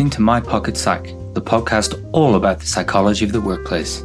listening 0.00 0.16
to 0.16 0.22
My 0.22 0.40
Pocket 0.40 0.78
Psych, 0.78 1.14
the 1.34 1.42
podcast 1.42 2.02
all 2.12 2.36
about 2.36 2.58
the 2.58 2.64
psychology 2.64 3.22
of 3.26 3.32
the 3.32 3.40
workplace. 3.42 4.02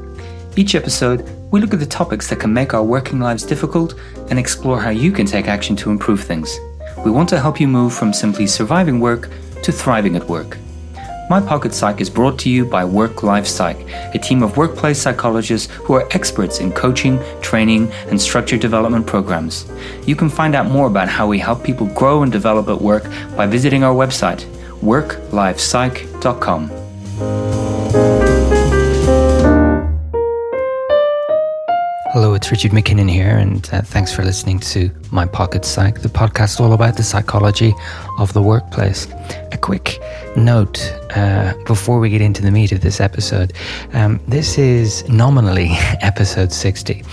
Each 0.58 0.76
episode, 0.76 1.22
we 1.52 1.62
look 1.62 1.74
at 1.74 1.80
the 1.80 1.86
topics 1.86 2.30
that 2.30 2.42
can 2.42 2.54
make 2.54 2.74
our 2.74 2.84
working 2.84 3.22
lives 3.22 3.44
difficult 3.44 3.98
and 4.30 4.38
explore 4.38 4.78
how 4.82 4.90
you 4.90 5.14
can 5.14 5.26
take 5.26 5.48
action 5.48 5.74
to 5.78 5.92
improve 5.92 6.22
things. 6.22 6.60
We 7.06 7.12
want 7.12 7.30
to 7.30 7.40
help 7.40 7.62
you 7.62 7.70
move 7.70 7.94
from 7.94 8.12
simply 8.12 8.46
surviving 8.46 9.00
work 9.00 9.30
to 9.64 9.72
thriving 9.72 10.18
at 10.18 10.28
work. 10.28 10.58
My 11.30 11.40
Pocket 11.40 11.74
Psych 11.74 12.02
is 12.02 12.10
brought 12.10 12.38
to 12.40 12.50
you 12.50 12.66
by 12.66 12.84
Work 12.84 13.24
Life 13.24 13.48
Psych, 13.48 13.80
a 14.14 14.20
team 14.20 14.44
of 14.44 14.58
workplace 14.58 15.02
psychologists 15.02 15.72
who 15.72 15.94
are 15.94 16.10
experts 16.12 16.60
in 16.60 16.74
coaching, 16.74 17.22
training, 17.42 17.90
and 18.10 18.22
structured 18.22 18.60
development 18.60 19.08
programs. 19.08 19.66
You 20.06 20.18
can 20.18 20.30
find 20.30 20.56
out 20.56 20.70
more 20.70 20.88
about 20.88 21.08
how 21.08 21.26
we 21.26 21.40
help 21.40 21.64
people 21.64 21.88
grow 21.88 22.24
and 22.24 22.34
develop 22.34 22.68
at 22.68 22.82
work 22.82 23.06
by 23.38 23.48
visiting 23.48 23.86
our 23.86 23.96
website, 23.96 24.46
worklifepsych.com. 24.86 26.70
Hello, 32.14 32.34
it's 32.34 32.50
Richard 32.50 32.72
MacKinnon 32.72 33.10
here, 33.10 33.36
and 33.36 33.68
uh, 33.74 33.82
thanks 33.82 34.14
for 34.14 34.24
listening 34.24 34.60
to 34.60 34.90
My 35.12 35.26
Pocket 35.26 35.66
Psych, 35.66 36.02
the 36.02 36.08
podcast 36.08 36.62
all 36.62 36.72
about 36.72 36.96
the 36.96 37.04
psychology 37.04 37.74
of 38.20 38.32
the 38.32 38.42
workplace. 38.42 39.08
A 39.52 39.58
quick 39.58 40.00
note 40.38 40.80
uh, 41.16 41.54
before 41.66 42.00
we 42.00 42.10
get 42.10 42.22
into 42.22 42.42
the 42.42 42.52
meat 42.52 42.72
of 42.72 42.80
this 42.80 43.02
episode 43.02 43.52
um, 43.94 44.22
this 44.28 44.58
is 44.58 45.04
nominally 45.10 45.72
episode 46.02 46.54
60, 46.54 47.04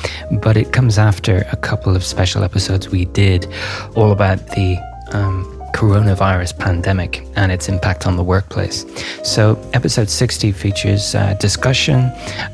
but 0.40 0.56
it 0.56 0.72
comes 0.72 0.98
after 0.98 1.38
a 1.50 1.56
couple 1.56 1.96
of 1.96 2.04
special 2.04 2.44
episodes 2.44 2.90
we 2.90 3.06
did 3.06 3.52
all 3.96 4.12
about 4.12 4.46
the 4.50 4.78
um, 5.12 5.51
coronavirus 5.72 6.58
pandemic 6.58 7.26
and 7.36 7.50
its 7.50 7.68
impact 7.68 8.06
on 8.06 8.16
the 8.16 8.22
workplace. 8.22 8.86
So, 9.24 9.58
episode 9.72 10.08
60 10.08 10.52
features 10.52 11.14
a 11.14 11.36
discussion 11.40 12.10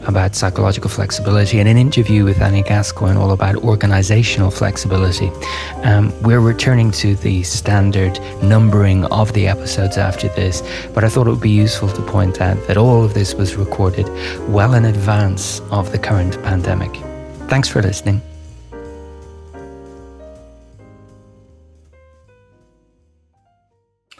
about 0.06 0.34
psychological 0.34 0.90
flexibility 0.90 1.60
and 1.60 1.68
an 1.68 1.76
interview 1.76 2.24
with 2.24 2.40
Annie 2.40 2.62
Gascoigne 2.62 3.18
all 3.18 3.32
about 3.32 3.56
organizational 3.56 4.50
flexibility. 4.50 5.30
Um, 5.82 6.12
we're 6.22 6.40
returning 6.40 6.90
to 6.92 7.14
the 7.16 7.42
standard 7.42 8.18
numbering 8.42 9.04
of 9.06 9.32
the 9.32 9.46
episodes 9.48 9.98
after 9.98 10.28
this, 10.28 10.62
but 10.94 11.04
I 11.04 11.08
thought 11.08 11.26
it 11.26 11.30
would 11.30 11.40
be 11.40 11.50
useful 11.50 11.88
to 11.88 12.02
point 12.02 12.40
out 12.40 12.56
that 12.66 12.76
all 12.76 13.04
of 13.04 13.14
this 13.14 13.34
was 13.34 13.56
recorded 13.56 14.08
well 14.48 14.74
in 14.74 14.84
advance 14.84 15.60
of 15.70 15.92
the 15.92 15.98
current 15.98 16.42
pandemic. 16.42 16.94
Thanks 17.48 17.68
for 17.68 17.82
listening. 17.82 18.22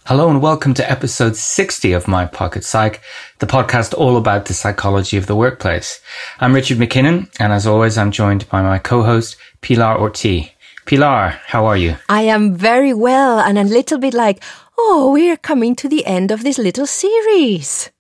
Hello 0.09 0.31
and 0.31 0.41
welcome 0.41 0.73
to 0.73 0.91
episode 0.91 1.37
60 1.37 1.93
of 1.93 2.09
My 2.09 2.25
Pocket 2.25 2.65
Psych, 2.65 3.03
the 3.41 3.47
podcast 3.47 3.93
all 3.93 4.17
about 4.17 4.47
the 4.47 4.55
psychology 4.55 5.19
of 5.19 5.27
the 5.27 5.37
workplace. 5.37 6.01
I'm 6.41 6.55
Richard 6.55 6.79
MacKinnon, 6.79 7.29
and 7.39 7.53
as 7.53 7.67
always, 7.67 7.99
I'm 7.99 8.11
joined 8.11 8.49
by 8.49 8.63
my 8.63 8.79
co-host, 8.79 9.37
Pilar 9.61 9.99
Orti. 9.99 10.53
Pilar, 10.87 11.39
how 11.45 11.67
are 11.67 11.77
you? 11.77 11.97
I 12.09 12.23
am 12.23 12.55
very 12.55 12.95
well 12.95 13.39
and 13.39 13.59
a 13.59 13.65
little 13.65 13.99
bit 13.99 14.15
like, 14.15 14.43
oh, 14.79 15.13
we're 15.13 15.37
coming 15.37 15.77
to 15.77 15.91
the 15.91 16.07
end 16.07 16.31
of 16.31 16.43
this 16.43 16.57
little 16.57 16.87
series. 16.87 17.91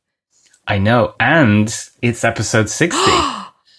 I 0.67 0.79
know, 0.79 1.15
and 1.21 1.69
it's 2.01 2.25
episode 2.25 2.71
60. 2.71 2.99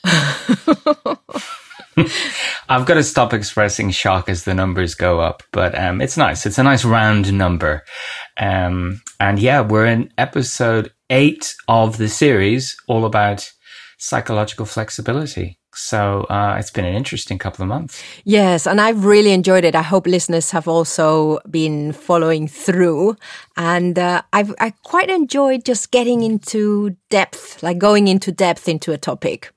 I've 2.69 2.85
got 2.85 2.95
to 2.95 3.03
stop 3.03 3.33
expressing 3.33 3.91
shock 3.91 4.29
as 4.29 4.43
the 4.43 4.53
numbers 4.53 4.95
go 4.95 5.19
up, 5.19 5.43
but 5.51 5.77
um, 5.77 6.01
it's 6.01 6.17
nice. 6.17 6.45
It's 6.45 6.57
a 6.57 6.63
nice 6.63 6.85
round 6.85 7.33
number. 7.33 7.83
Um, 8.37 9.01
and 9.19 9.39
yeah, 9.39 9.61
we're 9.61 9.85
in 9.85 10.11
episode 10.17 10.91
eight 11.09 11.55
of 11.67 11.97
the 11.97 12.09
series, 12.09 12.77
all 12.87 13.05
about 13.05 13.51
psychological 13.97 14.65
flexibility. 14.65 15.59
So 15.73 16.23
uh, 16.23 16.57
it's 16.59 16.71
been 16.71 16.85
an 16.85 16.95
interesting 16.95 17.37
couple 17.37 17.63
of 17.63 17.69
months. 17.69 18.03
Yes, 18.25 18.65
and 18.65 18.81
I've 18.81 19.05
really 19.05 19.31
enjoyed 19.31 19.63
it. 19.63 19.75
I 19.75 19.81
hope 19.81 20.07
listeners 20.07 20.51
have 20.51 20.67
also 20.67 21.39
been 21.49 21.93
following 21.93 22.47
through, 22.47 23.15
and 23.55 23.97
uh, 23.97 24.23
I've 24.33 24.53
I 24.59 24.71
quite 24.83 25.09
enjoyed 25.09 25.63
just 25.65 25.91
getting 25.91 26.23
into 26.23 26.97
depth, 27.09 27.61
like 27.61 27.77
going 27.77 28.07
into 28.07 28.31
depth 28.31 28.67
into 28.67 28.91
a 28.91 28.97
topic. 28.97 29.51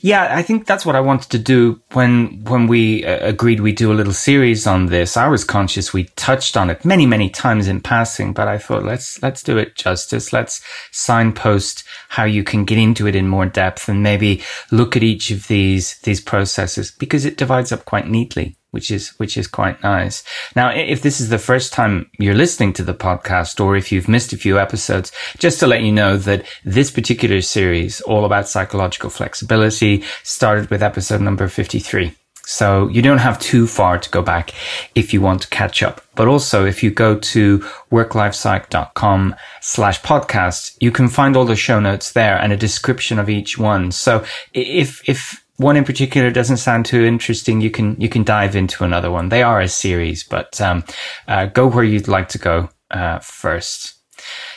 Yeah, 0.00 0.36
I 0.36 0.42
think 0.42 0.66
that's 0.66 0.86
what 0.86 0.96
I 0.96 1.00
wanted 1.00 1.30
to 1.30 1.38
do 1.38 1.80
when 1.92 2.42
when 2.44 2.66
we 2.66 3.04
uh, 3.04 3.26
agreed 3.26 3.60
we 3.60 3.72
do 3.72 3.92
a 3.92 3.94
little 3.94 4.12
series 4.12 4.66
on 4.66 4.86
this. 4.86 5.16
I 5.16 5.28
was 5.28 5.44
conscious 5.44 5.92
we 5.92 6.04
touched 6.16 6.56
on 6.56 6.70
it 6.70 6.84
many 6.84 7.06
many 7.06 7.28
times 7.28 7.66
in 7.66 7.80
passing, 7.80 8.32
but 8.32 8.46
I 8.46 8.58
thought 8.58 8.84
let's 8.84 9.20
let's 9.22 9.42
do 9.42 9.58
it 9.58 9.76
justice. 9.76 10.32
Let's 10.32 10.62
signpost 10.92 11.84
how 12.08 12.24
you 12.24 12.44
can 12.44 12.64
get 12.64 12.78
into 12.78 13.06
it 13.06 13.16
in 13.16 13.28
more 13.28 13.46
depth 13.46 13.88
and 13.88 14.02
maybe 14.02 14.42
look 14.70 14.96
at 14.96 15.02
each 15.02 15.30
of 15.30 15.48
these 15.48 15.98
these 16.00 16.20
processes 16.20 16.90
because 16.90 17.24
it 17.24 17.36
divides 17.36 17.72
up 17.72 17.84
quite 17.84 18.08
neatly 18.08 18.56
which 18.74 18.90
is 18.90 19.10
which 19.20 19.38
is 19.38 19.46
quite 19.46 19.82
nice. 19.82 20.24
Now, 20.54 20.68
if 20.70 21.00
this 21.00 21.20
is 21.20 21.28
the 21.28 21.38
first 21.38 21.72
time 21.72 22.10
you're 22.18 22.34
listening 22.34 22.72
to 22.74 22.84
the 22.84 23.00
podcast, 23.08 23.64
or 23.64 23.76
if 23.76 23.90
you've 23.90 24.08
missed 24.08 24.32
a 24.32 24.36
few 24.36 24.58
episodes, 24.58 25.12
just 25.38 25.60
to 25.60 25.66
let 25.66 25.82
you 25.82 25.92
know 25.92 26.18
that 26.18 26.44
this 26.64 26.90
particular 26.90 27.40
series, 27.40 28.00
all 28.02 28.24
about 28.24 28.48
psychological 28.48 29.10
flexibility, 29.10 30.02
started 30.24 30.68
with 30.70 30.82
episode 30.82 31.22
number 31.22 31.48
fifty 31.48 31.78
three. 31.78 32.12
So 32.46 32.88
you 32.88 33.00
don't 33.00 33.24
have 33.24 33.38
too 33.38 33.66
far 33.66 33.98
to 33.98 34.10
go 34.10 34.20
back 34.20 34.52
if 34.94 35.14
you 35.14 35.22
want 35.22 35.40
to 35.42 35.48
catch 35.48 35.82
up. 35.82 36.02
But 36.14 36.28
also, 36.28 36.66
if 36.66 36.82
you 36.82 36.90
go 36.90 37.18
to 37.18 37.58
worklifepsych.com 37.90 39.34
slash 39.62 40.02
podcast, 40.02 40.76
you 40.78 40.90
can 40.92 41.08
find 41.08 41.36
all 41.36 41.46
the 41.46 41.56
show 41.56 41.80
notes 41.80 42.12
there 42.12 42.36
and 42.36 42.52
a 42.52 42.56
description 42.56 43.18
of 43.18 43.30
each 43.30 43.56
one. 43.56 43.92
So 43.92 44.24
if, 44.52 45.08
if 45.08 45.43
one 45.56 45.76
in 45.76 45.84
particular 45.84 46.30
doesn't 46.30 46.56
sound 46.56 46.86
too 46.86 47.04
interesting, 47.04 47.60
you 47.60 47.70
can 47.70 48.00
you 48.00 48.08
can 48.08 48.24
dive 48.24 48.56
into 48.56 48.84
another 48.84 49.10
one. 49.10 49.28
They 49.28 49.42
are 49.42 49.60
a 49.60 49.68
series, 49.68 50.24
but 50.24 50.60
um, 50.60 50.84
uh, 51.28 51.46
go 51.46 51.66
where 51.66 51.84
you'd 51.84 52.08
like 52.08 52.28
to 52.30 52.38
go 52.38 52.70
uh, 52.90 53.20
first. 53.20 53.94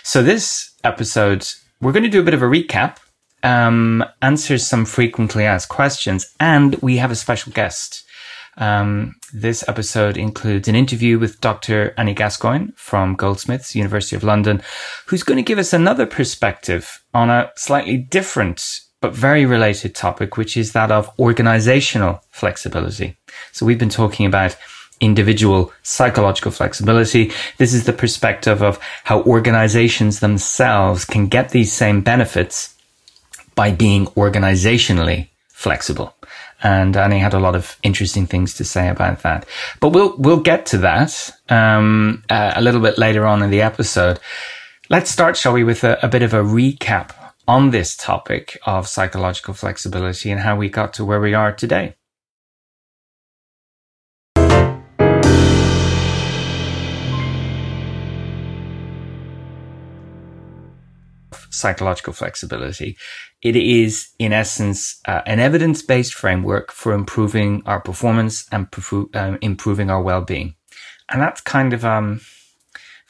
So 0.04 0.24
this 0.24 0.72
episode, 0.84 1.48
we're 1.82 1.92
going 1.92 2.04
to 2.04 2.10
do 2.10 2.22
a 2.22 2.24
bit 2.24 2.34
of 2.34 2.42
a 2.42 2.48
recap, 2.48 2.98
um, 3.44 4.04
answer 4.22 4.58
some 4.58 4.86
frequently 4.86 5.46
asked 5.46 5.70
questions, 5.70 6.34
and 6.40 6.76
we 6.76 6.98
have 6.98 7.12
a 7.12 7.16
special 7.16 7.52
guest. 7.52 8.04
Um, 8.58 9.16
this 9.34 9.64
episode 9.68 10.18
includes 10.18 10.68
an 10.68 10.74
interview 10.74 11.20
with 11.20 11.40
Dr. 11.42 11.94
Annie 11.96 12.16
Gascoigne 12.16 12.70
from 12.76 13.14
Goldsmiths, 13.14 13.76
University 13.76 14.16
of 14.16 14.24
London, 14.24 14.64
who's 15.06 15.22
going 15.22 15.38
to 15.38 15.44
give 15.44 15.60
us 15.60 15.74
another 15.74 16.08
perspective 16.08 17.04
on 17.14 17.30
a 17.30 17.52
slightly 17.56 17.98
different 17.98 18.82
but 19.02 19.14
very 19.14 19.46
related 19.46 19.96
topic, 19.96 20.38
which 20.38 20.58
is 20.58 20.74
that 20.74 20.92
of 20.92 21.10
organizational 21.20 22.22
flexibility. 22.32 23.16
So 23.52 23.66
we've 23.66 23.78
been 23.78 23.90
talking 23.90 24.26
about 24.26 24.56
individual 25.00 25.72
psychological 25.84 26.52
flexibility. 26.52 27.32
This 27.58 27.74
is 27.74 27.86
the 27.86 27.94
perspective 27.94 28.64
of 28.64 28.80
how 29.04 29.22
organizations 29.24 30.20
themselves 30.20 31.06
can 31.06 31.28
get 31.28 31.50
these 31.50 31.72
same 31.72 32.02
benefits 32.02 32.76
by 33.56 33.72
being 33.72 34.08
organizationally 34.08 35.30
flexible. 35.50 36.16
And 36.64 36.98
Annie 36.98 37.20
had 37.20 37.36
a 37.36 37.40
lot 37.40 37.56
of 37.56 37.78
interesting 37.84 38.26
things 38.26 38.56
to 38.56 38.64
say 38.64 38.90
about 38.90 39.22
that. 39.22 39.46
But 39.80 39.90
we'll 39.90 40.18
we'll 40.18 40.40
get 40.40 40.66
to 40.68 40.80
that 40.80 41.32
um, 41.50 42.24
uh, 42.32 42.54
a 42.56 42.62
little 42.62 42.82
bit 42.82 42.98
later 42.98 43.28
on 43.28 43.44
in 43.44 43.52
the 43.52 43.62
episode. 43.62 44.20
Let's 44.90 45.12
start, 45.12 45.38
shall 45.38 45.54
we, 45.54 45.64
with 45.64 45.84
a, 45.84 46.00
a 46.04 46.08
bit 46.08 46.24
of 46.24 46.34
a 46.34 46.42
recap 46.42 47.12
on 47.48 47.72
this 47.72 47.96
topic 47.96 48.60
of 48.66 48.88
psychological 48.88 49.54
flexibility 49.54 50.30
and 50.30 50.42
how 50.42 50.56
we 50.56 50.70
got 50.70 50.94
to 50.94 51.06
where 51.06 51.22
we 51.22 51.34
are 51.34 51.54
today. 51.54 51.96
Psychological 61.50 62.14
flexibility. 62.14 62.98
It 63.42 63.56
is, 63.56 64.10
in 64.20 64.34
essence, 64.34 65.00
uh, 65.08 65.22
an 65.26 65.40
evidence 65.40 65.82
based 65.82 66.14
framework 66.14 66.72
for 66.72 66.92
improving 66.92 67.64
our 67.66 67.80
performance 67.80 68.46
and 68.52 68.68
um, 69.16 69.40
improving 69.42 69.90
our 69.90 70.02
well 70.02 70.22
being. 70.22 70.56
And 71.10 71.22
that's 71.22 71.42
kind 71.42 71.74
of, 71.74 71.86
um, 71.86 72.20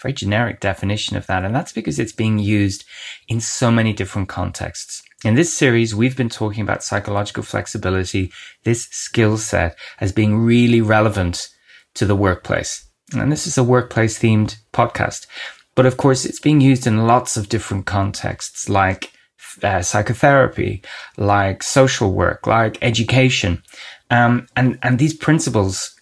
very 0.01 0.13
generic 0.13 0.59
definition 0.59 1.17
of 1.17 1.27
that. 1.27 1.43
And 1.43 1.55
that's 1.55 1.71
because 1.71 1.99
it's 1.99 2.11
being 2.11 2.39
used 2.39 2.85
in 3.27 3.39
so 3.39 3.71
many 3.71 3.93
different 3.93 4.29
contexts. 4.29 5.03
In 5.25 5.35
this 5.35 5.51
series, 5.51 5.95
we've 5.95 6.15
been 6.15 6.29
talking 6.29 6.61
about 6.61 6.83
psychological 6.83 7.43
flexibility, 7.43 8.31
this 8.63 8.87
skill 8.91 9.37
set 9.37 9.77
as 9.99 10.11
being 10.11 10.37
really 10.37 10.81
relevant 10.81 11.49
to 11.95 12.05
the 12.05 12.15
workplace. 12.15 12.87
And 13.13 13.31
this 13.31 13.47
is 13.47 13.57
a 13.57 13.63
workplace 13.63 14.19
themed 14.19 14.57
podcast. 14.73 15.25
But 15.73 15.85
of 15.85 15.97
course, 15.97 16.25
it's 16.25 16.39
being 16.39 16.61
used 16.61 16.85
in 16.85 17.07
lots 17.07 17.37
of 17.37 17.49
different 17.49 17.85
contexts 17.85 18.69
like 18.69 19.11
uh, 19.63 19.81
psychotherapy, 19.81 20.83
like 21.17 21.63
social 21.63 22.13
work, 22.13 22.45
like 22.45 22.77
education. 22.81 23.63
Um, 24.11 24.47
and, 24.55 24.77
and 24.83 24.99
these 24.99 25.15
principles 25.15 25.96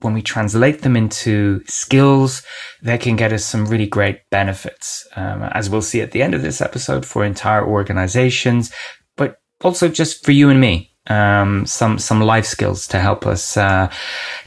when 0.00 0.14
we 0.14 0.22
translate 0.22 0.82
them 0.82 0.96
into 0.96 1.62
skills, 1.66 2.42
they 2.82 2.98
can 2.98 3.16
get 3.16 3.32
us 3.32 3.44
some 3.44 3.66
really 3.66 3.86
great 3.86 4.20
benefits, 4.30 5.06
um, 5.16 5.42
as 5.42 5.68
we'll 5.68 5.82
see 5.82 6.00
at 6.00 6.12
the 6.12 6.22
end 6.22 6.34
of 6.34 6.42
this 6.42 6.60
episode 6.60 7.04
for 7.04 7.24
entire 7.24 7.66
organizations, 7.66 8.72
but 9.16 9.40
also 9.62 9.88
just 9.88 10.24
for 10.24 10.32
you 10.32 10.50
and 10.50 10.60
me. 10.60 10.92
Um, 11.10 11.64
some 11.64 11.98
some 11.98 12.20
life 12.20 12.44
skills 12.44 12.86
to 12.88 12.98
help 12.98 13.26
us 13.26 13.56
uh, 13.56 13.90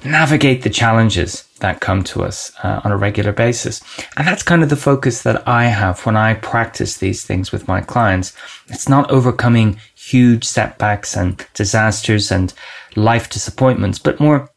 navigate 0.06 0.62
the 0.62 0.69
challenges 0.69 1.44
that 1.59 1.81
come 1.81 2.04
to 2.04 2.21
us 2.21 2.51
uh, 2.63 2.81
on 2.83 2.92
a 2.92 2.97
regular 2.97 3.31
basis, 3.31 3.81
and 4.15 4.27
that's 4.27 4.44
kind 4.44 4.62
of 4.62 4.69
the 4.69 4.75
focus 4.75 5.24
that 5.24 5.47
I 5.47 5.65
have 5.65 6.06
when 6.06 6.15
I 6.15 6.36
practice 6.36 6.97
these 6.97 7.25
things 7.25 7.51
with 7.51 7.68
my 7.68 7.81
clients. 7.81 8.33
It's 8.68 8.88
not 8.88 9.09
overcoming 9.09 9.80
huge 9.95 10.44
setbacks 10.44 11.18
and 11.18 11.44
disasters 11.56 12.31
and 12.31 12.54
life 12.95 13.27
disappointments, 13.31 13.97
but 13.97 14.19
more 14.19 14.51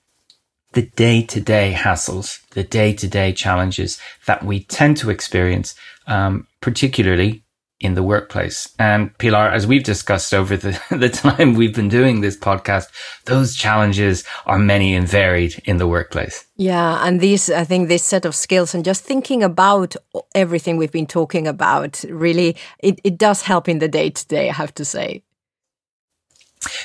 the 0.74 0.82
day 0.82 1.22
to 1.22 1.40
day 1.40 1.72
hassles, 1.76 2.40
the 2.50 2.64
day 2.64 2.92
to 2.92 3.08
day 3.08 3.32
challenges 3.32 3.98
that 4.26 4.44
we 4.44 4.64
tend 4.64 4.96
to 4.98 5.10
experience, 5.10 5.74
um, 6.06 6.46
particularly 6.60 7.44
in 7.80 7.94
the 7.94 8.02
workplace. 8.02 8.72
And 8.78 9.16
Pilar, 9.18 9.48
as 9.48 9.66
we've 9.66 9.84
discussed 9.84 10.32
over 10.32 10.56
the, 10.56 10.80
the 10.90 11.08
time 11.08 11.54
we've 11.54 11.74
been 11.74 11.88
doing 11.88 12.20
this 12.20 12.36
podcast, 12.36 12.86
those 13.26 13.54
challenges 13.54 14.24
are 14.46 14.58
many 14.58 14.94
and 14.94 15.06
varied 15.06 15.60
in 15.64 15.76
the 15.76 15.86
workplace. 15.86 16.46
Yeah. 16.56 17.06
And 17.06 17.20
these, 17.20 17.50
I 17.50 17.64
think 17.64 17.88
this 17.88 18.02
set 18.02 18.24
of 18.24 18.34
skills 18.34 18.74
and 18.74 18.84
just 18.84 19.04
thinking 19.04 19.42
about 19.42 19.96
everything 20.34 20.76
we've 20.76 20.92
been 20.92 21.06
talking 21.06 21.46
about 21.46 22.04
really, 22.08 22.56
it, 22.78 23.00
it 23.04 23.18
does 23.18 23.42
help 23.42 23.68
in 23.68 23.80
the 23.80 23.88
day 23.88 24.10
to 24.10 24.26
day, 24.26 24.48
I 24.48 24.52
have 24.54 24.74
to 24.74 24.84
say 24.84 25.22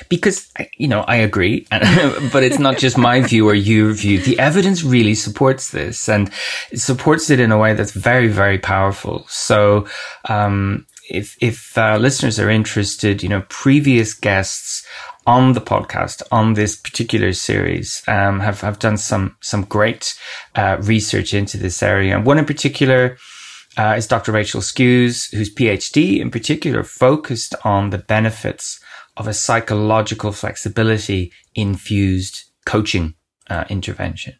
because 0.08 0.50
you 0.76 0.88
know 0.88 1.00
I 1.02 1.16
agree, 1.16 1.66
but 1.70 2.42
it's 2.42 2.58
not 2.58 2.78
just 2.78 2.98
my 2.98 3.20
view 3.20 3.48
or 3.48 3.54
your 3.54 3.92
view. 3.92 4.20
The 4.20 4.38
evidence 4.38 4.82
really 4.82 5.14
supports 5.14 5.70
this, 5.70 6.08
and 6.08 6.30
it 6.70 6.78
supports 6.78 7.30
it 7.30 7.40
in 7.40 7.52
a 7.52 7.58
way 7.58 7.74
that's 7.74 7.92
very, 7.92 8.28
very 8.28 8.58
powerful. 8.58 9.24
So, 9.28 9.86
um, 10.28 10.86
if 11.08 11.36
if 11.40 11.76
uh, 11.76 11.96
listeners 11.96 12.38
are 12.38 12.50
interested, 12.50 13.22
you 13.22 13.28
know, 13.28 13.44
previous 13.48 14.14
guests 14.14 14.86
on 15.26 15.52
the 15.52 15.60
podcast 15.60 16.22
on 16.32 16.54
this 16.54 16.76
particular 16.76 17.32
series 17.32 18.02
um, 18.08 18.40
have 18.40 18.60
have 18.62 18.78
done 18.78 18.96
some 18.96 19.36
some 19.40 19.62
great 19.64 20.18
uh, 20.54 20.76
research 20.80 21.34
into 21.34 21.56
this 21.56 21.82
area, 21.82 22.16
and 22.16 22.26
one 22.26 22.38
in 22.38 22.46
particular. 22.46 23.16
Uh, 23.78 23.94
is 23.96 24.08
Dr. 24.08 24.32
Rachel 24.32 24.60
Skews, 24.60 25.32
whose 25.32 25.54
PhD 25.54 26.20
in 26.20 26.32
particular 26.32 26.82
focused 26.82 27.54
on 27.64 27.90
the 27.90 27.98
benefits 27.98 28.79
of 29.20 29.28
a 29.28 29.34
psychological 29.34 30.32
flexibility 30.32 31.30
infused 31.54 32.44
coaching 32.64 33.14
uh, 33.50 33.64
intervention. 33.68 34.34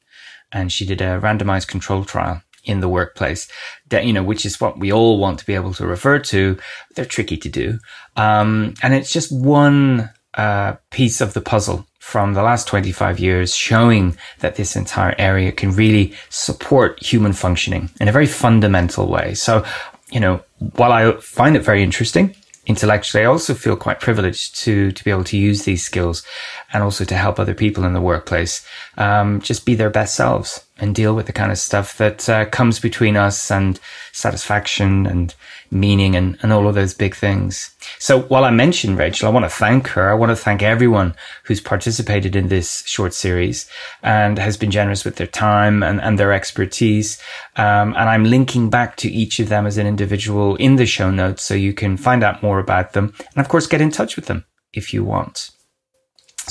And 0.53 0.73
she 0.73 0.87
did 0.87 1.03
a 1.03 1.21
randomized 1.21 1.69
control 1.69 2.03
trial 2.03 2.43
in 2.65 2.81
the 2.81 2.89
workplace 2.89 3.47
that, 3.91 4.07
you 4.07 4.13
know, 4.15 4.23
which 4.23 4.47
is 4.47 4.59
what 4.59 4.79
we 4.79 4.91
all 4.91 5.19
want 5.19 5.39
to 5.39 5.45
be 5.45 5.55
able 5.55 5.75
to 5.75 5.87
refer 5.87 6.19
to. 6.19 6.59
They're 6.95 7.05
tricky 7.05 7.37
to 7.37 7.49
do. 7.51 7.79
Um, 8.17 8.73
and 8.83 8.95
it's 8.95 9.13
just 9.13 9.31
one, 9.31 10.09
uh, 10.35 10.77
piece 10.91 11.21
of 11.21 11.35
the 11.35 11.43
puzzle 11.43 11.87
from 11.99 12.33
the 12.33 12.43
last 12.43 12.67
25 12.67 13.21
years 13.21 13.55
showing 13.55 14.17
that 14.39 14.57
this 14.57 14.77
entire 14.77 15.15
area 15.19 15.53
can 15.53 15.73
really 15.73 16.15
support 16.31 17.03
human 17.03 17.35
functioning 17.35 17.91
in 18.01 18.09
a 18.09 18.13
very 18.13 18.27
fundamental 18.27 19.09
way. 19.09 19.35
So, 19.35 19.63
you 20.11 20.21
know, 20.21 20.43
while 20.77 20.93
I 20.93 21.13
find 21.21 21.55
it 21.55 21.61
very 21.61 21.83
interesting, 21.83 22.35
intellectually, 22.67 23.25
I 23.25 23.29
also 23.29 23.55
feel 23.55 23.77
quite 23.77 24.01
privileged 24.01 24.57
to 24.61 24.93
to 24.93 25.05
be 25.05 25.11
able 25.11 25.25
to 25.25 25.37
use 25.37 25.65
these 25.65 25.85
skills 25.85 26.23
and 26.73 26.83
also 26.83 27.05
to 27.05 27.17
help 27.17 27.39
other 27.39 27.55
people 27.55 27.85
in 27.85 27.93
the 27.93 28.01
workplace 28.01 28.67
um, 28.97 29.41
just 29.41 29.67
be 29.67 29.75
their 29.75 29.91
best 29.91 30.15
selves 30.15 30.65
and 30.79 30.95
deal 30.95 31.15
with 31.15 31.27
the 31.27 31.33
kind 31.33 31.53
of 31.53 31.59
stuff 31.59 31.97
that 31.99 32.29
uh, 32.29 32.47
comes 32.47 32.79
between 32.81 33.17
us 33.17 33.51
and 33.51 33.79
satisfaction 34.13 35.07
and 35.07 35.35
meaning 35.71 36.17
and, 36.17 36.39
and 36.43 36.53
all 36.53 36.67
of 36.67 36.75
those 36.75 36.95
big 36.95 37.15
things. 37.15 37.75
So 37.99 38.23
while 38.23 38.45
I 38.45 38.51
mentioned 38.51 38.99
Rachel, 38.99 39.29
I 39.29 39.33
want 39.33 39.45
to 39.45 39.51
thank 39.51 39.89
her. 39.89 40.11
I 40.11 40.15
want 40.15 40.31
to 40.31 40.37
thank 40.37 40.63
everyone 40.63 41.15
who's 41.45 41.61
participated 41.61 42.35
in 42.35 42.49
this 42.49 42.83
short 42.87 43.15
series 43.15 43.69
and 44.03 44.39
has 44.39 44.57
been 44.57 44.71
generous 44.71 45.05
with 45.05 45.17
their 45.17 45.27
time 45.27 45.83
and, 45.83 46.01
and 46.01 46.19
their 46.19 46.33
expertise. 46.33 47.21
Um, 47.57 47.95
and 47.95 48.09
I'm 48.09 48.25
linking 48.25 48.71
back 48.71 48.97
to 48.97 49.11
each 49.11 49.39
of 49.39 49.49
them 49.49 49.67
as 49.67 49.77
an 49.77 49.87
individual 49.87 50.57
in 50.57 50.77
the 50.77 50.87
show 50.87 51.11
notes 51.11 51.43
so 51.43 51.55
you 51.55 51.75
can 51.75 51.97
find 51.97 52.25
out 52.25 52.43
more 52.43 52.59
about 52.59 52.93
them 52.93 53.15
and 53.35 53.45
of 53.45 53.49
course 53.49 53.67
get 53.67 53.81
in 53.81 53.91
touch 53.91 54.17
with 54.17 54.27
them 54.27 54.45
if 54.73 54.95
you 54.95 55.05
want. 55.05 55.51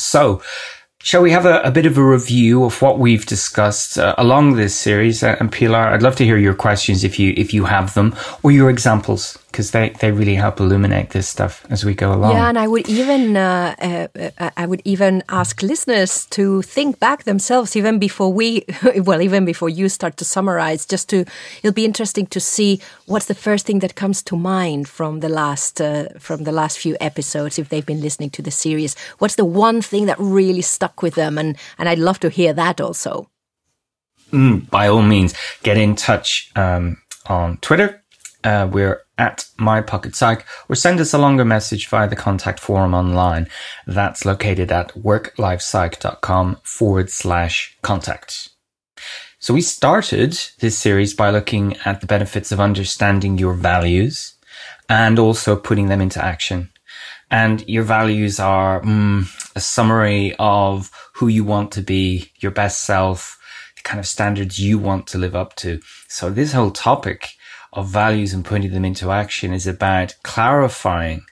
So 0.03 0.41
Shall 1.01 1.21
we 1.21 1.31
have 1.31 1.45
a, 1.45 1.61
a, 1.61 1.71
bit 1.71 1.85
of 1.85 1.97
a 1.97 2.03
review 2.03 2.65
of 2.65 2.81
what 2.81 2.99
we've 2.99 3.25
discussed 3.25 3.97
uh, 3.97 4.15
along 4.17 4.55
this 4.57 4.75
series? 4.75 5.23
And 5.23 5.49
Pilar, 5.49 5.77
I'd 5.77 6.01
love 6.01 6.17
to 6.17 6.25
hear 6.25 6.37
your 6.37 6.53
questions 6.53 7.05
if 7.05 7.17
you 7.17 7.33
if 7.37 7.53
you 7.53 7.65
have 7.65 7.93
them, 7.93 8.13
or 8.43 8.51
your 8.51 8.69
examples 8.69 9.39
because 9.51 9.71
they, 9.71 9.89
they 9.99 10.11
really 10.11 10.35
help 10.35 10.59
illuminate 10.59 11.09
this 11.09 11.27
stuff 11.27 11.65
as 11.69 11.83
we 11.83 11.93
go 11.93 12.13
along. 12.13 12.33
Yeah, 12.33 12.49
and 12.49 12.57
I 12.57 12.67
would 12.67 12.87
even 12.87 13.35
uh, 13.35 13.75
uh, 13.81 14.29
uh, 14.37 14.49
I 14.55 14.65
would 14.65 14.81
even 14.85 15.23
ask 15.29 15.61
listeners 15.63 16.25
to 16.27 16.61
think 16.61 16.99
back 16.99 17.23
themselves 17.23 17.75
even 17.75 17.99
before 17.99 18.31
we 18.31 18.65
well 19.03 19.21
even 19.21 19.45
before 19.45 19.69
you 19.69 19.89
start 19.89 20.17
to 20.17 20.25
summarize. 20.25 20.85
Just 20.85 21.09
to 21.09 21.25
it'll 21.63 21.73
be 21.73 21.85
interesting 21.85 22.27
to 22.27 22.39
see 22.39 22.79
what's 23.07 23.25
the 23.25 23.35
first 23.35 23.65
thing 23.65 23.79
that 23.79 23.95
comes 23.95 24.21
to 24.23 24.35
mind 24.35 24.87
from 24.87 25.19
the 25.19 25.29
last 25.29 25.81
uh, 25.81 26.09
from 26.19 26.43
the 26.43 26.51
last 26.51 26.77
few 26.77 26.95
episodes 27.01 27.57
if 27.57 27.69
they've 27.69 27.85
been 27.85 28.01
listening 28.01 28.29
to 28.31 28.41
the 28.41 28.51
series. 28.51 28.95
What's 29.17 29.35
the 29.35 29.45
one 29.45 29.81
thing 29.81 30.05
that 30.05 30.17
really 30.19 30.61
stuck 30.61 31.01
with 31.01 31.15
them, 31.15 31.37
and 31.37 31.57
and 31.77 31.89
I'd 31.89 31.99
love 31.99 32.19
to 32.19 32.29
hear 32.29 32.53
that 32.53 32.79
also. 32.79 33.29
Mm, 34.31 34.69
by 34.69 34.87
all 34.87 35.01
means, 35.01 35.33
get 35.63 35.77
in 35.77 35.95
touch 35.95 36.51
um, 36.55 36.97
on 37.25 37.57
Twitter. 37.57 37.98
Uh, 38.43 38.69
we're 38.71 39.01
at 39.17 39.45
My 39.57 39.81
Pocket 39.81 40.15
Psych 40.15 40.45
or 40.69 40.75
send 40.75 40.99
us 40.99 41.13
a 41.13 41.17
longer 41.17 41.43
message 41.43 41.87
via 41.87 42.07
the 42.07 42.15
contact 42.15 42.59
forum 42.59 42.93
online. 42.93 43.47
That's 43.85 44.25
located 44.25 44.71
at 44.71 44.93
worklifepsych.com 44.93 46.57
forward 46.63 47.09
slash 47.09 47.77
contact. 47.81 48.49
So 49.39 49.53
we 49.53 49.61
started 49.61 50.39
this 50.59 50.77
series 50.77 51.13
by 51.13 51.29
looking 51.31 51.77
at 51.85 52.01
the 52.01 52.07
benefits 52.07 52.51
of 52.51 52.59
understanding 52.59 53.37
your 53.37 53.53
values 53.53 54.35
and 54.87 55.19
also 55.19 55.55
putting 55.55 55.87
them 55.87 56.01
into 56.01 56.23
action. 56.23 56.71
And 57.31 57.67
your 57.67 57.83
values 57.83 58.39
are 58.39 58.81
mm, 58.81 59.27
a 59.55 59.59
summary 59.59 60.33
of 60.39 60.91
who 61.15 61.27
you 61.27 61.43
want 61.43 61.71
to 61.73 61.81
be, 61.81 62.31
your 62.39 62.51
best 62.51 62.83
self, 62.85 63.37
the 63.75 63.81
kind 63.83 63.99
of 63.99 64.07
standards 64.07 64.59
you 64.59 64.79
want 64.79 65.07
to 65.07 65.17
live 65.17 65.35
up 65.35 65.55
to. 65.57 65.79
So 66.07 66.29
this 66.29 66.53
whole 66.53 66.71
topic 66.71 67.29
of 67.73 67.87
values 67.87 68.33
and 68.33 68.45
putting 68.45 68.71
them 68.71 68.85
into 68.85 69.11
action 69.11 69.53
is 69.53 69.67
about 69.67 70.15
clarifying 70.23 71.23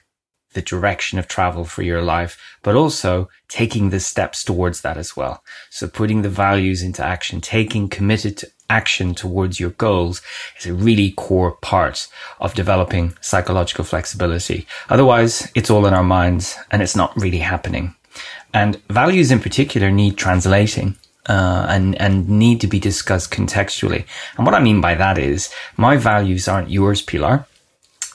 the 0.54 0.62
direction 0.62 1.18
of 1.18 1.28
travel 1.28 1.64
for 1.64 1.82
your 1.82 2.02
life, 2.02 2.38
but 2.62 2.74
also 2.74 3.28
taking 3.48 3.90
the 3.90 4.00
steps 4.00 4.42
towards 4.42 4.80
that 4.80 4.96
as 4.96 5.16
well. 5.16 5.42
So 5.70 5.88
putting 5.88 6.22
the 6.22 6.28
values 6.28 6.82
into 6.82 7.04
action, 7.04 7.40
taking 7.40 7.88
committed 7.88 8.42
action 8.70 9.14
towards 9.14 9.60
your 9.60 9.70
goals 9.70 10.20
is 10.58 10.66
a 10.66 10.74
really 10.74 11.12
core 11.12 11.52
part 11.62 12.08
of 12.40 12.54
developing 12.54 13.16
psychological 13.20 13.84
flexibility. 13.84 14.66
Otherwise, 14.88 15.50
it's 15.54 15.70
all 15.70 15.86
in 15.86 15.94
our 15.94 16.04
minds 16.04 16.56
and 16.70 16.82
it's 16.82 16.96
not 16.96 17.16
really 17.16 17.38
happening. 17.38 17.94
And 18.52 18.82
values 18.88 19.30
in 19.30 19.40
particular 19.40 19.90
need 19.90 20.16
translating 20.16 20.96
uh, 21.28 21.66
and 21.68 21.94
and 22.00 22.28
need 22.28 22.60
to 22.60 22.66
be 22.66 22.80
discussed 22.80 23.30
contextually. 23.30 24.04
And 24.36 24.46
what 24.46 24.54
I 24.54 24.60
mean 24.60 24.80
by 24.80 24.94
that 24.94 25.18
is 25.18 25.52
my 25.76 25.96
values 25.96 26.48
aren't 26.48 26.70
yours, 26.70 27.02
Pilar. 27.02 27.46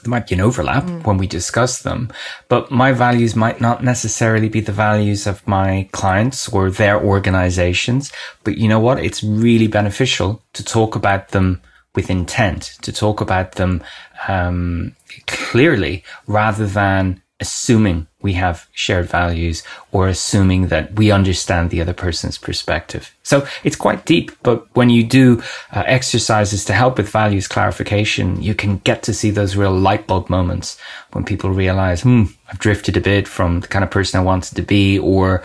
There 0.03 0.10
might 0.10 0.27
be 0.27 0.36
an 0.36 0.41
overlap 0.41 0.84
mm. 0.84 1.05
when 1.05 1.17
we 1.17 1.27
discuss 1.27 1.82
them, 1.82 2.12
but 2.50 2.70
my 2.70 2.91
values 2.91 3.38
might 3.38 3.62
not 3.62 3.84
necessarily 3.84 4.50
be 4.50 4.60
the 4.60 4.74
values 4.74 5.25
of 5.25 5.48
my 5.48 5.88
clients 5.93 6.50
or 6.50 6.70
their 6.70 7.01
organizations. 7.01 8.12
But 8.43 8.58
you 8.58 8.67
know 8.67 8.82
what? 8.82 9.00
It's 9.00 9.24
really 9.24 9.67
beneficial 9.67 10.41
to 10.53 10.63
talk 10.63 10.98
about 10.98 11.29
them 11.29 11.62
with 11.96 12.10
intent, 12.10 12.77
to 12.82 12.91
talk 12.91 13.22
about 13.22 13.53
them 13.53 13.82
um, 14.27 14.93
clearly, 15.27 16.03
rather 16.27 16.67
than 16.67 17.22
assuming 17.39 18.08
we 18.24 18.34
have 18.34 18.68
shared 18.72 19.06
values 19.06 19.62
or 19.92 20.08
assuming 20.08 20.68
that 20.68 20.94
we 20.94 21.12
understand 21.12 21.70
the 21.70 21.82
other 21.82 21.94
person's 21.94 22.38
perspective. 22.38 23.13
So 23.22 23.46
it's 23.63 23.75
quite 23.75 24.06
deep, 24.06 24.32
but 24.42 24.65
when 24.75 24.89
you 24.89 25.03
do 25.03 25.44
uh, 25.72 25.84
exercises 25.86 26.65
to 26.65 26.74
help 26.74 26.98
with 26.98 27.10
values 27.10 27.48
clarification, 27.48 28.42
you 28.42 28.56
can 28.56 28.77
get 28.80 29.03
to 29.03 29.13
see 29.13 29.30
those 29.30 29.56
real 29.56 29.77
light 29.77 30.08
bulb 30.08 30.30
moments 30.30 30.80
when 31.12 31.25
people 31.25 31.51
realize, 31.51 32.01
hmm, 32.01 32.24
I've 32.50 32.60
drifted 32.60 32.98
a 32.98 33.01
bit 33.01 33.27
from 33.27 33.60
the 33.60 33.68
kind 33.68 33.84
of 33.84 33.92
person 33.92 34.20
I 34.20 34.24
wanted 34.24 34.56
to 34.56 34.62
be 34.62 34.98
or 34.98 35.44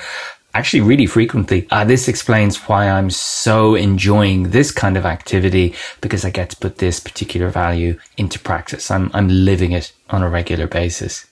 actually 0.55 0.81
really 0.81 1.07
frequently. 1.07 1.67
Uh, 1.71 1.85
this 1.85 2.09
explains 2.09 2.57
why 2.69 2.89
I'm 2.89 3.11
so 3.11 3.75
enjoying 3.75 4.51
this 4.51 4.71
kind 4.71 4.97
of 4.97 5.05
activity 5.05 5.75
because 6.01 6.25
I 6.25 6.31
get 6.31 6.51
to 6.51 6.57
put 6.57 6.79
this 6.79 7.01
particular 7.01 7.49
value 7.51 7.99
into 8.17 8.39
practice. 8.39 8.91
I'm, 8.91 9.11
I'm 9.15 9.29
living 9.29 9.73
it 9.73 9.93
on 10.11 10.23
a 10.23 10.29
regular 10.29 10.67
basis 10.67 11.28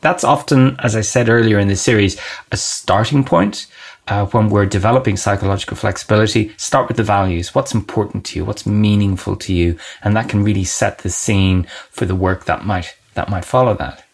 that's 0.00 0.24
often, 0.24 0.76
as 0.80 0.96
I 0.96 1.02
said 1.02 1.28
earlier 1.28 1.58
in 1.58 1.68
the 1.68 1.76
series, 1.76 2.20
a 2.52 2.56
starting 2.56 3.24
point. 3.24 3.66
uh, 4.10 4.26
when 4.26 4.48
we're 4.48 4.66
developing 4.66 5.16
psychological 5.16 5.76
flexibility, 5.76 6.52
start 6.56 6.88
with 6.88 6.96
the 6.96 7.02
values. 7.02 7.54
What's 7.54 7.74
important 7.74 8.24
to 8.26 8.38
you? 8.38 8.44
What's 8.44 8.66
meaningful 8.66 9.36
to 9.36 9.54
you? 9.54 9.78
And 10.02 10.16
that 10.16 10.28
can 10.28 10.42
really 10.42 10.64
set 10.64 10.98
the 10.98 11.10
scene 11.10 11.66
for 11.90 12.06
the 12.06 12.16
work 12.16 12.44
that 12.46 12.66
might, 12.66 12.96
that 13.14 13.30
might 13.30 13.44
follow 13.44 13.74
that. 13.74 14.04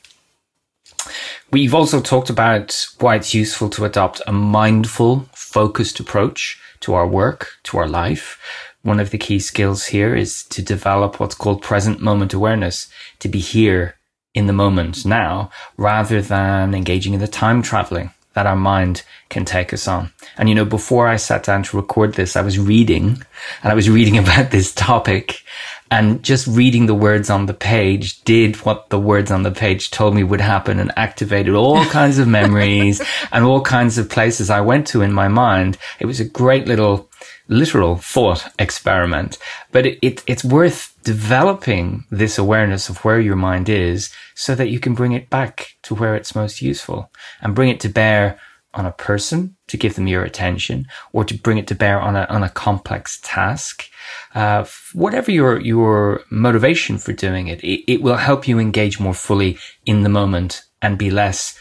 We've 1.51 1.75
also 1.75 2.01
talked 2.01 2.29
about 2.29 2.87
why 2.99 3.17
it's 3.17 3.33
useful 3.33 3.71
to 3.71 3.85
adopt 3.85 4.21
a 4.27 4.33
mindful, 4.33 5.29
focused 5.33 5.99
approach 5.99 6.61
to 6.81 6.93
our 6.95 7.07
work, 7.07 7.53
to 7.65 7.79
our 7.79 7.89
life. 7.89 8.39
One 8.83 9.01
of 9.01 9.11
the 9.11 9.19
key 9.19 9.39
skills 9.39 9.87
here 9.87 10.15
is 10.15 10.45
to 10.45 10.63
develop 10.63 11.19
what's 11.19 11.35
called 11.35 11.63
present 11.63 12.01
moment 12.03 12.35
awareness, 12.35 12.89
to 13.21 13.29
be 13.29 13.39
here 13.39 13.95
in 14.37 14.47
the 14.47 14.53
moment 14.53 15.05
now, 15.07 15.51
rather 15.79 16.21
than 16.21 16.75
engaging 16.75 17.15
in 17.15 17.21
the 17.21 17.27
time 17.27 17.63
traveling 17.63 18.11
that 18.35 18.47
our 18.47 18.55
mind 18.55 19.03
can 19.31 19.47
take 19.47 19.73
us 19.73 19.89
on. 19.89 20.13
And 20.37 20.51
you 20.51 20.55
know, 20.55 20.67
before 20.67 21.09
I 21.09 21.17
sat 21.17 21.43
down 21.43 21.63
to 21.65 21.77
record 21.79 22.15
this, 22.15 22.37
I 22.37 22.43
was 22.43 22.59
reading 22.59 23.23
and 23.63 23.73
I 23.73 23.75
was 23.75 23.89
reading 23.89 24.19
about 24.25 24.51
this 24.51 24.75
topic 24.75 25.43
and 25.91 26.23
just 26.23 26.47
reading 26.47 26.85
the 26.85 26.95
words 26.95 27.31
on 27.31 27.47
the 27.47 27.55
page 27.55 28.23
did 28.25 28.57
what 28.57 28.91
the 28.91 29.01
words 29.01 29.31
on 29.31 29.43
the 29.43 29.53
page 29.53 29.91
told 29.91 30.15
me 30.15 30.23
would 30.23 30.43
happen 30.43 30.79
and 30.79 30.93
activated 30.97 31.55
all 31.55 31.83
kinds 31.99 32.19
of 32.19 32.29
memories 32.29 33.01
and 33.33 33.43
all 33.43 33.63
kinds 33.63 33.97
of 33.97 34.11
places 34.11 34.51
I 34.51 34.61
went 34.61 34.87
to 34.89 35.01
in 35.01 35.13
my 35.13 35.29
mind. 35.29 35.79
It 35.99 36.07
was 36.07 36.21
a 36.21 36.29
great 36.29 36.67
little 36.67 37.09
literal 37.49 37.97
thought 37.97 38.53
experiment, 38.59 39.39
but 39.73 39.87
it, 39.87 39.99
it, 40.03 40.25
it's 40.27 40.45
worth 40.45 40.95
developing 41.05 42.05
this 42.11 42.39
awareness 42.39 42.89
of 42.89 43.05
where 43.05 43.21
your 43.21 43.37
mind 43.37 43.69
is 43.69 44.11
so 44.35 44.55
that 44.55 44.69
you 44.69 44.81
can 44.81 44.95
bring 44.95 45.13
it 45.13 45.31
back 45.31 45.77
to 45.83 45.95
where 45.95 46.17
it's 46.17 46.35
most 46.35 46.61
useful 46.61 47.11
and 47.41 47.55
bring 47.55 47.69
it 47.69 47.81
to 47.81 47.89
bear 47.89 48.39
on 48.75 48.85
a 48.85 48.93
person 48.93 49.57
to 49.69 49.77
give 49.77 49.95
them 49.95 50.07
your 50.07 50.23
attention 50.23 50.87
or 51.13 51.25
to 51.25 51.35
bring 51.35 51.59
it 51.59 51.67
to 51.67 51.75
bear 51.75 52.01
on 52.01 52.15
a, 52.15 52.25
on 52.29 52.43
a 52.43 52.51
complex 52.51 53.19
task. 53.23 53.89
Uh, 54.35 54.65
whatever 54.93 55.31
your, 55.31 55.59
your 55.61 56.23
motivation 56.31 56.99
for 56.99 57.13
doing 57.13 57.49
it, 57.49 57.63
it, 57.65 57.91
it, 57.91 58.03
will 58.03 58.17
help 58.17 58.47
you 58.47 58.59
engage 58.59 59.01
more 59.01 59.15
fully 59.15 59.59
in 59.87 60.03
the 60.03 60.09
moment 60.09 60.63
and 60.83 60.99
be 60.99 61.11
less 61.11 61.59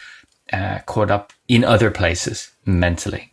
uh, 0.52 0.78
caught 0.86 1.10
up 1.10 1.32
in 1.48 1.64
other 1.64 1.90
places 1.90 2.50
mentally. 2.64 3.30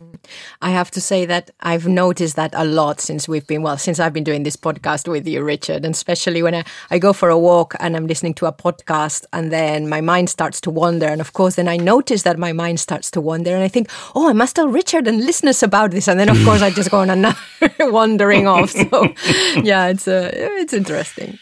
I 0.62 0.70
have 0.70 0.90
to 0.92 1.00
say 1.00 1.26
that 1.26 1.50
I've 1.60 1.86
noticed 1.86 2.36
that 2.36 2.52
a 2.54 2.64
lot 2.64 3.00
since 3.00 3.28
we've 3.28 3.46
been, 3.46 3.62
well, 3.62 3.76
since 3.76 3.98
I've 3.98 4.12
been 4.12 4.24
doing 4.24 4.44
this 4.44 4.56
podcast 4.56 5.08
with 5.08 5.26
you, 5.26 5.42
Richard, 5.42 5.84
and 5.84 5.94
especially 5.94 6.42
when 6.42 6.54
I, 6.54 6.64
I 6.90 6.98
go 6.98 7.12
for 7.12 7.28
a 7.28 7.38
walk 7.38 7.74
and 7.80 7.96
I'm 7.96 8.06
listening 8.06 8.34
to 8.34 8.46
a 8.46 8.52
podcast 8.52 9.24
and 9.32 9.52
then 9.52 9.88
my 9.88 10.00
mind 10.00 10.30
starts 10.30 10.60
to 10.62 10.70
wander. 10.70 11.06
And 11.06 11.20
of 11.20 11.32
course, 11.32 11.56
then 11.56 11.68
I 11.68 11.76
notice 11.76 12.22
that 12.22 12.38
my 12.38 12.52
mind 12.52 12.80
starts 12.80 13.10
to 13.12 13.20
wander 13.20 13.54
and 13.54 13.62
I 13.62 13.68
think, 13.68 13.90
oh, 14.14 14.28
I 14.28 14.32
must 14.32 14.56
tell 14.56 14.68
Richard 14.68 15.08
and 15.08 15.24
listeners 15.24 15.62
about 15.62 15.90
this. 15.90 16.08
And 16.08 16.18
then, 16.18 16.28
of 16.28 16.42
course, 16.44 16.62
I 16.62 16.70
just 16.70 16.90
go 16.90 17.00
on 17.00 17.10
another 17.10 17.36
wandering 17.80 18.46
off. 18.46 18.70
So, 18.70 19.12
yeah, 19.62 19.88
it's, 19.88 20.08
uh, 20.08 20.30
it's 20.32 20.72
interesting 20.72 21.38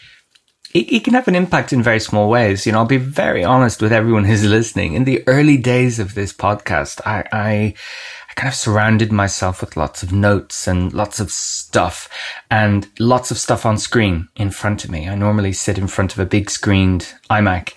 it, 0.73 0.91
it, 0.91 1.03
can 1.03 1.13
have 1.13 1.27
an 1.27 1.35
impact 1.35 1.71
in 1.71 1.83
very 1.83 1.99
small 1.99 2.29
ways. 2.29 2.65
You 2.65 2.71
know, 2.71 2.79
I'll 2.79 2.85
be 2.85 2.97
very 2.97 3.43
honest 3.43 3.81
with 3.81 3.93
everyone 3.93 4.25
who's 4.25 4.43
listening. 4.43 4.93
In 4.93 5.03
the 5.03 5.23
early 5.27 5.57
days 5.57 5.99
of 5.99 6.15
this 6.15 6.33
podcast, 6.33 6.99
I, 7.05 7.23
I, 7.31 7.75
I 8.29 8.33
kind 8.35 8.47
of 8.47 8.55
surrounded 8.55 9.11
myself 9.11 9.61
with 9.61 9.77
lots 9.77 10.01
of 10.01 10.11
notes 10.11 10.67
and 10.67 10.91
lots 10.91 11.19
of 11.19 11.29
stuff 11.29 12.09
and 12.49 12.87
lots 12.99 13.29
of 13.29 13.37
stuff 13.37 13.65
on 13.65 13.77
screen 13.77 14.27
in 14.35 14.49
front 14.49 14.83
of 14.83 14.89
me. 14.89 15.07
I 15.07 15.15
normally 15.15 15.53
sit 15.53 15.77
in 15.77 15.87
front 15.87 16.13
of 16.13 16.19
a 16.19 16.25
big 16.25 16.49
screened 16.49 17.13
iMac 17.29 17.73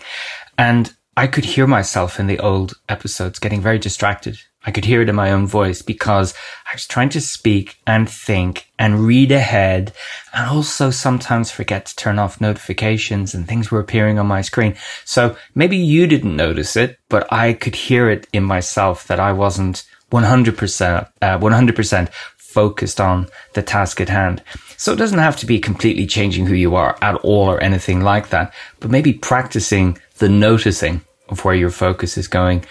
and 0.56 0.94
I 1.18 1.26
could 1.26 1.44
hear 1.44 1.66
myself 1.66 2.18
in 2.18 2.26
the 2.26 2.38
old 2.38 2.74
episodes 2.88 3.38
getting 3.38 3.60
very 3.60 3.78
distracted 3.78 4.38
I 4.66 4.72
could 4.72 4.84
hear 4.84 5.00
it 5.00 5.08
in 5.08 5.14
my 5.14 5.30
own 5.30 5.46
voice 5.46 5.80
because 5.80 6.34
I 6.68 6.74
was 6.74 6.86
trying 6.86 7.08
to 7.10 7.20
speak 7.20 7.78
and 7.86 8.10
think 8.10 8.66
and 8.78 9.06
read 9.06 9.30
ahead 9.30 9.92
and 10.34 10.50
also 10.50 10.90
sometimes 10.90 11.52
forget 11.52 11.86
to 11.86 11.96
turn 11.96 12.18
off 12.18 12.40
notifications 12.40 13.32
and 13.32 13.46
things 13.46 13.70
were 13.70 13.78
appearing 13.78 14.18
on 14.18 14.26
my 14.26 14.42
screen. 14.42 14.74
So 15.04 15.36
maybe 15.54 15.76
you 15.76 16.08
didn't 16.08 16.34
notice 16.34 16.74
it, 16.74 16.98
but 17.08 17.32
I 17.32 17.52
could 17.52 17.76
hear 17.76 18.10
it 18.10 18.26
in 18.32 18.42
myself 18.42 19.06
that 19.06 19.20
I 19.20 19.32
wasn't 19.32 19.84
100%, 20.10 21.08
uh, 21.22 21.38
100% 21.38 22.08
focused 22.36 23.00
on 23.00 23.28
the 23.52 23.62
task 23.62 24.00
at 24.00 24.08
hand. 24.08 24.42
So 24.76 24.92
it 24.92 24.96
doesn't 24.96 25.18
have 25.18 25.36
to 25.38 25.46
be 25.46 25.60
completely 25.60 26.06
changing 26.06 26.46
who 26.46 26.54
you 26.54 26.74
are 26.74 26.98
at 27.02 27.16
all 27.16 27.48
or 27.48 27.60
anything 27.60 28.00
like 28.00 28.30
that, 28.30 28.52
but 28.80 28.90
maybe 28.90 29.12
practicing 29.12 29.98
the 30.18 30.28
noticing 30.28 31.02
of 31.28 31.44
where 31.44 31.54
your 31.54 31.70
focus 31.70 32.16
is 32.16 32.28
going 32.28 32.64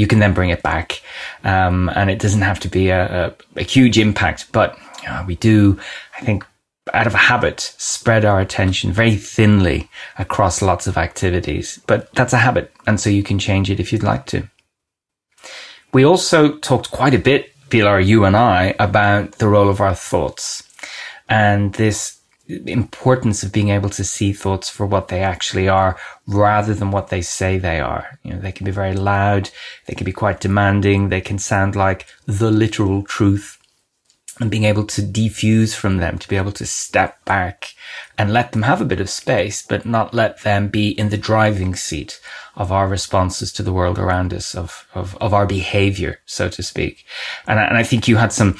you 0.00 0.06
can 0.06 0.18
then 0.18 0.34
bring 0.34 0.50
it 0.50 0.62
back. 0.62 1.02
Um, 1.44 1.90
and 1.94 2.10
it 2.10 2.18
doesn't 2.18 2.40
have 2.40 2.60
to 2.60 2.68
be 2.68 2.88
a, 2.88 3.02
a, 3.56 3.60
a 3.60 3.62
huge 3.62 3.98
impact, 3.98 4.50
but 4.52 4.78
we 5.26 5.36
do, 5.36 5.78
I 6.18 6.24
think, 6.24 6.44
out 6.94 7.06
of 7.06 7.14
a 7.14 7.18
habit, 7.18 7.74
spread 7.78 8.24
our 8.24 8.40
attention 8.40 8.92
very 8.92 9.14
thinly 9.16 9.88
across 10.18 10.62
lots 10.62 10.86
of 10.86 10.96
activities. 10.96 11.80
But 11.86 12.12
that's 12.14 12.32
a 12.32 12.38
habit. 12.38 12.72
And 12.86 12.98
so 12.98 13.10
you 13.10 13.22
can 13.22 13.38
change 13.38 13.70
it 13.70 13.80
if 13.80 13.92
you'd 13.92 14.02
like 14.02 14.26
to. 14.26 14.48
We 15.92 16.04
also 16.04 16.56
talked 16.58 16.90
quite 16.90 17.14
a 17.14 17.18
bit, 17.18 17.52
Pilar, 17.68 18.00
you 18.00 18.24
and 18.24 18.36
I, 18.36 18.74
about 18.78 19.32
the 19.32 19.48
role 19.48 19.68
of 19.68 19.80
our 19.80 19.94
thoughts 19.94 20.62
and 21.28 21.72
this 21.74 22.19
importance 22.66 23.42
of 23.42 23.52
being 23.52 23.70
able 23.70 23.90
to 23.90 24.04
see 24.04 24.32
thoughts 24.32 24.68
for 24.68 24.86
what 24.86 25.08
they 25.08 25.22
actually 25.22 25.68
are 25.68 25.98
rather 26.26 26.74
than 26.74 26.90
what 26.90 27.08
they 27.08 27.22
say 27.22 27.58
they 27.58 27.80
are. 27.80 28.18
You 28.22 28.34
know, 28.34 28.40
they 28.40 28.52
can 28.52 28.64
be 28.64 28.70
very 28.70 28.94
loud. 28.94 29.50
They 29.86 29.94
can 29.94 30.04
be 30.04 30.12
quite 30.12 30.40
demanding. 30.40 31.08
They 31.08 31.20
can 31.20 31.38
sound 31.38 31.76
like 31.76 32.06
the 32.26 32.50
literal 32.50 33.02
truth 33.02 33.58
and 34.40 34.50
being 34.50 34.64
able 34.64 34.86
to 34.86 35.02
defuse 35.02 35.74
from 35.74 35.98
them, 35.98 36.18
to 36.18 36.28
be 36.28 36.36
able 36.36 36.52
to 36.52 36.64
step 36.64 37.22
back 37.26 37.74
and 38.16 38.32
let 38.32 38.52
them 38.52 38.62
have 38.62 38.80
a 38.80 38.86
bit 38.86 39.00
of 39.00 39.10
space, 39.10 39.62
but 39.62 39.84
not 39.84 40.14
let 40.14 40.42
them 40.42 40.68
be 40.68 40.88
in 40.90 41.10
the 41.10 41.18
driving 41.18 41.74
seat 41.74 42.20
of 42.56 42.72
our 42.72 42.88
responses 42.88 43.52
to 43.52 43.62
the 43.62 43.72
world 43.72 43.98
around 43.98 44.32
us, 44.32 44.54
of, 44.54 44.86
of, 44.94 45.16
of 45.18 45.34
our 45.34 45.46
behavior, 45.46 46.20
so 46.24 46.48
to 46.48 46.62
speak. 46.62 47.04
And 47.46 47.60
I, 47.60 47.64
and 47.64 47.76
I 47.76 47.82
think 47.82 48.08
you 48.08 48.16
had 48.16 48.32
some 48.32 48.56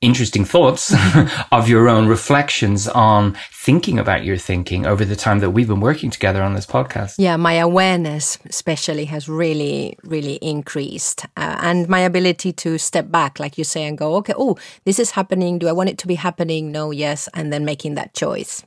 interesting 0.00 0.44
thoughts 0.44 0.94
of 1.52 1.68
your 1.68 1.88
own 1.88 2.08
reflections 2.08 2.88
on 2.88 3.36
thinking 3.52 3.98
about 3.98 4.24
your 4.24 4.36
thinking 4.36 4.86
over 4.86 5.04
the 5.04 5.16
time 5.16 5.40
that 5.40 5.50
we've 5.50 5.68
been 5.68 5.80
working 5.80 6.10
together 6.10 6.42
on 6.42 6.54
this 6.54 6.66
podcast. 6.66 7.16
Yeah, 7.18 7.36
my 7.36 7.54
awareness, 7.54 8.38
especially, 8.46 9.04
has 9.06 9.28
really, 9.28 9.98
really 10.02 10.34
increased. 10.36 11.26
Uh, 11.36 11.58
and 11.60 11.88
my 11.88 12.00
ability 12.00 12.52
to 12.54 12.78
step 12.78 13.10
back, 13.10 13.38
like 13.38 13.58
you 13.58 13.64
say, 13.64 13.84
and 13.84 13.98
go, 13.98 14.16
okay, 14.16 14.34
oh, 14.36 14.56
this 14.84 14.98
is 14.98 15.10
happening. 15.12 15.58
Do 15.58 15.68
I 15.68 15.72
want 15.72 15.90
it 15.90 15.98
to 15.98 16.06
be 16.06 16.14
happening? 16.14 16.72
No, 16.72 16.90
yes. 16.90 17.28
And 17.34 17.52
then 17.52 17.64
making 17.64 17.94
that 17.96 18.14
choice. 18.14 18.64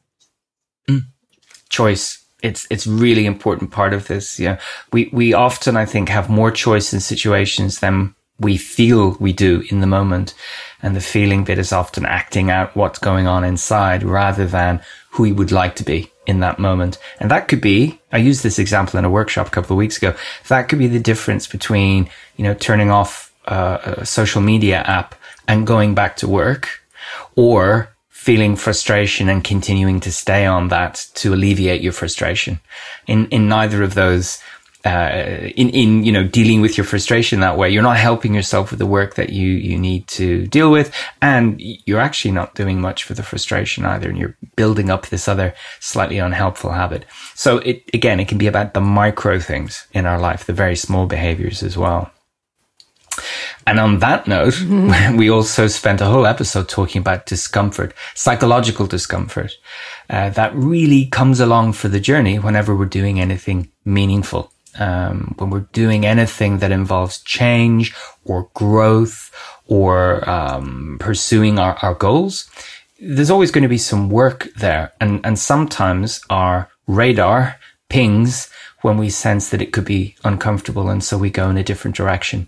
Mm. 0.87 1.05
Choice. 1.69 2.19
It's 2.43 2.67
it's 2.69 2.85
really 2.85 3.25
important 3.25 3.71
part 3.71 3.93
of 3.93 4.07
this. 4.07 4.37
Yeah, 4.37 4.59
we 4.91 5.09
we 5.13 5.33
often 5.33 5.77
I 5.77 5.85
think 5.85 6.09
have 6.09 6.29
more 6.29 6.51
choice 6.51 6.93
in 6.93 6.99
situations 6.99 7.79
than 7.79 8.15
we 8.43 8.57
feel 8.57 9.17
we 9.19 9.33
do 9.33 9.63
in 9.69 9.79
the 9.79 9.88
moment. 9.88 10.33
And 10.81 10.95
the 10.95 11.01
feeling 11.01 11.45
bit 11.45 11.57
is 11.57 11.71
often 11.71 12.05
acting 12.05 12.51
out 12.51 12.75
what's 12.75 13.00
going 13.00 13.25
on 13.25 13.43
inside 13.43 14.03
rather 14.03 14.45
than 14.45 14.81
who 15.12 15.23
we 15.23 15.31
would 15.31 15.51
like 15.51 15.75
to 15.77 15.83
be 15.83 16.12
in 16.25 16.39
that 16.41 16.59
moment. 16.59 16.97
And 17.19 17.31
that 17.31 17.47
could 17.47 17.62
be, 17.62 18.00
I 18.12 18.17
used 18.17 18.43
this 18.43 18.59
example 18.59 18.97
in 19.00 19.05
a 19.05 19.09
workshop 19.09 19.47
a 19.47 19.51
couple 19.51 19.73
of 19.73 19.77
weeks 19.77 19.97
ago. 19.97 20.15
That 20.47 20.69
could 20.69 20.79
be 20.79 20.88
the 20.88 21.00
difference 21.00 21.47
between, 21.47 22.09
you 22.35 22.43
know, 22.43 22.53
turning 22.53 22.91
off 22.91 23.33
uh, 23.45 23.77
a 23.83 24.05
social 24.05 24.41
media 24.41 24.81
app 24.81 25.15
and 25.47 25.67
going 25.67 25.95
back 25.95 26.17
to 26.17 26.27
work 26.27 26.81
or 27.35 27.89
feeling 28.09 28.55
frustration 28.55 29.27
and 29.27 29.43
continuing 29.43 30.00
to 30.00 30.12
stay 30.12 30.45
on 30.45 30.69
that 30.69 31.07
to 31.13 31.33
alleviate 31.33 31.81
your 31.81 31.91
frustration. 31.91 32.59
In, 33.05 33.27
in 33.27 33.50
neither 33.50 33.83
of 33.83 33.95
those 33.95 34.39
uh, 34.85 35.49
in 35.55 35.69
in 35.69 36.03
you 36.03 36.11
know 36.11 36.27
dealing 36.27 36.59
with 36.59 36.77
your 36.77 36.83
frustration 36.83 37.39
that 37.39 37.57
way. 37.57 37.69
You're 37.69 37.83
not 37.83 37.97
helping 37.97 38.33
yourself 38.33 38.69
with 38.69 38.79
the 38.79 38.85
work 38.85 39.15
that 39.15 39.29
you 39.29 39.47
you 39.47 39.77
need 39.77 40.07
to 40.07 40.45
deal 40.47 40.71
with, 40.71 40.93
and 41.21 41.61
you're 41.61 42.01
actually 42.01 42.31
not 42.31 42.55
doing 42.55 42.81
much 42.81 43.03
for 43.05 43.13
the 43.13 43.23
frustration 43.23 43.85
either. 43.85 44.09
And 44.09 44.17
you're 44.17 44.35
building 44.55 44.89
up 44.89 45.07
this 45.07 45.27
other 45.27 45.53
slightly 45.79 46.17
unhelpful 46.17 46.71
habit. 46.71 47.05
So 47.33 47.59
it 47.59 47.89
again, 47.93 48.19
it 48.19 48.27
can 48.27 48.37
be 48.37 48.47
about 48.47 48.73
the 48.73 48.81
micro 48.81 49.39
things 49.39 49.87
in 49.93 50.05
our 50.05 50.19
life, 50.19 50.45
the 50.45 50.53
very 50.53 50.75
small 50.75 51.05
behaviors 51.05 51.63
as 51.63 51.77
well. 51.77 52.11
And 53.65 53.79
on 53.79 53.99
that 53.99 54.27
note, 54.27 54.55
mm-hmm. 54.55 55.15
we 55.17 55.29
also 55.29 55.67
spent 55.67 56.01
a 56.01 56.05
whole 56.05 56.25
episode 56.25 56.67
talking 56.67 56.99
about 56.99 57.25
discomfort, 57.25 57.93
psychological 58.15 58.87
discomfort, 58.87 59.53
uh, 60.09 60.31
that 60.31 60.53
really 60.55 61.05
comes 61.05 61.39
along 61.39 61.73
for 61.73 61.87
the 61.87 61.99
journey 61.99 62.39
whenever 62.39 62.75
we're 62.75 62.85
doing 62.85 63.21
anything 63.21 63.71
meaningful 63.85 64.52
um, 64.79 65.35
when 65.37 65.49
we're 65.49 65.67
doing 65.71 66.05
anything 66.05 66.59
that 66.59 66.71
involves 66.71 67.21
change 67.21 67.93
or 68.25 68.49
growth 68.53 69.31
or 69.67 70.27
um, 70.29 70.97
pursuing 70.99 71.59
our, 71.59 71.77
our 71.81 71.93
goals, 71.93 72.49
there's 72.99 73.29
always 73.29 73.51
going 73.51 73.63
to 73.63 73.67
be 73.69 73.77
some 73.77 74.09
work 74.09 74.47
there. 74.55 74.93
And, 74.99 75.25
and 75.25 75.37
sometimes 75.37 76.21
our 76.29 76.69
radar 76.87 77.59
pings 77.89 78.49
when 78.81 78.97
we 78.97 79.09
sense 79.09 79.49
that 79.49 79.61
it 79.61 79.71
could 79.71 79.85
be 79.85 80.15
uncomfortable. 80.23 80.89
And 80.89 81.03
so 81.03 81.17
we 81.17 81.29
go 81.29 81.49
in 81.49 81.57
a 81.57 81.63
different 81.63 81.95
direction. 81.95 82.47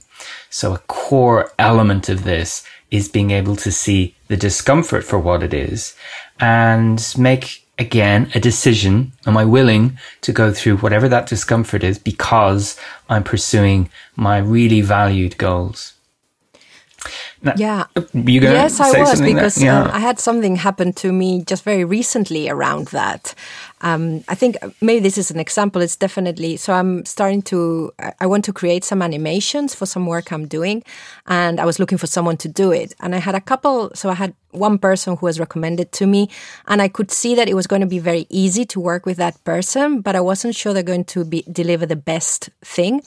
So 0.49 0.73
a 0.73 0.79
core 0.79 1.51
element 1.57 2.09
of 2.09 2.23
this 2.23 2.65
is 2.91 3.07
being 3.09 3.31
able 3.31 3.55
to 3.57 3.71
see 3.71 4.15
the 4.27 4.37
discomfort 4.37 5.03
for 5.03 5.19
what 5.19 5.43
it 5.43 5.53
is 5.53 5.95
and 6.39 7.13
make 7.17 7.64
again 7.77 8.31
a 8.35 8.39
decision. 8.39 9.11
Am 9.25 9.35
I 9.37 9.45
willing 9.45 9.97
to 10.21 10.31
go 10.31 10.53
through 10.53 10.77
whatever 10.77 11.09
that 11.09 11.27
discomfort 11.27 11.83
is 11.83 11.99
because 11.99 12.79
I'm 13.09 13.23
pursuing 13.23 13.89
my 14.15 14.37
really 14.37 14.81
valued 14.81 15.37
goals? 15.37 15.94
Yeah. 17.55 17.85
You 18.13 18.41
yes, 18.41 18.79
I 18.79 18.99
was 18.99 19.21
because 19.21 19.61
yeah. 19.61 19.83
um, 19.83 19.91
I 19.91 19.99
had 19.99 20.19
something 20.19 20.55
happen 20.55 20.93
to 20.93 21.11
me 21.11 21.43
just 21.43 21.63
very 21.63 21.83
recently 21.83 22.49
around 22.49 22.87
that. 22.87 23.35
Um, 23.81 24.23
I 24.27 24.35
think 24.35 24.57
maybe 24.81 24.99
this 24.99 25.17
is 25.17 25.29
an 25.31 25.39
example. 25.39 25.81
It's 25.81 25.95
definitely 25.95 26.57
so. 26.57 26.73
I'm 26.73 27.05
starting 27.05 27.41
to. 27.43 27.93
I 28.19 28.25
want 28.25 28.45
to 28.45 28.53
create 28.53 28.83
some 28.83 29.01
animations 29.01 29.75
for 29.75 29.85
some 29.85 30.05
work 30.07 30.31
I'm 30.31 30.47
doing, 30.47 30.83
and 31.27 31.59
I 31.59 31.65
was 31.65 31.77
looking 31.77 31.97
for 31.97 32.07
someone 32.07 32.37
to 32.37 32.47
do 32.47 32.71
it. 32.71 32.95
And 32.99 33.13
I 33.13 33.19
had 33.19 33.35
a 33.35 33.41
couple. 33.41 33.91
So 33.93 34.09
I 34.09 34.15
had 34.15 34.33
one 34.51 34.79
person 34.79 35.17
who 35.17 35.25
was 35.25 35.39
recommended 35.39 35.91
to 35.91 36.07
me, 36.07 36.29
and 36.67 36.81
I 36.81 36.87
could 36.87 37.11
see 37.11 37.35
that 37.35 37.47
it 37.47 37.53
was 37.53 37.67
going 37.67 37.81
to 37.81 37.87
be 37.87 37.99
very 37.99 38.25
easy 38.29 38.65
to 38.65 38.79
work 38.79 39.05
with 39.05 39.17
that 39.17 39.43
person, 39.43 40.01
but 40.01 40.15
I 40.15 40.21
wasn't 40.21 40.55
sure 40.55 40.73
they're 40.73 40.81
going 40.81 41.05
to 41.05 41.25
be 41.25 41.43
deliver 41.51 41.85
the 41.85 41.95
best 41.95 42.49
thing. 42.63 43.01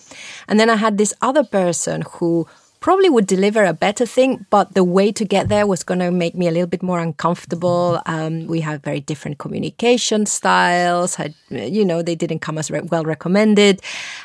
And 0.46 0.60
then 0.60 0.70
I 0.70 0.76
had 0.76 0.98
this 0.98 1.14
other 1.22 1.44
person 1.44 2.02
who 2.02 2.46
probably 2.80 3.08
would 3.08 3.26
deliver 3.26 3.64
a 3.64 3.72
better 3.72 4.06
thing, 4.06 4.46
but 4.50 4.74
the 4.74 4.84
way 4.84 5.12
to 5.12 5.24
get 5.24 5.48
there 5.48 5.66
was 5.66 5.82
going 5.82 6.00
to 6.00 6.10
make 6.10 6.34
me 6.34 6.46
a 6.46 6.50
little 6.50 6.66
bit 6.66 6.82
more 6.82 7.00
uncomfortable. 7.00 8.00
Um, 8.06 8.46
we 8.46 8.60
have 8.60 8.82
very 8.82 9.00
different 9.00 9.38
communication 9.38 10.26
styles. 10.26 11.16
You 11.50 11.84
know, 11.84 12.02
they 12.02 12.14
didn't 12.14 12.40
come 12.40 12.58
as 12.58 12.70
re- 12.70 12.80
well 12.80 13.04
recommended. 13.04 13.80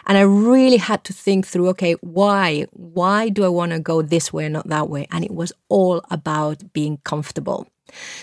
And 0.07 0.17
I 0.17 0.22
really 0.22 0.77
had 0.77 1.03
to 1.05 1.13
think 1.13 1.48
through, 1.48 1.69
okay, 1.69 1.93
why? 2.01 2.65
Why 2.72 3.29
do 3.29 3.43
I 3.43 3.50
want 3.50 3.72
to 3.72 3.79
go 3.79 4.01
this 4.01 4.31
way 4.31 4.45
and 4.45 4.53
not 4.53 4.67
that 4.67 4.89
way? 4.89 5.07
And 5.12 5.24
it 5.24 5.31
was 5.31 5.51
all 5.69 6.03
about 6.12 6.74
being 6.74 6.98
comfortable. 7.03 7.67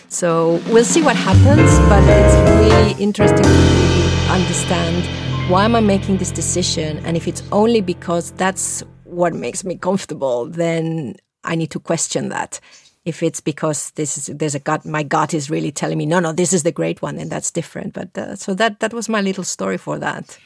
So 0.09 0.61
we'll 0.69 0.85
see 0.85 1.03
what 1.03 1.17
happens, 1.17 1.79
but 1.89 2.03
it's 2.07 2.35
really 2.61 3.03
interesting 3.03 3.43
to 3.43 3.49
really 3.49 4.29
understand 4.29 5.07
why 5.51 5.65
am 5.65 5.75
I 5.75 5.81
making 5.81 6.19
this 6.19 6.31
decision? 6.31 6.99
And 7.05 7.17
if 7.17 7.27
it's 7.27 7.43
only 7.51 7.81
because 7.81 8.31
that's 8.33 8.85
what 9.11 9.35
makes 9.35 9.65
me 9.65 9.77
comfortable, 9.77 10.47
then 10.47 11.17
I 11.45 11.55
need 11.55 11.71
to 11.73 11.81
question 11.81 12.29
that. 12.31 12.61
If 13.05 13.23
it's 13.23 13.41
because 13.41 13.93
this 13.93 14.19
is 14.19 14.37
there's 14.37 14.55
a 14.55 14.59
gut, 14.59 14.85
my 14.85 15.03
gut 15.03 15.33
is 15.33 15.49
really 15.49 15.73
telling 15.73 15.97
me, 15.97 16.05
no, 16.05 16.21
no, 16.21 16.33
this 16.33 16.53
is 16.53 16.65
the 16.65 16.73
great 16.73 17.01
one, 17.01 17.19
and 17.19 17.31
that's 17.31 17.51
different. 17.51 17.95
But 17.95 18.17
uh, 18.17 18.37
so 18.37 18.53
that 18.55 18.81
that 18.81 18.93
was 18.93 19.09
my 19.09 19.23
little 19.23 19.45
story 19.45 19.79
for 19.79 19.99
that. 19.99 20.39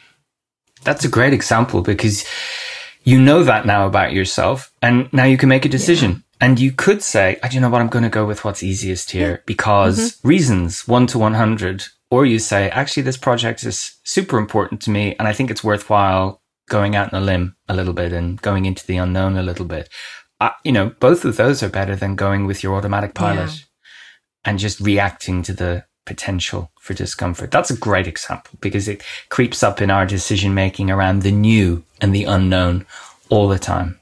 That's 0.85 1.05
a 1.05 1.09
great 1.09 1.33
example 1.33 1.83
because 1.83 2.25
you 3.03 3.21
know 3.21 3.43
that 3.43 3.67
now 3.67 3.87
about 3.87 4.13
yourself, 4.13 4.73
and 4.81 5.13
now 5.13 5.25
you 5.25 5.37
can 5.37 5.49
make 5.49 5.65
a 5.65 5.69
decision. 5.69 6.11
Yeah. 6.13 6.19
And 6.41 6.61
you 6.61 6.73
could 6.73 7.03
say, 7.03 7.39
I 7.43 7.49
do 7.49 7.55
you 7.55 7.61
know 7.61 7.71
what, 7.71 7.81
I'm 7.81 7.89
going 7.89 8.03
to 8.03 8.11
go 8.11 8.27
with 8.27 8.45
what's 8.45 8.63
easiest 8.63 9.13
here 9.13 9.43
because 9.47 9.99
mm-hmm. 9.99 10.29
reasons 10.29 10.87
one 10.87 11.07
to 11.09 11.19
100. 11.19 11.85
Or 12.11 12.27
you 12.27 12.39
say, 12.39 12.69
actually, 12.71 13.03
this 13.05 13.17
project 13.17 13.65
is 13.65 13.95
super 14.05 14.37
important 14.39 14.83
to 14.83 14.91
me 14.91 15.17
and 15.19 15.27
I 15.27 15.33
think 15.33 15.51
it's 15.51 15.65
worthwhile 15.65 16.43
going 16.69 16.97
out 16.97 17.13
on 17.13 17.23
a 17.23 17.25
limb 17.25 17.57
a 17.69 17.75
little 17.75 17.93
bit 17.93 18.13
and 18.13 18.41
going 18.43 18.65
into 18.67 18.87
the 18.87 18.97
unknown 18.97 19.37
a 19.37 19.43
little 19.43 19.67
bit. 19.67 19.89
Uh, 20.41 20.51
you 20.65 20.73
know, 20.73 20.91
both 21.01 21.25
of 21.25 21.37
those 21.37 21.63
are 21.63 21.69
better 21.69 21.97
than 21.97 22.17
going 22.17 22.47
with 22.47 22.63
your 22.63 22.75
automatic 22.75 23.15
pilot 23.15 23.51
yeah. 23.51 23.65
and 24.45 24.59
just 24.59 24.81
reacting 24.81 25.43
to 25.43 25.53
the 25.53 25.85
potential 26.05 26.71
for 26.81 26.95
discomfort. 26.95 27.51
That's 27.51 27.71
a 27.71 27.77
great 27.77 28.07
example 28.07 28.59
because 28.61 28.89
it 28.89 29.03
creeps 29.31 29.63
up 29.63 29.81
in 29.81 29.91
our 29.91 30.05
decision 30.07 30.55
making 30.55 30.91
around 30.91 31.23
the 31.23 31.33
new 31.33 31.85
and 32.01 32.15
the 32.15 32.25
unknown 32.25 32.87
all 33.29 33.49
the 33.49 33.59
time. 33.59 34.01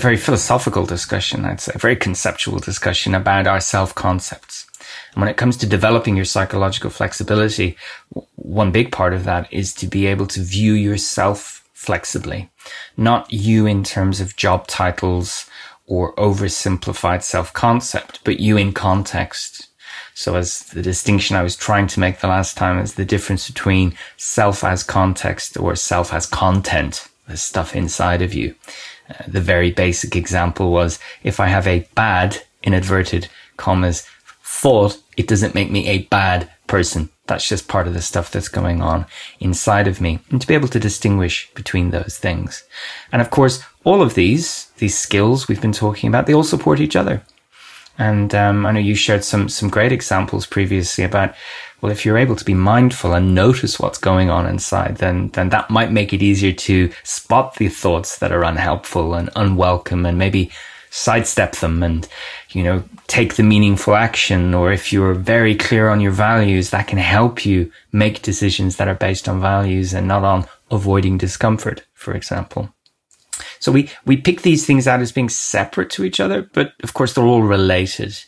A 0.00 0.02
very 0.02 0.16
philosophical 0.16 0.86
discussion, 0.86 1.44
I'd 1.44 1.60
say, 1.60 1.72
a 1.74 1.78
very 1.78 1.94
conceptual 1.94 2.58
discussion 2.58 3.14
about 3.14 3.46
our 3.46 3.60
self 3.60 3.94
concepts. 3.94 4.66
And 5.12 5.20
when 5.20 5.28
it 5.28 5.36
comes 5.36 5.58
to 5.58 5.66
developing 5.66 6.16
your 6.16 6.24
psychological 6.24 6.88
flexibility, 6.88 7.76
one 8.36 8.72
big 8.72 8.92
part 8.92 9.12
of 9.12 9.24
that 9.24 9.52
is 9.52 9.74
to 9.74 9.86
be 9.86 10.06
able 10.06 10.26
to 10.28 10.40
view 10.40 10.72
yourself 10.72 11.68
flexibly, 11.74 12.50
not 12.96 13.30
you 13.30 13.66
in 13.66 13.84
terms 13.84 14.20
of 14.22 14.36
job 14.36 14.66
titles 14.66 15.46
or 15.86 16.14
oversimplified 16.14 17.22
self 17.22 17.52
concept, 17.52 18.20
but 18.24 18.40
you 18.40 18.56
in 18.56 18.72
context. 18.72 19.66
So 20.14 20.36
as 20.36 20.60
the 20.64 20.82
distinction 20.82 21.36
I 21.36 21.42
was 21.42 21.56
trying 21.56 21.88
to 21.88 22.00
make 22.00 22.20
the 22.20 22.28
last 22.28 22.56
time 22.56 22.78
is 22.78 22.94
the 22.94 23.04
difference 23.04 23.50
between 23.50 23.94
self 24.16 24.64
as 24.64 24.82
context 24.82 25.58
or 25.58 25.76
self 25.76 26.14
as 26.14 26.24
content, 26.24 27.06
the 27.28 27.36
stuff 27.36 27.76
inside 27.76 28.22
of 28.22 28.32
you 28.32 28.54
the 29.26 29.40
very 29.40 29.70
basic 29.70 30.16
example 30.16 30.70
was 30.70 30.98
if 31.22 31.40
I 31.40 31.46
have 31.46 31.66
a 31.66 31.88
bad, 31.94 32.42
in 32.62 32.74
inverted 32.74 33.28
commas, 33.56 34.06
thought, 34.42 34.98
it 35.16 35.28
doesn't 35.28 35.54
make 35.54 35.70
me 35.70 35.88
a 35.88 36.02
bad 36.04 36.50
person. 36.66 37.10
That's 37.26 37.48
just 37.48 37.68
part 37.68 37.86
of 37.86 37.94
the 37.94 38.02
stuff 38.02 38.30
that's 38.30 38.48
going 38.48 38.82
on 38.82 39.06
inside 39.38 39.86
of 39.86 40.00
me. 40.00 40.18
And 40.30 40.40
to 40.40 40.46
be 40.46 40.54
able 40.54 40.68
to 40.68 40.80
distinguish 40.80 41.50
between 41.54 41.90
those 41.90 42.18
things. 42.18 42.64
And 43.12 43.22
of 43.22 43.30
course, 43.30 43.62
all 43.84 44.02
of 44.02 44.14
these, 44.14 44.70
these 44.78 44.98
skills 44.98 45.46
we've 45.46 45.60
been 45.60 45.72
talking 45.72 46.08
about, 46.08 46.26
they 46.26 46.34
all 46.34 46.44
support 46.44 46.80
each 46.80 46.96
other. 46.96 47.22
And 47.98 48.34
um, 48.34 48.64
I 48.64 48.72
know 48.72 48.80
you 48.80 48.94
shared 48.94 49.24
some 49.24 49.48
some 49.48 49.68
great 49.68 49.92
examples 49.92 50.46
previously 50.46 51.04
about 51.04 51.34
well, 51.80 51.92
if 51.92 52.04
you're 52.04 52.18
able 52.18 52.36
to 52.36 52.44
be 52.44 52.54
mindful 52.54 53.14
and 53.14 53.34
notice 53.34 53.80
what's 53.80 53.98
going 53.98 54.30
on 54.30 54.46
inside, 54.46 54.96
then 54.98 55.28
then 55.28 55.48
that 55.50 55.70
might 55.70 55.92
make 55.92 56.12
it 56.12 56.22
easier 56.22 56.52
to 56.52 56.90
spot 57.04 57.56
the 57.56 57.68
thoughts 57.68 58.18
that 58.18 58.32
are 58.32 58.44
unhelpful 58.44 59.14
and 59.14 59.30
unwelcome, 59.36 60.06
and 60.06 60.18
maybe 60.18 60.50
sidestep 60.92 61.54
them 61.56 61.84
and 61.84 62.08
you 62.50 62.64
know 62.64 62.82
take 63.06 63.34
the 63.34 63.42
meaningful 63.42 63.94
action. 63.94 64.54
Or 64.54 64.72
if 64.72 64.92
you're 64.92 65.14
very 65.14 65.54
clear 65.54 65.88
on 65.88 66.00
your 66.00 66.12
values, 66.12 66.70
that 66.70 66.88
can 66.88 66.98
help 66.98 67.46
you 67.46 67.70
make 67.92 68.22
decisions 68.22 68.76
that 68.76 68.88
are 68.88 68.94
based 68.94 69.28
on 69.28 69.40
values 69.40 69.94
and 69.94 70.06
not 70.06 70.24
on 70.24 70.46
avoiding 70.70 71.18
discomfort, 71.18 71.84
for 71.94 72.14
example. 72.14 72.72
So 73.58 73.72
we, 73.72 73.90
we 74.06 74.16
pick 74.16 74.42
these 74.42 74.66
things 74.66 74.86
out 74.86 75.00
as 75.00 75.12
being 75.12 75.28
separate 75.28 75.90
to 75.90 76.04
each 76.04 76.20
other, 76.20 76.48
but 76.52 76.72
of 76.82 76.94
course 76.94 77.14
they're 77.14 77.24
all 77.24 77.42
related. 77.42 78.18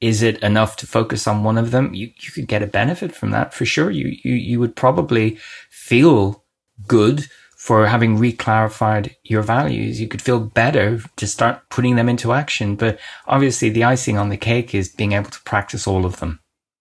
Is 0.00 0.22
it 0.22 0.38
enough 0.42 0.76
to 0.76 0.86
focus 0.86 1.26
on 1.26 1.44
one 1.44 1.58
of 1.58 1.70
them? 1.70 1.94
You, 1.94 2.10
you 2.20 2.30
could 2.30 2.46
get 2.46 2.62
a 2.62 2.66
benefit 2.66 3.14
from 3.14 3.30
that 3.30 3.52
for 3.52 3.64
sure. 3.64 3.90
You, 3.90 4.16
you, 4.22 4.34
you 4.34 4.60
would 4.60 4.76
probably 4.76 5.38
feel 5.70 6.44
good 6.86 7.28
for 7.56 7.86
having 7.86 8.16
reclarified 8.16 9.14
your 9.24 9.42
values. 9.42 10.00
You 10.00 10.06
could 10.06 10.22
feel 10.22 10.38
better 10.38 11.00
to 11.16 11.26
start 11.26 11.68
putting 11.70 11.96
them 11.96 12.08
into 12.08 12.32
action. 12.32 12.76
But 12.76 13.00
obviously 13.26 13.68
the 13.68 13.84
icing 13.84 14.16
on 14.16 14.28
the 14.28 14.36
cake 14.36 14.74
is 14.74 14.88
being 14.88 15.12
able 15.12 15.30
to 15.30 15.42
practice 15.42 15.86
all 15.86 16.06
of 16.06 16.20
them 16.20 16.40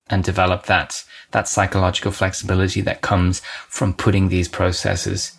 and 0.10 0.24
develop 0.24 0.68
that, 0.68 1.04
that 1.32 1.48
psychological 1.48 2.12
flexibility 2.12 2.82
that 2.82 3.02
comes 3.02 3.42
from 3.68 3.94
putting 3.94 4.30
these 4.30 4.48
processes 4.48 5.36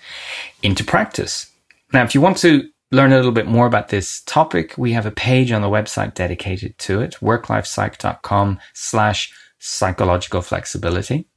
into 0.62 0.84
practice. 0.84 1.50
Now, 1.92 2.02
if 2.02 2.14
you 2.14 2.20
want 2.20 2.38
to 2.38 2.68
learn 2.90 3.12
a 3.12 3.16
little 3.16 3.33
bit 3.33 3.46
more 3.46 3.66
about 3.66 3.88
this 3.88 4.22
topic, 4.22 4.74
we 4.79 4.92
have 4.92 5.07
a 5.07 5.11
page 5.11 5.53
on 5.53 5.62
the 5.62 5.68
website 5.68 6.14
dedicated 6.14 6.79
to 6.79 7.01
it, 7.01 7.16
worklifepsych.com 7.20 8.59
slash 8.74 9.33
psychological 9.59 10.40
flexibility. 10.40 11.29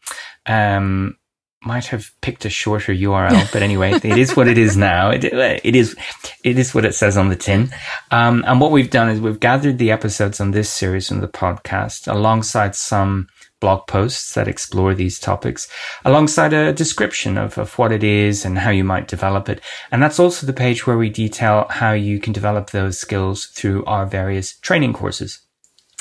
Um, 0.45 1.17
might 1.63 1.85
have 1.87 2.09
picked 2.21 2.45
a 2.45 2.49
shorter 2.49 2.93
URL, 2.93 3.51
but 3.53 3.61
anyway, 3.61 3.91
it 3.91 4.17
is 4.17 4.35
what 4.35 4.47
it 4.47 4.57
is 4.57 4.75
now. 4.75 5.11
It, 5.11 5.25
it 5.25 5.75
is, 5.75 5.95
it 6.43 6.57
is 6.57 6.73
what 6.73 6.85
it 6.85 6.95
says 6.95 7.17
on 7.17 7.29
the 7.29 7.35
tin. 7.35 7.69
Um, 8.09 8.43
and 8.47 8.59
what 8.59 8.71
we've 8.71 8.89
done 8.89 9.09
is 9.09 9.21
we've 9.21 9.39
gathered 9.39 9.77
the 9.77 9.91
episodes 9.91 10.39
on 10.39 10.51
this 10.51 10.69
series 10.69 11.07
from 11.07 11.21
the 11.21 11.27
podcast 11.27 12.11
alongside 12.11 12.75
some 12.75 13.27
blog 13.61 13.87
posts 13.87 14.33
that 14.33 14.49
explore 14.49 14.93
these 14.93 15.19
topics 15.19 15.69
alongside 16.03 16.51
a 16.51 16.73
description 16.73 17.37
of, 17.37 17.57
of 17.57 17.77
what 17.77 17.93
it 17.93 18.03
is 18.03 18.43
and 18.43 18.57
how 18.57 18.71
you 18.71 18.83
might 18.83 19.07
develop 19.07 19.47
it. 19.47 19.61
And 19.91 20.03
that's 20.03 20.19
also 20.19 20.45
the 20.45 20.51
page 20.51 20.85
where 20.85 20.97
we 20.97 21.09
detail 21.09 21.67
how 21.69 21.93
you 21.93 22.19
can 22.19 22.33
develop 22.33 22.71
those 22.71 22.99
skills 22.99 23.45
through 23.45 23.85
our 23.85 24.05
various 24.05 24.57
training 24.59 24.91
courses. 24.91 25.39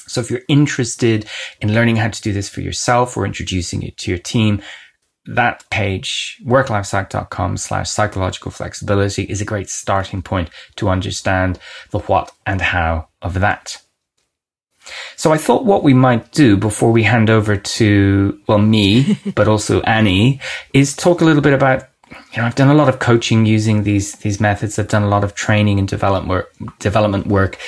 So 0.09 0.21
if 0.21 0.31
you're 0.31 0.41
interested 0.49 1.27
in 1.61 1.73
learning 1.73 1.97
how 1.97 2.09
to 2.09 2.23
do 2.23 2.33
this 2.33 2.49
for 2.49 2.63
yourself 2.63 3.17
or 3.17 3.25
introducing 3.25 3.85
it 3.85 3.97
to 3.99 4.11
your 4.11 4.19
team, 4.19 4.61
that 5.27 5.69
page, 5.71 6.41
worklifepsych.com 6.45 7.57
slash 7.59 7.91
psychological 7.91 8.51
flexibility 8.51 9.25
is 9.25 9.41
a 9.41 9.45
great 9.45 9.69
starting 9.69 10.23
point 10.23 10.51
to 10.77 10.89
understand 10.89 11.59
the 11.91 12.01
what 12.01 12.33
and 12.47 12.61
how 12.61 13.09
of 13.23 13.35
that. 13.35 13.81
So 15.17 15.33
I 15.33 15.39
thought 15.39 15.65
what 15.65 15.83
we 15.83 15.95
might 15.95 16.33
do 16.33 16.57
before 16.57 16.93
we 16.93 17.03
hand 17.03 17.31
over 17.31 17.57
to, 17.57 18.41
well, 18.47 18.59
me, 18.59 19.19
but 19.35 19.49
also 19.49 19.81
Annie, 19.83 20.41
is 20.73 20.95
talk 20.95 21.21
a 21.21 21.25
little 21.25 21.43
bit 21.43 21.53
about 21.53 21.85
you 22.33 22.39
know, 22.39 22.47
I've 22.47 22.57
done 22.57 22.69
a 22.69 22.75
lot 22.75 22.89
of 22.89 22.99
coaching 22.99 23.47
using 23.47 23.85
these 23.85 24.15
these 24.15 24.41
methods. 24.41 24.79
I've 24.79 24.89
done 24.89 25.05
a 25.05 25.09
lot 25.09 25.23
of 25.23 25.35
training 25.35 25.79
and 25.79 25.87
development 25.87 26.29
work, 26.29 26.55
development 26.81 27.27
work 27.29 27.59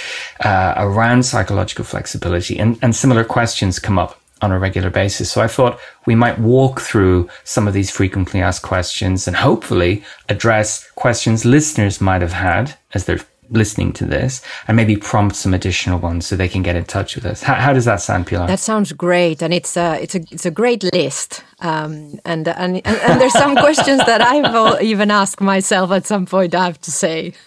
uh, 0.40 0.74
around 0.76 1.24
psychological 1.24 1.84
flexibility, 1.84 2.58
and 2.58 2.78
and 2.82 2.94
similar 2.94 3.24
questions 3.24 3.78
come 3.78 3.98
up 3.98 4.20
on 4.42 4.50
a 4.50 4.58
regular 4.58 4.90
basis. 4.90 5.30
So 5.30 5.40
I 5.40 5.46
thought 5.46 5.78
we 6.06 6.14
might 6.14 6.38
walk 6.38 6.80
through 6.80 7.28
some 7.44 7.68
of 7.68 7.74
these 7.74 7.90
frequently 7.90 8.40
asked 8.40 8.62
questions 8.62 9.28
and 9.28 9.36
hopefully 9.36 10.02
address 10.28 10.90
questions 10.96 11.44
listeners 11.44 12.00
might 12.00 12.22
have 12.22 12.32
had 12.32 12.74
as 12.92 13.04
they're 13.04 13.20
listening 13.52 13.92
to 13.92 14.04
this 14.04 14.42
and 14.66 14.76
maybe 14.76 14.96
prompt 14.96 15.36
some 15.36 15.54
additional 15.54 15.98
ones 15.98 16.26
so 16.26 16.36
they 16.36 16.48
can 16.48 16.62
get 16.62 16.76
in 16.76 16.84
touch 16.84 17.14
with 17.14 17.24
us. 17.24 17.42
How, 17.42 17.54
how 17.54 17.72
does 17.72 17.84
that 17.84 18.00
sound, 18.00 18.26
Pilar? 18.26 18.46
That 18.46 18.60
sounds 18.60 18.92
great, 18.92 19.42
and 19.42 19.54
it's 19.54 19.76
a 19.76 20.00
it's 20.02 20.14
a 20.14 20.20
it's 20.30 20.46
a 20.46 20.50
great 20.50 20.82
list. 20.92 21.44
Um, 21.60 22.18
and, 22.24 22.48
and, 22.48 22.84
and 22.84 22.86
and 22.86 23.20
there's 23.20 23.32
some 23.32 23.54
questions 23.56 23.98
that 24.06 24.20
I've 24.20 24.82
even 24.82 25.10
asked 25.10 25.40
myself 25.40 25.92
at 25.92 26.06
some 26.06 26.26
point. 26.26 26.54
I 26.54 26.64
have 26.64 26.80
to 26.80 26.90
say, 26.90 27.34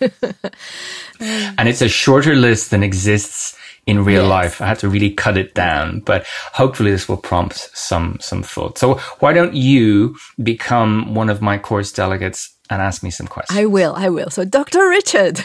and 1.19 1.67
it's 1.67 1.81
a 1.81 1.89
shorter 1.89 2.35
list 2.35 2.71
than 2.71 2.81
exists 2.81 3.57
in 3.85 4.03
real 4.03 4.23
yes. 4.23 4.29
life. 4.29 4.61
I 4.61 4.67
had 4.67 4.79
to 4.79 4.89
really 4.89 5.11
cut 5.11 5.37
it 5.37 5.53
down, 5.53 5.99
but 5.99 6.25
hopefully 6.53 6.91
this 6.91 7.07
will 7.07 7.17
prompt 7.17 7.69
some 7.73 8.17
some 8.21 8.43
thought. 8.43 8.77
So 8.77 8.95
why 9.19 9.33
don't 9.33 9.53
you 9.53 10.15
become 10.41 11.13
one 11.13 11.29
of 11.29 11.41
my 11.41 11.57
course 11.57 11.91
delegates 11.91 12.54
and 12.69 12.81
ask 12.81 13.03
me 13.03 13.11
some 13.11 13.27
questions. 13.27 13.57
I 13.57 13.65
will, 13.65 13.93
I 13.95 14.09
will. 14.09 14.29
So, 14.29 14.45
Dr. 14.45 14.87
Richard. 14.89 15.37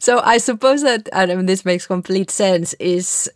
so, 0.00 0.20
I 0.20 0.38
suppose 0.38 0.82
that, 0.82 1.08
and 1.12 1.48
this 1.48 1.64
makes 1.64 1.86
complete 1.86 2.30
sense, 2.30 2.74
is 2.74 3.30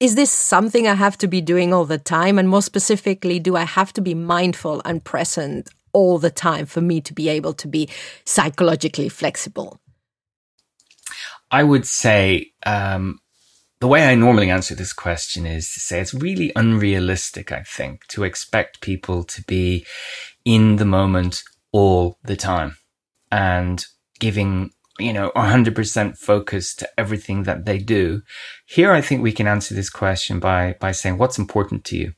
is 0.00 0.16
this 0.16 0.30
something 0.30 0.86
I 0.86 0.94
have 0.94 1.16
to 1.18 1.28
be 1.28 1.40
doing 1.40 1.72
all 1.72 1.84
the 1.84 1.98
time? 1.98 2.38
And 2.38 2.48
more 2.48 2.62
specifically, 2.62 3.38
do 3.38 3.56
I 3.56 3.62
have 3.64 3.92
to 3.94 4.00
be 4.00 4.14
mindful 4.14 4.82
and 4.84 5.02
present 5.02 5.70
all 5.92 6.18
the 6.18 6.30
time 6.30 6.66
for 6.66 6.80
me 6.80 7.00
to 7.00 7.14
be 7.14 7.28
able 7.28 7.54
to 7.54 7.68
be 7.68 7.88
psychologically 8.24 9.08
flexible? 9.08 9.80
I 11.50 11.62
would 11.62 11.86
say 11.86 12.50
um, 12.66 13.20
the 13.80 13.86
way 13.86 14.06
I 14.06 14.14
normally 14.14 14.50
answer 14.50 14.74
this 14.74 14.92
question 14.92 15.46
is 15.46 15.72
to 15.74 15.80
say 15.80 16.00
it's 16.00 16.12
really 16.12 16.50
unrealistic, 16.56 17.52
I 17.52 17.62
think, 17.62 18.06
to 18.08 18.24
expect 18.24 18.80
people 18.80 19.24
to 19.24 19.42
be 19.42 19.86
in 20.44 20.76
the 20.76 20.84
moment 20.84 21.42
all 21.72 22.18
the 22.24 22.36
time 22.36 22.76
and 23.30 23.86
giving, 24.20 24.70
you 24.98 25.12
know, 25.12 25.32
100% 25.34 26.18
focus 26.18 26.74
to 26.76 26.88
everything 26.98 27.44
that 27.44 27.64
they 27.64 27.78
do. 27.78 28.22
Here, 28.66 28.92
I 28.92 29.00
think 29.00 29.22
we 29.22 29.32
can 29.32 29.46
answer 29.46 29.74
this 29.74 29.90
question 29.90 30.38
by, 30.38 30.76
by 30.80 30.92
saying 30.92 31.18
what's 31.18 31.38
important 31.38 31.84
to 31.86 31.96
you. 31.96 32.12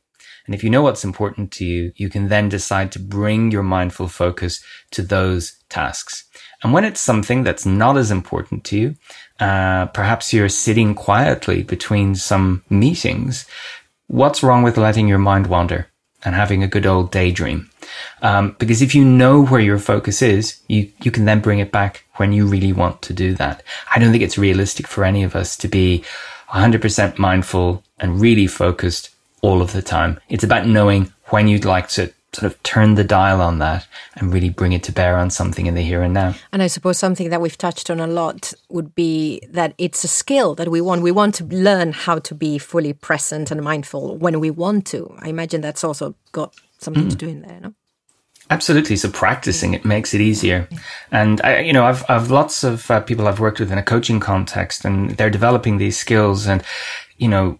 And 0.46 0.54
if 0.54 0.62
you 0.62 0.70
know 0.70 0.82
what's 0.82 1.04
important 1.04 1.50
to 1.52 1.64
you, 1.64 1.92
you 1.96 2.08
can 2.08 2.28
then 2.28 2.48
decide 2.48 2.92
to 2.92 3.00
bring 3.00 3.50
your 3.50 3.64
mindful 3.64 4.08
focus 4.08 4.62
to 4.92 5.02
those 5.02 5.56
tasks. 5.68 6.24
And 6.62 6.72
when 6.72 6.84
it's 6.84 7.00
something 7.00 7.42
that's 7.42 7.66
not 7.66 7.96
as 7.96 8.10
important 8.10 8.64
to 8.66 8.78
you, 8.78 8.94
uh, 9.40 9.86
perhaps 9.86 10.32
you're 10.32 10.48
sitting 10.48 10.94
quietly 10.94 11.62
between 11.62 12.14
some 12.14 12.62
meetings. 12.70 13.46
What's 14.06 14.42
wrong 14.42 14.62
with 14.62 14.78
letting 14.78 15.08
your 15.08 15.18
mind 15.18 15.48
wander? 15.48 15.88
And 16.26 16.34
having 16.34 16.62
a 16.62 16.68
good 16.68 16.84
old 16.84 17.12
daydream. 17.12 17.70
Um, 18.20 18.56
because 18.58 18.82
if 18.82 18.96
you 18.96 19.04
know 19.04 19.46
where 19.46 19.60
your 19.60 19.78
focus 19.78 20.20
is, 20.20 20.60
you, 20.66 20.90
you 21.02 21.12
can 21.12 21.24
then 21.24 21.40
bring 21.40 21.60
it 21.60 21.70
back 21.70 22.04
when 22.16 22.32
you 22.32 22.46
really 22.46 22.72
want 22.72 23.00
to 23.02 23.14
do 23.14 23.32
that. 23.34 23.62
I 23.94 24.00
don't 24.00 24.10
think 24.10 24.24
it's 24.24 24.36
realistic 24.36 24.88
for 24.88 25.04
any 25.04 25.22
of 25.22 25.36
us 25.36 25.56
to 25.58 25.68
be 25.68 26.04
100% 26.50 27.16
mindful 27.16 27.84
and 28.00 28.20
really 28.20 28.48
focused 28.48 29.10
all 29.40 29.62
of 29.62 29.72
the 29.72 29.82
time. 29.82 30.18
It's 30.28 30.42
about 30.42 30.66
knowing 30.66 31.12
when 31.26 31.46
you'd 31.46 31.64
like 31.64 31.88
to 31.90 32.12
sort 32.36 32.52
of 32.52 32.62
turn 32.62 32.94
the 32.94 33.04
dial 33.04 33.40
on 33.40 33.58
that 33.60 33.86
and 34.14 34.32
really 34.32 34.50
bring 34.50 34.72
it 34.72 34.82
to 34.84 34.92
bear 34.92 35.16
on 35.16 35.30
something 35.30 35.66
in 35.66 35.74
the 35.74 35.80
here 35.80 36.02
and 36.02 36.12
now. 36.12 36.34
And 36.52 36.62
I 36.62 36.66
suppose 36.66 36.98
something 36.98 37.30
that 37.30 37.40
we've 37.40 37.56
touched 37.56 37.88
on 37.90 37.98
a 37.98 38.06
lot 38.06 38.52
would 38.68 38.94
be 38.94 39.40
that 39.50 39.74
it's 39.78 40.04
a 40.04 40.08
skill 40.08 40.54
that 40.56 40.68
we 40.68 40.80
want. 40.80 41.00
We 41.02 41.12
want 41.12 41.34
to 41.36 41.44
learn 41.44 41.92
how 41.92 42.18
to 42.18 42.34
be 42.34 42.58
fully 42.58 42.92
present 42.92 43.50
and 43.50 43.62
mindful 43.62 44.18
when 44.18 44.38
we 44.38 44.50
want 44.50 44.86
to. 44.88 45.16
I 45.18 45.28
imagine 45.28 45.62
that's 45.62 45.82
also 45.82 46.14
got 46.32 46.54
something 46.78 47.06
mm. 47.06 47.10
to 47.10 47.16
do 47.16 47.28
in 47.28 47.40
there, 47.40 47.60
no? 47.60 47.74
Absolutely. 48.48 48.96
So 48.96 49.10
practicing 49.10 49.74
it 49.74 49.84
makes 49.84 50.14
it 50.14 50.20
easier. 50.20 50.68
And 51.10 51.40
I, 51.42 51.60
you 51.60 51.72
know, 51.72 51.84
I've, 51.84 52.04
I've 52.08 52.30
lots 52.30 52.62
of 52.62 52.88
uh, 52.90 53.00
people 53.00 53.26
I've 53.26 53.40
worked 53.40 53.58
with 53.58 53.72
in 53.72 53.78
a 53.78 53.82
coaching 53.82 54.20
context 54.20 54.84
and 54.84 55.10
they're 55.16 55.30
developing 55.30 55.78
these 55.78 55.98
skills 55.98 56.46
and, 56.46 56.62
you 57.16 57.28
know, 57.28 57.58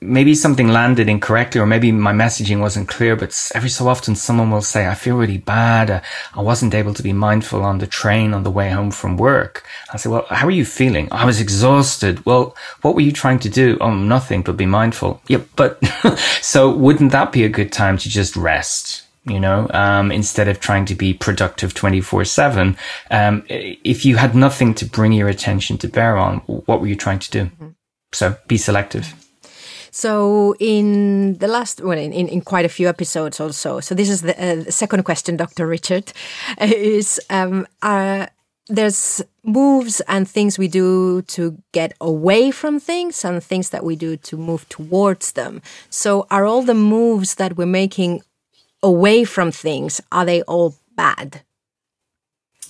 maybe 0.00 0.34
something 0.34 0.68
landed 0.68 1.08
incorrectly 1.08 1.60
or 1.60 1.66
maybe 1.66 1.92
my 1.92 2.12
messaging 2.12 2.60
wasn't 2.60 2.88
clear, 2.88 3.16
but 3.16 3.50
every 3.54 3.68
so 3.68 3.88
often 3.88 4.14
someone 4.16 4.50
will 4.50 4.62
say, 4.62 4.88
I 4.88 4.94
feel 4.94 5.16
really 5.16 5.38
bad. 5.38 5.90
Uh, 5.90 6.00
I 6.34 6.40
wasn't 6.40 6.74
able 6.74 6.94
to 6.94 7.02
be 7.02 7.12
mindful 7.12 7.62
on 7.62 7.78
the 7.78 7.86
train 7.86 8.32
on 8.32 8.44
the 8.44 8.50
way 8.50 8.70
home 8.70 8.90
from 8.90 9.16
work. 9.16 9.64
I 9.92 9.98
say, 9.98 10.08
well, 10.08 10.26
how 10.30 10.46
are 10.46 10.50
you 10.52 10.64
feeling? 10.64 11.08
I 11.12 11.26
was 11.26 11.40
exhausted. 11.40 12.24
Well, 12.24 12.56
what 12.82 12.94
were 12.94 13.02
you 13.02 13.12
trying 13.12 13.40
to 13.40 13.48
do? 13.48 13.76
Oh, 13.80 13.94
nothing, 13.94 14.42
but 14.42 14.56
be 14.56 14.66
mindful. 14.66 15.20
Yep. 15.28 15.48
But 15.56 15.84
so 16.40 16.74
wouldn't 16.74 17.12
that 17.12 17.32
be 17.32 17.44
a 17.44 17.48
good 17.48 17.72
time 17.72 17.98
to 17.98 18.08
just 18.08 18.36
rest? 18.36 19.04
you 19.24 19.38
know, 19.38 19.68
um, 19.74 20.10
instead 20.10 20.48
of 20.48 20.58
trying 20.58 20.86
to 20.86 20.94
be 20.94 21.12
productive 21.12 21.74
24 21.74 22.24
seven. 22.24 22.78
Um, 23.10 23.44
if 23.48 24.06
you 24.06 24.16
had 24.16 24.34
nothing 24.34 24.72
to 24.76 24.86
bring 24.86 25.12
your 25.12 25.28
attention 25.28 25.76
to 25.78 25.88
bear 25.88 26.16
on, 26.16 26.38
what 26.46 26.80
were 26.80 26.86
you 26.86 26.96
trying 26.96 27.18
to 27.18 27.30
do? 27.30 27.44
Mm-hmm. 27.44 27.68
So 28.12 28.38
be 28.46 28.56
selective. 28.56 29.14
So 29.90 30.54
in 30.60 31.38
the 31.38 31.48
last, 31.48 31.80
well, 31.80 31.98
in, 31.98 32.12
in 32.12 32.40
quite 32.40 32.64
a 32.64 32.68
few 32.68 32.88
episodes 32.88 33.40
also. 33.40 33.80
So 33.80 33.94
this 33.94 34.08
is 34.08 34.22
the, 34.22 34.34
uh, 34.42 34.70
second 34.70 35.04
question, 35.04 35.36
Dr. 35.36 35.66
Richard, 35.66 36.12
is 36.60 37.20
um, 37.30 37.66
uh, 37.82 38.26
there's 38.68 39.22
moves 39.42 40.00
and 40.02 40.28
things 40.28 40.58
we 40.58 40.68
do 40.68 41.22
to 41.22 41.60
get 41.72 41.94
away 42.00 42.50
from 42.50 42.78
things 42.78 43.24
and 43.24 43.42
things 43.42 43.70
that 43.70 43.84
we 43.84 43.96
do 43.96 44.16
to 44.16 44.36
move 44.36 44.68
towards 44.68 45.32
them. 45.32 45.62
So 45.90 46.26
are 46.30 46.44
all 46.44 46.62
the 46.62 46.74
moves 46.74 47.36
that 47.36 47.56
we're 47.56 47.66
making 47.66 48.22
away 48.82 49.24
from 49.24 49.50
things, 49.50 50.00
are 50.12 50.24
they 50.24 50.42
all 50.42 50.74
bad? 50.96 51.42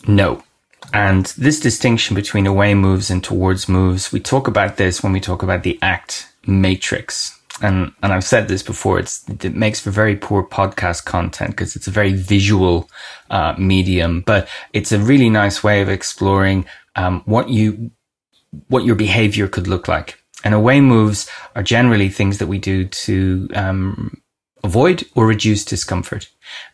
No. 0.06 0.42
And 0.92 1.26
this 1.36 1.60
distinction 1.60 2.14
between 2.14 2.46
away 2.46 2.74
moves 2.74 3.10
and 3.10 3.22
towards 3.22 3.68
moves, 3.68 4.12
we 4.12 4.20
talk 4.20 4.46
about 4.46 4.76
this 4.76 5.02
when 5.02 5.12
we 5.12 5.20
talk 5.20 5.42
about 5.42 5.64
the 5.64 5.78
ACT 5.82 6.28
matrix. 6.48 7.38
And, 7.60 7.92
and 8.02 8.12
I've 8.12 8.24
said 8.24 8.48
this 8.48 8.62
before, 8.62 8.98
it's, 8.98 9.28
it 9.28 9.54
makes 9.54 9.80
for 9.80 9.90
very 9.90 10.16
poor 10.16 10.44
podcast 10.44 11.04
content 11.04 11.50
because 11.50 11.74
it's 11.74 11.88
a 11.88 11.92
very 11.92 12.12
visual, 12.12 12.88
uh, 13.30 13.54
medium, 13.58 14.22
but 14.22 14.48
it's 14.72 14.92
a 14.92 14.98
really 14.98 15.28
nice 15.28 15.62
way 15.62 15.82
of 15.82 15.88
exploring, 15.88 16.66
um, 16.94 17.22
what 17.24 17.48
you, 17.48 17.90
what 18.68 18.84
your 18.84 18.94
behavior 18.94 19.48
could 19.48 19.66
look 19.66 19.88
like. 19.88 20.22
And 20.44 20.54
away 20.54 20.80
moves 20.80 21.28
are 21.56 21.64
generally 21.64 22.08
things 22.08 22.38
that 22.38 22.46
we 22.46 22.58
do 22.58 22.86
to, 22.86 23.48
um, 23.54 24.22
avoid 24.62 25.04
or 25.14 25.26
reduce 25.26 25.64
discomfort. 25.64 26.28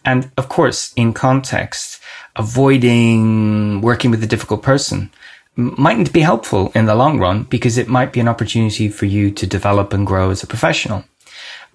And 0.05 0.31
of 0.37 0.49
course, 0.49 0.93
in 0.95 1.13
context, 1.13 2.01
avoiding 2.37 3.81
working 3.81 4.11
with 4.11 4.23
a 4.23 4.27
difficult 4.27 4.63
person 4.63 5.11
mightn't 5.57 6.13
be 6.13 6.21
helpful 6.21 6.73
in 6.75 6.87
the 6.87 6.95
long 6.95 7.19
run 7.19 7.45
because 7.45 7.79
it 7.79 7.89
might 7.89 8.13
be 8.13 8.21
an 8.21 8.29
opportunity 8.29 8.89
for 8.89 9.07
you 9.07 9.31
to 9.31 9.47
develop 9.47 9.93
and 9.93 10.07
grow 10.07 10.31
as 10.31 10.43
a 10.43 10.47
professional. 10.47 11.05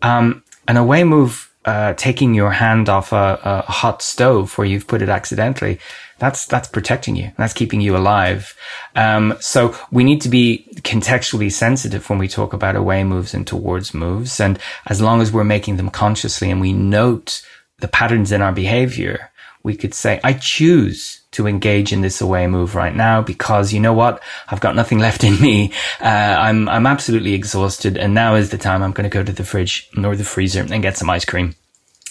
Um, 0.02 0.44
an 0.68 0.78
away 0.78 1.04
move, 1.04 1.54
uh, 1.66 1.94
taking 1.94 2.34
your 2.34 2.52
hand 2.52 2.90
off 2.90 3.12
a, 3.12 3.40
a, 3.44 3.72
hot 3.72 4.02
stove 4.02 4.58
where 4.58 4.68
you've 4.68 4.88
put 4.88 5.02
it 5.02 5.10
accidentally, 5.10 5.80
that's, 6.18 6.46
that's 6.46 6.68
protecting 6.68 7.16
you. 7.16 7.32
That's 7.38 7.54
keeping 7.54 7.82
you 7.82 7.96
alive. 7.96 8.56
Um, 8.96 9.36
so 9.40 9.76
we 9.92 10.04
need 10.04 10.22
to 10.22 10.30
be 10.30 10.68
contextually 10.78 11.52
sensitive 11.52 12.10
when 12.10 12.20
we 12.20 12.28
talk 12.28 12.54
about 12.54 12.76
away 12.76 13.04
moves 13.04 13.34
and 13.34 13.46
towards 13.46 13.94
moves. 13.94 14.40
And 14.40 14.60
as 14.88 15.02
long 15.02 15.22
as 15.22 15.32
we're 15.32 15.44
making 15.44 15.78
them 15.78 15.90
consciously 15.90 16.50
and 16.50 16.62
we 16.62 16.74
note 16.74 17.46
the 17.80 17.88
patterns 17.88 18.32
in 18.32 18.42
our 18.42 18.52
behavior, 18.52 19.32
we 19.64 19.76
could 19.76 19.94
say, 19.94 20.20
I 20.24 20.34
choose 20.34 21.19
to 21.32 21.48
engage 21.48 21.94
in 21.94 22.02
this 22.02 22.22
away 22.22 22.48
move 22.48 22.76
right 22.76 22.96
now 22.96 23.22
because 23.22 23.72
you 23.72 23.80
know 23.80 23.94
what? 23.94 24.22
I've 24.48 24.60
got 24.60 24.76
nothing 24.76 25.00
left 25.08 25.24
in 25.24 25.40
me. 25.42 25.72
Uh, 26.02 26.06
I'm, 26.40 26.68
I'm 26.70 26.88
absolutely 26.88 27.34
exhausted. 27.34 27.98
And 27.98 28.14
now 28.14 28.36
is 28.36 28.50
the 28.50 28.58
time 28.58 28.82
I'm 28.82 28.92
going 28.92 29.10
to 29.10 29.14
go 29.14 29.24
to 29.24 29.32
the 29.32 29.44
fridge 29.44 29.90
or 30.04 30.16
the 30.16 30.24
freezer 30.24 30.62
and 30.62 30.82
get 30.82 30.98
some 30.98 31.10
ice 31.10 31.26
cream 31.26 31.56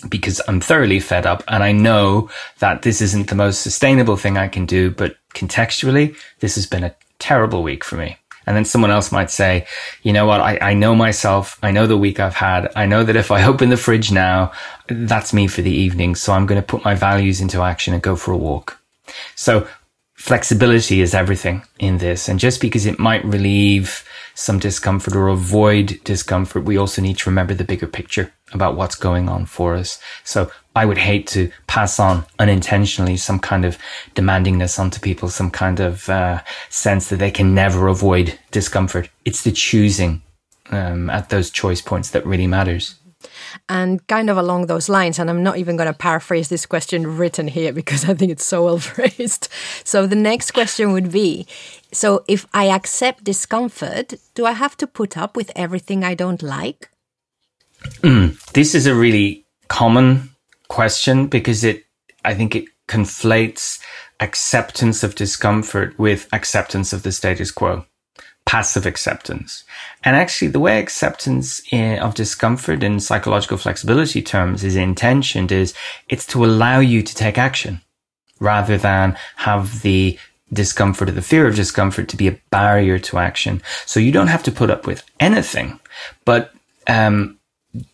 because 0.09 0.41
I'm 0.47 0.61
thoroughly 0.61 1.01
fed 1.01 1.27
up. 1.27 1.43
And 1.49 1.63
I 1.63 1.73
know 1.73 2.31
that 2.61 2.83
this 2.83 3.01
isn't 3.01 3.29
the 3.29 3.35
most 3.35 3.63
sustainable 3.63 4.17
thing 4.17 4.39
I 4.39 4.49
can 4.49 4.67
do, 4.67 4.91
but 4.91 5.17
contextually, 5.35 6.17
this 6.41 6.55
has 6.55 6.67
been 6.67 6.85
a 6.85 6.95
terrible 7.19 7.63
week 7.63 7.85
for 7.85 7.97
me. 7.97 8.17
And 8.47 8.57
then 8.57 8.65
someone 8.65 8.91
else 8.91 9.13
might 9.13 9.31
say, 9.31 9.67
you 10.03 10.13
know 10.15 10.25
what? 10.25 10.41
I, 10.41 10.59
I 10.71 10.75
know 10.75 10.95
myself. 10.95 11.59
I 11.63 11.71
know 11.71 11.87
the 11.87 11.99
week 11.99 12.19
I've 12.19 12.35
had. 12.35 12.73
I 12.75 12.87
know 12.87 13.05
that 13.05 13.15
if 13.15 13.31
I 13.31 13.45
open 13.45 13.69
the 13.69 13.77
fridge 13.77 14.11
now, 14.11 14.53
that's 14.87 15.35
me 15.35 15.49
for 15.49 15.61
the 15.61 15.71
evening. 15.71 16.15
So 16.15 16.33
I'm 16.33 16.47
going 16.47 16.61
to 16.61 16.67
put 16.67 16.83
my 16.83 16.95
values 16.95 17.43
into 17.43 17.61
action 17.61 17.93
and 17.93 18.03
go 18.03 18.17
for 18.17 18.33
a 18.33 18.39
walk. 18.39 18.78
So 19.35 19.67
flexibility 20.15 21.01
is 21.01 21.15
everything 21.15 21.63
in 21.79 21.99
this. 21.99 22.29
And 22.29 22.41
just 22.41 22.61
because 22.61 22.87
it 22.87 22.99
might 22.99 23.25
relieve 23.25 24.05
some 24.35 24.59
discomfort 24.59 25.15
or 25.15 25.29
avoid 25.29 26.01
discomfort, 26.05 26.65
we 26.65 26.77
also 26.77 27.01
need 27.01 27.19
to 27.19 27.31
remember 27.31 27.55
the 27.55 27.65
bigger 27.65 27.87
picture 27.87 28.33
about 28.53 28.77
what's 28.77 28.95
going 28.97 29.29
on 29.29 29.47
for 29.47 29.75
us. 29.75 30.01
So 30.25 30.51
I 30.75 30.85
would 30.85 30.99
hate 30.99 31.27
to 31.29 31.51
pass 31.67 31.99
on 32.01 32.25
unintentionally 32.39 33.17
some 33.17 33.39
kind 33.39 33.65
of 33.65 33.79
demandingness 34.15 34.79
onto 34.79 35.01
people, 35.01 35.29
some 35.29 35.51
kind 35.51 35.81
of 35.81 36.09
uh, 36.09 36.43
sense 36.69 37.09
that 37.09 37.17
they 37.17 37.31
can 37.31 37.55
never 37.55 37.89
avoid 37.89 38.39
discomfort. 38.51 39.11
It's 39.25 39.43
the 39.43 39.53
choosing 39.53 40.23
um, 40.71 41.11
at 41.11 41.31
those 41.31 41.51
choice 41.51 41.81
points 41.81 42.11
that 42.11 42.27
really 42.27 42.47
matters. 42.47 42.97
And 43.69 44.07
kind 44.07 44.31
of 44.31 44.37
along 44.37 44.67
those 44.67 44.89
lines, 44.89 45.19
and 45.19 45.31
I'm 45.31 45.43
not 45.43 45.59
even 45.59 45.77
going 45.77 45.87
to 45.87 45.99
paraphrase 45.99 46.49
this 46.49 46.67
question 46.67 47.17
written 47.17 47.49
here 47.49 47.73
because 47.73 48.09
I 48.09 48.15
think 48.15 48.33
it's 48.33 48.45
so 48.45 48.65
well 48.67 48.79
phrased. 48.79 49.49
So 49.85 50.07
the 50.07 50.17
next 50.17 50.53
question 50.53 50.93
would 50.93 51.11
be 51.13 51.47
So 51.93 52.25
if 52.29 52.47
I 52.53 52.67
accept 52.67 53.25
discomfort, 53.25 54.15
do 54.35 54.47
I 54.47 54.53
have 54.53 54.77
to 54.79 54.87
put 54.87 55.17
up 55.17 55.37
with 55.37 55.51
everything 55.57 56.05
I 56.05 56.15
don't 56.15 56.43
like? 56.43 56.91
Mm, 58.03 58.41
this 58.53 58.75
is 58.75 58.87
a 58.87 58.95
really 58.95 59.47
common 59.69 60.31
question 60.69 61.29
because 61.29 61.65
it, 61.65 61.85
I 62.25 62.35
think 62.35 62.55
it 62.55 62.67
conflates 62.89 63.81
acceptance 64.21 65.03
of 65.03 65.15
discomfort 65.15 65.99
with 65.99 66.29
acceptance 66.33 66.93
of 66.93 67.03
the 67.03 67.13
status 67.13 67.51
quo 67.51 67.87
passive 68.49 68.87
acceptance. 68.87 69.63
And 70.05 70.17
actually, 70.17 70.49
the 70.49 70.59
way 70.59 70.79
acceptance 70.79 71.61
in, 71.71 71.99
of 71.99 72.15
discomfort 72.15 72.83
in 72.83 72.99
psychological 72.99 73.59
flexibility 73.59 74.23
terms 74.23 74.65
is 74.65 74.75
intentioned 74.75 75.53
is 75.53 75.75
it's 76.09 76.27
to 76.29 76.47
allow 76.47 76.81
you 76.81 77.03
to 77.03 77.15
take 77.15 77.37
action 77.37 77.83
rather 78.41 78.79
than 78.79 79.19
have 79.37 79.83
the 79.83 80.19
discomfort 80.51 81.11
or 81.11 81.13
the 81.13 81.21
fear 81.21 81.47
of 81.47 81.57
discomfort 81.57 82.09
to 82.09 82.17
be 82.17 82.27
a 82.27 82.41
barrier 82.49 82.99
to 82.99 83.19
action. 83.19 83.61
So 83.85 84.01
you 84.01 84.13
don't 84.13 84.29
have 84.29 84.45
to 84.45 84.53
put 84.53 84.71
up 84.71 84.87
with 84.87 85.03
anything, 85.21 85.79
but 86.25 86.51
um, 86.87 87.38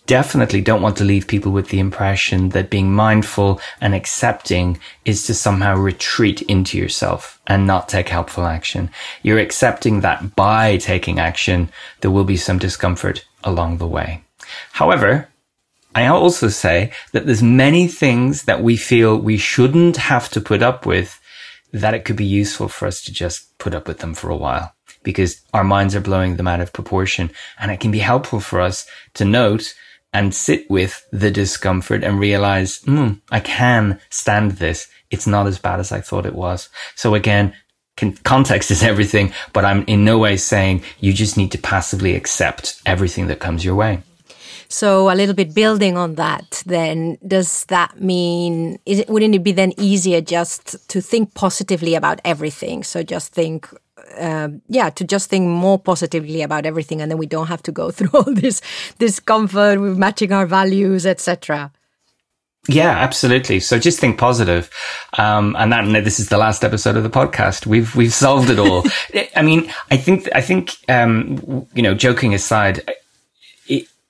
definitely 0.07 0.61
don't 0.61 0.83
want 0.83 0.97
to 0.99 1.05
leave 1.05 1.27
people 1.27 1.53
with 1.53 1.69
the 1.69 1.81
impression 1.81 2.51
that 2.51 2.71
being 2.71 2.93
mindful 2.93 3.61
and 3.81 3.95
accepting 3.95 4.79
is 5.05 5.27
to 5.27 5.35
somehow 5.35 5.77
retreat 5.77 6.43
into 6.43 6.79
yourself 6.79 7.41
and 7.47 7.67
not 7.67 7.89
take 7.89 8.09
helpful 8.09 8.45
action. 8.45 8.91
You're 9.23 9.39
accepting 9.39 10.01
that 10.01 10.37
by 10.37 10.77
taking 10.77 11.19
action, 11.19 11.71
there 12.01 12.11
will 12.11 12.25
be 12.25 12.37
some 12.37 12.59
discomfort 12.59 13.25
along 13.43 13.79
the 13.79 13.87
way. 13.87 14.25
However, 14.73 15.29
I 15.95 16.07
also 16.07 16.49
say 16.49 16.93
that 17.13 17.27
there's 17.27 17.43
many 17.43 17.87
things 17.87 18.45
that 18.45 18.63
we 18.63 18.77
feel 18.77 19.17
we 19.17 19.37
shouldn't 19.37 19.97
have 19.97 20.29
to 20.31 20.41
put 20.41 20.63
up 20.63 20.87
with 20.87 21.21
that 21.73 21.95
it 21.95 22.05
could 22.05 22.17
be 22.17 22.25
useful 22.25 22.69
for 22.69 22.87
us 22.87 23.03
to 23.03 23.13
just 23.13 23.57
put 23.59 23.75
up 23.75 23.89
with 23.89 23.99
them 23.99 24.15
for 24.15 24.31
a 24.31 24.37
while 24.37 24.74
because 25.05 25.41
our 25.53 25.63
minds 25.63 25.95
are 25.95 26.01
blowing 26.01 26.37
them 26.37 26.49
out 26.49 26.61
of 26.61 26.73
proportion. 26.73 27.31
And 27.59 27.71
it 27.71 27.79
can 27.79 27.93
be 27.93 28.01
helpful 28.01 28.41
for 28.41 28.61
us 28.61 28.87
to 29.15 29.25
note 29.25 29.75
and 30.13 30.35
sit 30.35 30.69
with 30.71 31.07
the 31.13 31.31
discomfort 31.31 32.03
and 32.03 32.19
realize, 32.19 32.81
mm, 32.81 33.21
I 33.31 33.41
can 33.41 34.01
stand 34.11 34.53
this. 34.53 34.89
It's 35.11 35.27
not 35.27 35.47
as 35.47 35.59
bad 35.59 35.81
as 35.81 35.93
I 35.93 36.01
thought 36.01 36.27
it 36.27 36.35
was. 36.35 36.69
So 36.95 37.15
again, 37.15 37.55
context 38.25 38.71
is 38.71 38.83
everything, 38.93 39.33
but 39.53 39.65
I'm 39.65 39.85
in 39.87 40.05
no 40.05 40.19
way 40.19 40.37
saying 40.37 40.83
you 41.01 41.13
just 41.13 41.37
need 41.37 41.53
to 41.53 41.59
passively 41.59 42.15
accept 42.15 42.81
everything 42.87 43.27
that 43.27 43.41
comes 43.41 43.65
your 43.65 43.75
way. 43.75 44.03
So 44.69 45.11
a 45.11 45.15
little 45.15 45.35
bit 45.35 45.55
building 45.55 45.97
on 45.97 46.15
that, 46.15 46.63
then 46.67 47.19
does 47.27 47.65
that 47.67 48.01
mean 48.01 48.79
it, 48.87 49.09
wouldn't 49.09 49.35
it 49.35 49.45
be 49.45 49.53
then 49.53 49.73
easier 49.79 50.21
just 50.21 50.89
to 50.89 51.01
think 51.01 51.35
positively 51.35 51.95
about 51.95 52.21
everything? 52.25 52.83
So 52.83 53.03
just 53.03 53.33
think 53.33 53.69
uh, 54.19 54.49
yeah, 54.69 54.91
to 54.91 55.05
just 55.05 55.31
think 55.31 55.47
more 55.47 55.79
positively 55.79 56.43
about 56.43 56.67
everything, 56.67 57.01
and 57.01 57.11
then 57.11 57.19
we 57.19 57.27
don't 57.27 57.47
have 57.49 57.63
to 57.65 57.73
go 57.73 57.91
through 57.93 58.11
all 58.13 58.33
this 58.33 58.61
discomfort 58.99 59.81
with 59.81 59.99
matching 59.99 60.33
our 60.33 60.47
values, 60.47 61.07
etc. 61.07 61.73
Yeah, 62.67 62.91
absolutely. 62.91 63.61
So 63.61 63.79
just 63.79 64.01
think 64.01 64.19
positive. 64.19 64.71
Um, 65.19 65.55
and 65.59 65.71
that, 65.73 66.05
this 66.05 66.19
is 66.19 66.31
the 66.31 66.39
last 66.39 66.65
episode 66.65 66.97
of 66.97 67.03
the 67.03 67.11
podcast. 67.11 67.67
We've, 67.67 67.95
we've 67.95 68.13
solved 68.13 68.49
it 68.49 68.59
all. 68.59 68.85
I 69.37 69.43
mean, 69.43 69.71
I 69.91 69.99
think, 69.99 70.29
I 70.35 70.41
think, 70.41 70.77
um, 70.89 71.67
you 71.75 71.83
know, 71.83 71.95
joking 71.95 72.33
aside, 72.33 72.91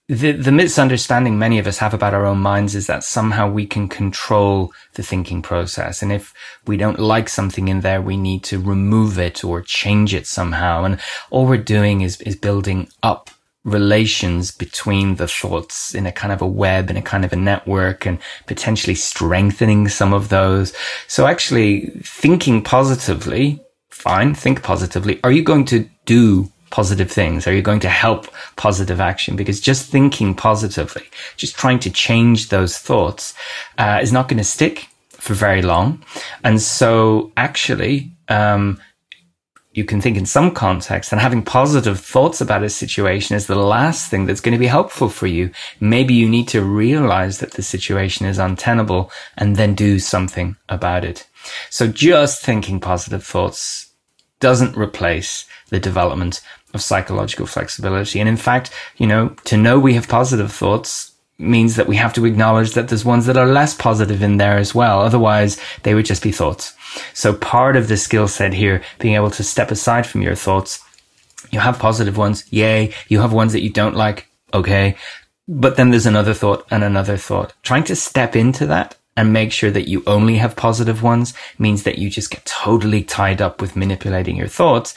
the 0.08 0.32
the 0.32 0.52
misunderstanding 0.52 1.38
many 1.38 1.58
of 1.58 1.66
us 1.66 1.78
have 1.78 1.94
about 1.94 2.12
our 2.12 2.26
own 2.26 2.38
minds 2.38 2.74
is 2.74 2.86
that 2.86 3.04
somehow 3.04 3.50
we 3.50 3.66
can 3.66 3.88
control 3.88 4.72
the 4.94 5.02
thinking 5.02 5.40
process. 5.40 6.02
And 6.02 6.12
if 6.12 6.34
we 6.66 6.76
don't 6.76 6.98
like 6.98 7.28
something 7.28 7.68
in 7.68 7.80
there 7.80 8.02
we 8.02 8.16
need 8.16 8.44
to 8.44 8.58
remove 8.58 9.18
it 9.18 9.44
or 9.44 9.62
change 9.62 10.12
it 10.12 10.26
somehow. 10.26 10.84
And 10.84 11.00
all 11.30 11.46
we're 11.46 11.56
doing 11.56 12.02
is 12.02 12.20
is 12.20 12.36
building 12.36 12.88
up 13.02 13.30
relations 13.64 14.50
between 14.50 15.16
the 15.16 15.26
thoughts 15.26 15.94
in 15.94 16.04
a 16.04 16.12
kind 16.12 16.34
of 16.34 16.42
a 16.42 16.46
web 16.46 16.90
in 16.90 16.98
a 16.98 17.02
kind 17.02 17.24
of 17.24 17.32
a 17.32 17.36
network 17.36 18.04
and 18.04 18.18
potentially 18.46 18.94
strengthening 18.94 19.88
some 19.88 20.12
of 20.12 20.28
those. 20.28 20.74
So 21.08 21.26
actually 21.26 21.86
thinking 22.02 22.62
positively 22.62 23.64
fine 23.88 24.34
think 24.34 24.62
positively. 24.62 25.18
Are 25.24 25.32
you 25.32 25.42
going 25.42 25.64
to 25.66 25.88
do 26.04 26.52
positive 26.74 27.08
things? 27.08 27.46
Are 27.46 27.54
you 27.54 27.62
going 27.62 27.78
to 27.80 27.88
help 27.88 28.26
positive 28.56 29.00
action? 29.00 29.36
Because 29.36 29.60
just 29.60 29.88
thinking 29.88 30.34
positively, 30.34 31.04
just 31.36 31.54
trying 31.54 31.78
to 31.78 31.90
change 31.90 32.48
those 32.48 32.76
thoughts, 32.78 33.32
uh, 33.78 34.00
is 34.02 34.12
not 34.12 34.26
going 34.28 34.38
to 34.38 34.44
stick 34.56 34.88
for 35.10 35.34
very 35.34 35.62
long. 35.62 36.02
And 36.42 36.60
so 36.60 37.30
actually, 37.36 38.10
um, 38.28 38.80
you 39.72 39.84
can 39.84 40.00
think 40.00 40.16
in 40.16 40.26
some 40.26 40.50
context 40.50 41.12
and 41.12 41.20
having 41.20 41.44
positive 41.44 42.00
thoughts 42.00 42.40
about 42.40 42.64
a 42.64 42.68
situation 42.68 43.36
is 43.36 43.46
the 43.46 43.64
last 43.76 44.10
thing 44.10 44.26
that's 44.26 44.40
going 44.40 44.58
to 44.58 44.66
be 44.66 44.76
helpful 44.78 45.08
for 45.08 45.28
you. 45.28 45.50
Maybe 45.78 46.14
you 46.14 46.28
need 46.28 46.48
to 46.48 46.62
realize 46.62 47.38
that 47.38 47.52
the 47.52 47.62
situation 47.62 48.26
is 48.26 48.38
untenable 48.38 49.12
and 49.36 49.54
then 49.54 49.76
do 49.76 50.00
something 50.00 50.56
about 50.68 51.04
it. 51.04 51.28
So 51.70 51.86
just 51.86 52.42
thinking 52.42 52.80
positive 52.80 53.24
thoughts 53.24 53.92
doesn't 54.40 54.76
replace 54.76 55.46
the 55.70 55.80
development 55.80 56.40
of 56.74 56.82
psychological 56.82 57.46
flexibility. 57.46 58.20
And 58.20 58.28
in 58.28 58.36
fact, 58.36 58.70
you 58.96 59.06
know, 59.06 59.28
to 59.44 59.56
know 59.56 59.78
we 59.78 59.94
have 59.94 60.08
positive 60.08 60.52
thoughts 60.52 61.12
means 61.38 61.76
that 61.76 61.88
we 61.88 61.96
have 61.96 62.12
to 62.14 62.26
acknowledge 62.26 62.74
that 62.74 62.88
there's 62.88 63.04
ones 63.04 63.26
that 63.26 63.36
are 63.36 63.46
less 63.46 63.74
positive 63.74 64.22
in 64.22 64.36
there 64.36 64.56
as 64.56 64.74
well. 64.74 65.00
Otherwise, 65.00 65.60
they 65.82 65.94
would 65.94 66.04
just 66.04 66.22
be 66.22 66.30
thoughts. 66.30 66.74
So 67.12 67.32
part 67.34 67.76
of 67.76 67.88
the 67.88 67.96
skill 67.96 68.28
set 68.28 68.52
here, 68.52 68.82
being 68.98 69.14
able 69.14 69.30
to 69.30 69.42
step 69.42 69.70
aside 69.70 70.06
from 70.06 70.22
your 70.22 70.36
thoughts, 70.36 70.80
you 71.50 71.60
have 71.60 71.78
positive 71.78 72.16
ones. 72.16 72.44
Yay. 72.52 72.92
You 73.08 73.20
have 73.20 73.32
ones 73.32 73.52
that 73.52 73.62
you 73.62 73.70
don't 73.70 73.96
like. 73.96 74.28
Okay. 74.52 74.96
But 75.46 75.76
then 75.76 75.90
there's 75.90 76.06
another 76.06 76.34
thought 76.34 76.66
and 76.70 76.82
another 76.82 77.16
thought. 77.16 77.52
Trying 77.62 77.84
to 77.84 77.96
step 77.96 78.36
into 78.36 78.66
that 78.66 78.96
and 79.16 79.32
make 79.32 79.52
sure 79.52 79.70
that 79.70 79.88
you 79.88 80.02
only 80.06 80.36
have 80.36 80.56
positive 80.56 81.02
ones 81.02 81.34
means 81.58 81.84
that 81.84 81.98
you 81.98 82.10
just 82.10 82.30
get 82.30 82.44
totally 82.44 83.02
tied 83.02 83.40
up 83.40 83.60
with 83.60 83.76
manipulating 83.76 84.36
your 84.36 84.48
thoughts 84.48 84.94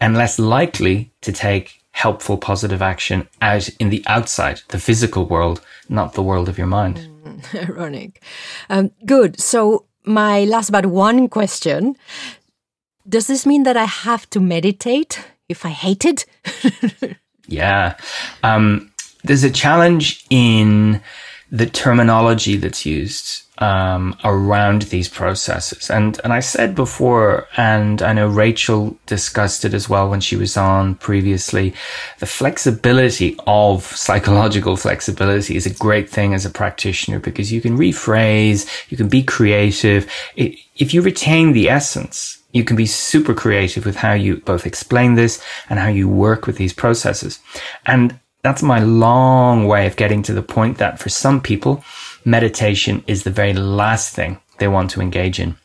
and 0.00 0.16
less 0.16 0.38
likely 0.38 1.10
to 1.20 1.32
take 1.32 1.82
helpful 1.92 2.38
positive 2.38 2.80
action 2.80 3.28
out 3.42 3.68
in 3.80 3.90
the 3.90 4.02
outside, 4.06 4.60
the 4.68 4.78
physical 4.78 5.26
world, 5.26 5.60
not 5.88 6.14
the 6.14 6.22
world 6.22 6.48
of 6.48 6.56
your 6.56 6.66
mind. 6.66 6.96
Mm, 6.96 7.68
ironic. 7.68 8.22
Um, 8.70 8.92
good. 9.04 9.40
So, 9.40 9.84
my 10.04 10.44
last 10.44 10.70
but 10.70 10.86
one 10.86 11.28
question 11.28 11.96
Does 13.08 13.26
this 13.26 13.44
mean 13.44 13.64
that 13.64 13.76
I 13.76 13.84
have 13.84 14.30
to 14.30 14.40
meditate 14.40 15.20
if 15.48 15.66
I 15.66 15.70
hate 15.70 16.04
it? 16.04 16.24
yeah. 17.48 17.96
Um, 18.42 18.92
there's 19.24 19.44
a 19.44 19.50
challenge 19.50 20.24
in 20.30 21.02
the 21.50 21.66
terminology 21.66 22.56
that's 22.56 22.84
used 22.84 23.42
um, 23.58 24.16
around 24.22 24.82
these 24.82 25.08
processes. 25.08 25.90
And 25.90 26.20
and 26.22 26.32
I 26.32 26.40
said 26.40 26.74
before, 26.74 27.48
and 27.56 28.02
I 28.02 28.12
know 28.12 28.28
Rachel 28.28 28.96
discussed 29.06 29.64
it 29.64 29.74
as 29.74 29.88
well 29.88 30.08
when 30.08 30.20
she 30.20 30.36
was 30.36 30.56
on 30.56 30.94
previously. 30.96 31.74
The 32.18 32.26
flexibility 32.26 33.36
of 33.46 33.84
psychological 33.84 34.76
flexibility 34.76 35.56
is 35.56 35.66
a 35.66 35.74
great 35.74 36.08
thing 36.08 36.34
as 36.34 36.44
a 36.44 36.50
practitioner 36.50 37.18
because 37.18 37.52
you 37.52 37.60
can 37.60 37.76
rephrase, 37.76 38.68
you 38.90 38.96
can 38.96 39.08
be 39.08 39.22
creative. 39.22 40.10
if 40.36 40.94
you 40.94 41.02
retain 41.02 41.52
the 41.52 41.68
essence, 41.68 42.38
you 42.52 42.64
can 42.64 42.76
be 42.76 42.86
super 42.86 43.34
creative 43.34 43.84
with 43.84 43.96
how 43.96 44.12
you 44.12 44.36
both 44.36 44.66
explain 44.66 45.14
this 45.14 45.42
and 45.68 45.78
how 45.78 45.88
you 45.88 46.08
work 46.08 46.46
with 46.46 46.56
these 46.56 46.72
processes. 46.72 47.40
And 47.86 48.18
that's 48.48 48.62
my 48.62 48.80
long 48.80 49.66
way 49.66 49.86
of 49.86 49.96
getting 49.96 50.22
to 50.22 50.32
the 50.32 50.42
point 50.42 50.78
that 50.78 50.98
for 50.98 51.10
some 51.10 51.40
people, 51.40 51.84
meditation 52.24 53.04
is 53.06 53.22
the 53.22 53.30
very 53.30 53.52
last 53.52 54.14
thing 54.14 54.40
they 54.58 54.68
want 54.68 54.90
to 54.90 55.02
engage 55.02 55.38
in. 55.38 55.56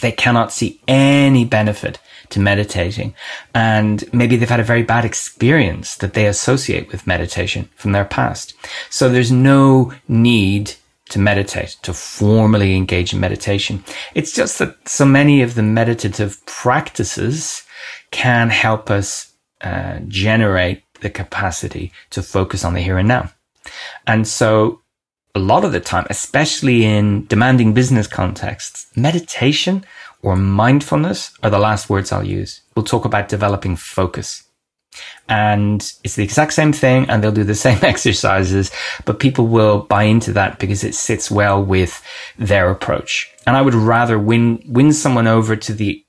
They 0.00 0.12
cannot 0.12 0.52
see 0.52 0.80
any 0.86 1.44
benefit 1.44 1.98
to 2.30 2.40
meditating. 2.40 3.14
And 3.54 4.04
maybe 4.12 4.36
they've 4.36 4.48
had 4.48 4.60
a 4.60 4.64
very 4.64 4.82
bad 4.82 5.04
experience 5.04 5.96
that 5.96 6.14
they 6.14 6.26
associate 6.26 6.90
with 6.90 7.06
meditation 7.06 7.68
from 7.74 7.92
their 7.92 8.04
past. 8.04 8.54
So 8.90 9.08
there's 9.08 9.32
no 9.32 9.92
need 10.08 10.74
to 11.10 11.18
meditate, 11.18 11.76
to 11.82 11.92
formally 11.92 12.76
engage 12.76 13.12
in 13.12 13.20
meditation. 13.20 13.84
It's 14.14 14.32
just 14.32 14.58
that 14.58 14.88
so 14.88 15.04
many 15.04 15.42
of 15.42 15.54
the 15.54 15.62
meditative 15.62 16.44
practices 16.46 17.62
can 18.10 18.48
help 18.50 18.90
us 18.90 19.32
uh, 19.60 19.98
generate 20.08 20.83
the 21.04 21.10
capacity 21.10 21.92
to 22.10 22.22
focus 22.22 22.64
on 22.64 22.74
the 22.74 22.80
here 22.80 22.98
and 22.98 23.06
now. 23.06 23.30
And 24.06 24.26
so 24.26 24.80
a 25.34 25.38
lot 25.38 25.64
of 25.64 25.72
the 25.72 25.80
time, 25.80 26.06
especially 26.08 26.84
in 26.84 27.26
demanding 27.26 27.74
business 27.74 28.06
contexts, 28.06 28.86
meditation 28.96 29.84
or 30.22 30.34
mindfulness 30.34 31.30
are 31.42 31.50
the 31.50 31.58
last 31.58 31.90
words 31.90 32.10
I'll 32.10 32.26
use. 32.26 32.62
We'll 32.74 32.84
talk 32.84 33.04
about 33.04 33.28
developing 33.28 33.76
focus. 33.76 34.44
And 35.28 35.80
it's 36.04 36.14
the 36.14 36.24
exact 36.24 36.54
same 36.54 36.72
thing 36.72 37.10
and 37.10 37.22
they'll 37.22 37.32
do 37.32 37.44
the 37.44 37.54
same 37.68 37.78
exercises, 37.82 38.70
but 39.04 39.20
people 39.20 39.46
will 39.46 39.80
buy 39.80 40.04
into 40.04 40.32
that 40.32 40.58
because 40.58 40.82
it 40.84 40.94
sits 40.94 41.30
well 41.30 41.62
with 41.62 42.02
their 42.38 42.70
approach. 42.70 43.30
And 43.46 43.56
I 43.56 43.62
would 43.62 43.74
rather 43.74 44.18
win, 44.18 44.62
win 44.66 44.92
someone 44.94 45.26
over 45.26 45.54
to 45.54 45.74
the, 45.74 46.02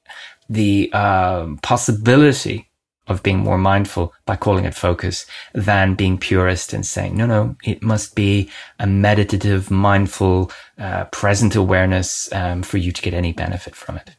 the, 0.50 0.90
uh, 0.94 1.48
possibility 1.64 2.70
of 3.08 3.24
being 3.24 3.40
more 3.40 3.58
mindful 3.58 4.14
by 4.26 4.36
calling 4.36 4.66
it 4.66 4.74
focus 4.74 5.26
than 5.54 5.96
being 5.96 6.18
purist 6.18 6.74
and 6.74 6.86
saying, 6.86 7.16
no, 7.16 7.26
no, 7.26 7.56
it 7.64 7.84
must 7.84 8.16
be 8.16 8.50
a 8.80 8.88
meditative, 8.88 9.70
mindful, 9.70 10.52
uh, 10.78 11.06
present 11.06 11.56
awareness 11.56 12.32
um, 12.34 12.64
for 12.64 12.78
you 12.78 12.92
to 12.92 13.02
get 13.02 13.14
any 13.14 13.32
benefit 13.32 13.76
from 13.76 13.98
it. 13.98 14.12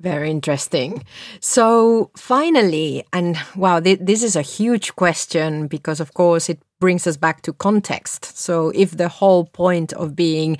Very 0.00 0.30
interesting. 0.30 1.04
So, 1.40 2.12
finally, 2.16 3.04
and 3.12 3.36
wow, 3.56 3.80
th- 3.80 3.98
this 4.00 4.22
is 4.22 4.36
a 4.36 4.42
huge 4.42 4.94
question 4.94 5.66
because, 5.66 5.98
of 5.98 6.14
course, 6.14 6.48
it 6.48 6.60
brings 6.78 7.04
us 7.08 7.16
back 7.16 7.42
to 7.42 7.52
context. 7.52 8.38
So, 8.38 8.70
if 8.76 8.96
the 8.96 9.08
whole 9.08 9.46
point 9.46 9.92
of 9.94 10.14
being 10.14 10.58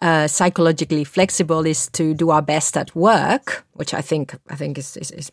uh, 0.00 0.26
psychologically 0.26 1.04
flexible 1.04 1.66
is 1.66 1.88
to 1.88 2.14
do 2.14 2.30
our 2.30 2.40
best 2.40 2.78
at 2.78 2.96
work, 2.96 3.66
which 3.74 3.92
I 3.92 4.00
think 4.00 4.34
I 4.48 4.56
think 4.56 4.78
is, 4.78 4.96
is, 4.96 5.10
is 5.10 5.30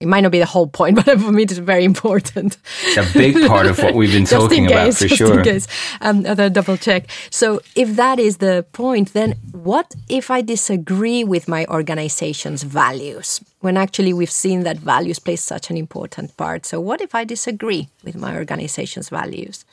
it 0.00 0.08
might 0.08 0.20
not 0.20 0.32
be 0.32 0.38
the 0.38 0.46
whole 0.46 0.66
point, 0.66 0.96
but 1.06 1.20
for 1.20 1.32
me, 1.32 1.44
it's 1.44 1.58
very 1.58 1.84
important. 1.84 2.58
It's 2.84 2.96
a 2.96 3.18
big 3.18 3.46
part 3.46 3.66
of 3.66 3.78
what 3.78 3.94
we've 3.94 4.12
been 4.12 4.24
talking 4.38 4.66
case, 4.66 4.72
about, 4.72 4.94
for 4.94 5.08
just 5.08 5.18
sure. 5.18 5.38
In 5.38 5.44
case, 5.44 5.66
um, 6.00 6.26
other 6.26 6.50
double 6.50 6.76
check. 6.76 7.08
So, 7.30 7.60
if 7.74 7.96
that 7.96 8.18
is 8.18 8.38
the 8.38 8.66
point, 8.72 9.12
then 9.12 9.32
what 9.52 9.94
if 10.08 10.30
I 10.30 10.42
disagree 10.42 11.24
with 11.24 11.48
my 11.48 11.64
organization's 11.66 12.62
values? 12.62 13.40
When 13.60 13.76
actually 13.76 14.12
we've 14.12 14.30
seen 14.30 14.64
that 14.64 14.78
values 14.78 15.18
play 15.18 15.36
such 15.36 15.70
an 15.70 15.76
important 15.76 16.36
part. 16.36 16.66
So, 16.66 16.80
what 16.80 17.00
if 17.00 17.14
I 17.14 17.24
disagree 17.24 17.88
with 18.02 18.16
my 18.16 18.36
organization's 18.36 19.08
values? 19.08 19.64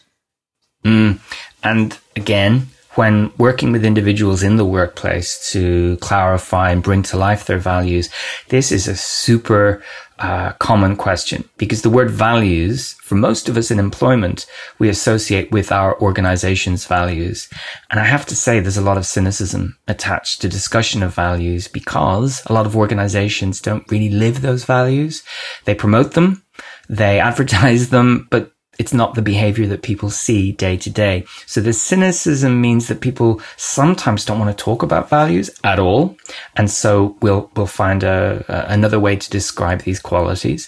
Mm. 0.86 1.20
And 1.64 1.98
again, 2.16 2.68
when 2.96 3.32
working 3.38 3.72
with 3.72 3.86
individuals 3.86 4.44
in 4.44 4.58
the 4.58 4.66
workplace 4.66 5.52
to 5.52 5.98
clarify 5.98 6.72
and 6.72 6.84
bring 6.84 7.04
to 7.04 7.18
life 7.18 7.46
their 7.46 7.58
values, 7.58 8.10
this 8.50 8.72
is 8.72 8.88
a 8.88 8.96
super 8.96 9.82
uh, 10.22 10.54
common 10.60 10.96
question 10.96 11.44
because 11.58 11.82
the 11.82 11.90
word 11.90 12.12
values, 12.12 12.94
for 13.02 13.16
most 13.16 13.50
of 13.50 13.58
us 13.58 13.72
in 13.72 13.80
employment, 13.80 14.46
we 14.78 14.88
associate 14.88 15.52
with 15.52 15.72
our 15.72 16.00
organization's 16.00 16.86
values. 16.86 17.50
And 17.90 18.00
I 18.00 18.06
have 18.06 18.26
to 18.28 18.36
say 18.36 18.60
there's 18.60 18.78
a 18.78 18.82
lot 18.82 18.98
of 18.98 19.06
cynicism 19.06 19.78
attached 19.88 20.42
to 20.42 20.48
discussion 20.48 21.02
of 21.02 21.16
values 21.16 21.68
because 21.68 22.44
a 22.46 22.54
lot 22.54 22.68
of 22.68 22.78
organizations 22.78 23.60
don't 23.60 23.90
really 23.92 24.10
live 24.10 24.42
those 24.42 24.64
values. 24.64 25.24
They 25.66 25.74
promote 25.74 26.14
them, 26.14 26.44
they 26.88 27.20
advertise 27.30 27.90
them, 27.90 28.28
but 28.30 28.52
it's 28.82 28.94
not 28.94 29.14
the 29.14 29.22
behavior 29.22 29.68
that 29.68 29.84
people 29.84 30.10
see 30.10 30.52
day 30.52 30.76
to 30.76 30.90
day. 30.90 31.24
So 31.46 31.62
the 31.62 31.72
cynicism 31.72 32.60
means 32.60 32.88
that 32.88 33.00
people 33.00 33.40
sometimes 33.56 34.26
don't 34.26 34.40
want 34.40 34.58
to 34.58 34.64
talk 34.64 34.82
about 34.82 35.08
values 35.08 35.52
at 35.64 35.78
all. 35.78 36.18
And 36.56 36.68
so 36.68 37.16
we'll, 37.22 37.52
we'll 37.56 37.68
find 37.84 38.02
a, 38.04 38.44
a, 38.48 38.74
another 38.74 39.00
way 39.00 39.16
to 39.18 39.30
describe 39.30 39.82
these 39.82 40.00
qualities. 40.00 40.68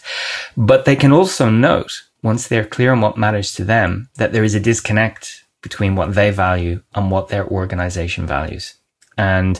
But 0.55 0.85
they 0.85 0.95
can 0.95 1.11
also 1.11 1.49
note 1.49 2.03
once 2.21 2.47
they're 2.47 2.73
clear 2.75 2.91
on 2.91 3.01
what 3.01 3.17
matters 3.17 3.51
to 3.55 3.65
them 3.65 4.09
that 4.17 4.31
there 4.31 4.43
is 4.43 4.53
a 4.53 4.59
disconnect 4.59 5.43
between 5.63 5.95
what 5.95 6.13
they 6.13 6.29
value 6.29 6.83
and 6.93 7.09
what 7.09 7.29
their 7.29 7.47
organization 7.47 8.27
values. 8.27 8.75
And 9.17 9.59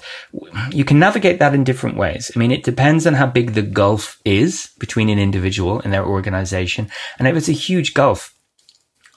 you 0.72 0.86
can 0.86 1.00
navigate 1.00 1.40
that 1.40 1.54
in 1.54 1.64
different 1.64 1.98
ways. 1.98 2.32
I 2.36 2.40
mean, 2.40 2.52
it 2.52 2.64
depends 2.64 3.06
on 3.06 3.14
how 3.16 3.28
big 3.28 3.54
the 3.54 3.62
gulf 3.62 4.20
is 4.26 4.70
between 4.80 5.10
an 5.10 5.20
individual 5.20 5.80
and 5.82 5.94
their 5.94 6.06
organization. 6.06 6.90
And 7.18 7.28
if 7.28 7.36
it's 7.36 7.50
a 7.50 7.54
huge 7.54 7.94
gulf, 7.94 8.33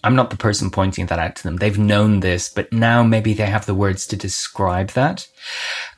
I'm 0.06 0.14
not 0.14 0.30
the 0.30 0.36
person 0.36 0.70
pointing 0.70 1.06
that 1.06 1.18
out 1.18 1.34
to 1.36 1.42
them. 1.42 1.56
They've 1.56 1.76
known 1.78 2.20
this, 2.20 2.48
but 2.48 2.72
now 2.72 3.02
maybe 3.02 3.34
they 3.34 3.46
have 3.46 3.66
the 3.66 3.74
words 3.74 4.06
to 4.06 4.16
describe 4.16 4.90
that. 4.90 5.26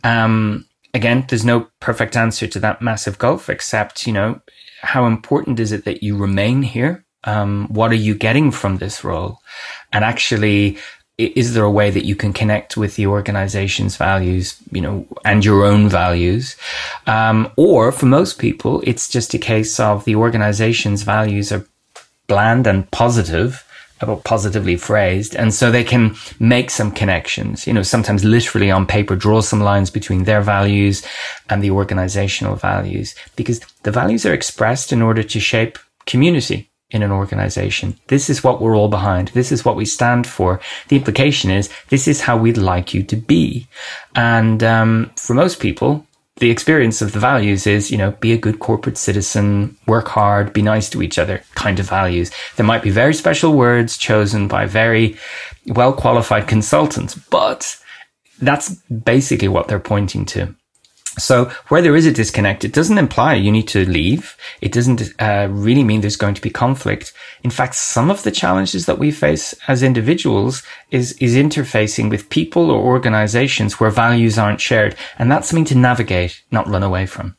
Um, 0.02 0.64
again, 0.94 1.26
there's 1.28 1.44
no 1.44 1.68
perfect 1.80 2.16
answer 2.16 2.46
to 2.46 2.58
that 2.60 2.80
massive 2.80 3.18
gulf, 3.18 3.50
except, 3.50 4.06
you 4.06 4.14
know, 4.14 4.40
how 4.80 5.04
important 5.04 5.60
is 5.60 5.72
it 5.72 5.84
that 5.84 6.02
you 6.02 6.16
remain 6.16 6.62
here? 6.62 7.04
Um, 7.24 7.68
what 7.68 7.90
are 7.90 7.96
you 7.96 8.14
getting 8.14 8.50
from 8.50 8.78
this 8.78 9.04
role? 9.04 9.40
And 9.92 10.04
actually, 10.04 10.78
is 11.18 11.52
there 11.52 11.64
a 11.64 11.70
way 11.70 11.90
that 11.90 12.06
you 12.06 12.16
can 12.16 12.32
connect 12.32 12.78
with 12.78 12.96
the 12.96 13.08
organization's 13.08 13.96
values, 13.98 14.56
you 14.72 14.80
know, 14.80 15.06
and 15.22 15.44
your 15.44 15.66
own 15.66 15.90
values? 15.90 16.56
Um, 17.06 17.52
or 17.56 17.92
for 17.92 18.06
most 18.06 18.38
people, 18.38 18.82
it's 18.86 19.06
just 19.06 19.34
a 19.34 19.38
case 19.38 19.78
of 19.78 20.06
the 20.06 20.16
organization's 20.16 21.02
values 21.02 21.52
are 21.52 21.66
bland 22.26 22.66
and 22.66 22.90
positive 22.90 23.64
about 24.00 24.24
positively 24.24 24.76
phrased. 24.76 25.34
And 25.34 25.52
so 25.52 25.70
they 25.70 25.84
can 25.84 26.16
make 26.38 26.70
some 26.70 26.90
connections, 26.90 27.66
you 27.66 27.72
know, 27.72 27.82
sometimes 27.82 28.24
literally 28.24 28.70
on 28.70 28.86
paper, 28.86 29.16
draw 29.16 29.40
some 29.40 29.60
lines 29.60 29.90
between 29.90 30.24
their 30.24 30.42
values 30.42 31.04
and 31.48 31.62
the 31.62 31.70
organizational 31.70 32.56
values 32.56 33.14
because 33.36 33.60
the 33.82 33.90
values 33.90 34.24
are 34.24 34.34
expressed 34.34 34.92
in 34.92 35.02
order 35.02 35.22
to 35.22 35.40
shape 35.40 35.78
community 36.06 36.70
in 36.90 37.02
an 37.02 37.12
organization. 37.12 37.98
This 38.06 38.30
is 38.30 38.42
what 38.42 38.60
we're 38.60 38.76
all 38.76 38.88
behind. 38.88 39.28
This 39.28 39.52
is 39.52 39.64
what 39.64 39.76
we 39.76 39.84
stand 39.84 40.26
for. 40.26 40.60
The 40.88 40.96
implication 40.96 41.50
is 41.50 41.68
this 41.90 42.08
is 42.08 42.22
how 42.22 42.38
we'd 42.38 42.56
like 42.56 42.94
you 42.94 43.02
to 43.04 43.16
be. 43.16 43.66
And 44.14 44.62
um, 44.62 45.10
for 45.16 45.34
most 45.34 45.60
people, 45.60 46.06
the 46.38 46.50
experience 46.50 47.02
of 47.02 47.12
the 47.12 47.18
values 47.18 47.66
is, 47.66 47.90
you 47.90 47.98
know, 47.98 48.12
be 48.12 48.32
a 48.32 48.38
good 48.38 48.60
corporate 48.60 48.96
citizen, 48.96 49.76
work 49.86 50.08
hard, 50.08 50.52
be 50.52 50.62
nice 50.62 50.88
to 50.90 51.02
each 51.02 51.18
other 51.18 51.42
kind 51.54 51.78
of 51.80 51.88
values. 51.88 52.30
There 52.56 52.66
might 52.66 52.82
be 52.82 52.90
very 52.90 53.14
special 53.14 53.54
words 53.54 53.96
chosen 53.96 54.48
by 54.48 54.66
very 54.66 55.16
well 55.66 55.92
qualified 55.92 56.46
consultants, 56.46 57.14
but 57.14 57.76
that's 58.40 58.74
basically 59.04 59.48
what 59.48 59.68
they're 59.68 59.80
pointing 59.80 60.24
to. 60.26 60.54
So 61.18 61.46
where 61.68 61.82
there 61.82 61.96
is 61.96 62.06
a 62.06 62.12
disconnect, 62.12 62.64
it 62.64 62.72
doesn't 62.72 62.98
imply 62.98 63.34
you 63.34 63.52
need 63.52 63.68
to 63.68 63.88
leave. 63.88 64.36
It 64.60 64.72
doesn't 64.72 65.02
uh, 65.20 65.48
really 65.50 65.84
mean 65.84 66.00
there's 66.00 66.16
going 66.16 66.34
to 66.34 66.40
be 66.40 66.50
conflict. 66.50 67.12
In 67.42 67.50
fact, 67.50 67.74
some 67.74 68.10
of 68.10 68.22
the 68.22 68.30
challenges 68.30 68.86
that 68.86 68.98
we 68.98 69.10
face 69.10 69.54
as 69.68 69.82
individuals 69.82 70.62
is, 70.90 71.12
is 71.14 71.34
interfacing 71.34 72.10
with 72.10 72.30
people 72.30 72.70
or 72.70 72.80
organizations 72.80 73.78
where 73.78 73.90
values 73.90 74.38
aren't 74.38 74.60
shared. 74.60 74.96
And 75.18 75.30
that's 75.30 75.48
something 75.48 75.64
to 75.66 75.78
navigate, 75.78 76.42
not 76.50 76.68
run 76.68 76.82
away 76.82 77.06
from. 77.06 77.36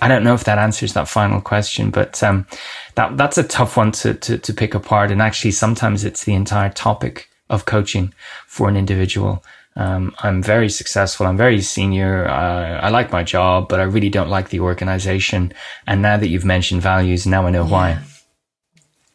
I 0.00 0.08
don't 0.08 0.22
know 0.22 0.34
if 0.34 0.44
that 0.44 0.58
answers 0.58 0.92
that 0.92 1.08
final 1.08 1.40
question, 1.40 1.90
but 1.90 2.22
um, 2.22 2.46
that 2.94 3.16
that's 3.16 3.38
a 3.38 3.42
tough 3.42 3.76
one 3.76 3.90
to, 3.92 4.14
to, 4.14 4.38
to 4.38 4.54
pick 4.54 4.74
apart. 4.74 5.10
And 5.10 5.20
actually, 5.20 5.50
sometimes 5.50 6.04
it's 6.04 6.24
the 6.24 6.34
entire 6.34 6.70
topic 6.70 7.28
of 7.50 7.64
coaching 7.64 8.14
for 8.46 8.68
an 8.68 8.76
individual. 8.76 9.42
Um, 9.78 10.12
I'm 10.18 10.42
very 10.42 10.68
successful. 10.68 11.24
I'm 11.26 11.36
very 11.36 11.62
senior. 11.62 12.26
Uh, 12.28 12.80
I 12.80 12.90
like 12.90 13.12
my 13.12 13.22
job, 13.22 13.68
but 13.68 13.78
I 13.78 13.84
really 13.84 14.10
don't 14.10 14.28
like 14.28 14.50
the 14.50 14.60
organization. 14.60 15.52
And 15.86 16.02
now 16.02 16.16
that 16.16 16.28
you've 16.28 16.44
mentioned 16.44 16.82
values, 16.82 17.26
now 17.26 17.46
I 17.46 17.50
know 17.50 17.64
yeah. 17.64 17.70
why. 17.70 17.98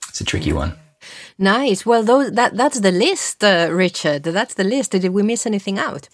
It's 0.08 0.22
a 0.22 0.26
tricky 0.26 0.54
one. 0.54 0.78
Nice. 1.38 1.86
Well, 1.86 2.04
those, 2.04 2.32
that 2.32 2.56
that's 2.56 2.80
the 2.80 2.92
list, 2.92 3.44
uh, 3.44 3.68
Richard. 3.72 4.24
That's 4.24 4.54
the 4.54 4.64
list. 4.64 4.92
Did 4.92 5.10
we 5.10 5.22
miss 5.22 5.46
anything 5.46 5.78
out? 5.78 6.08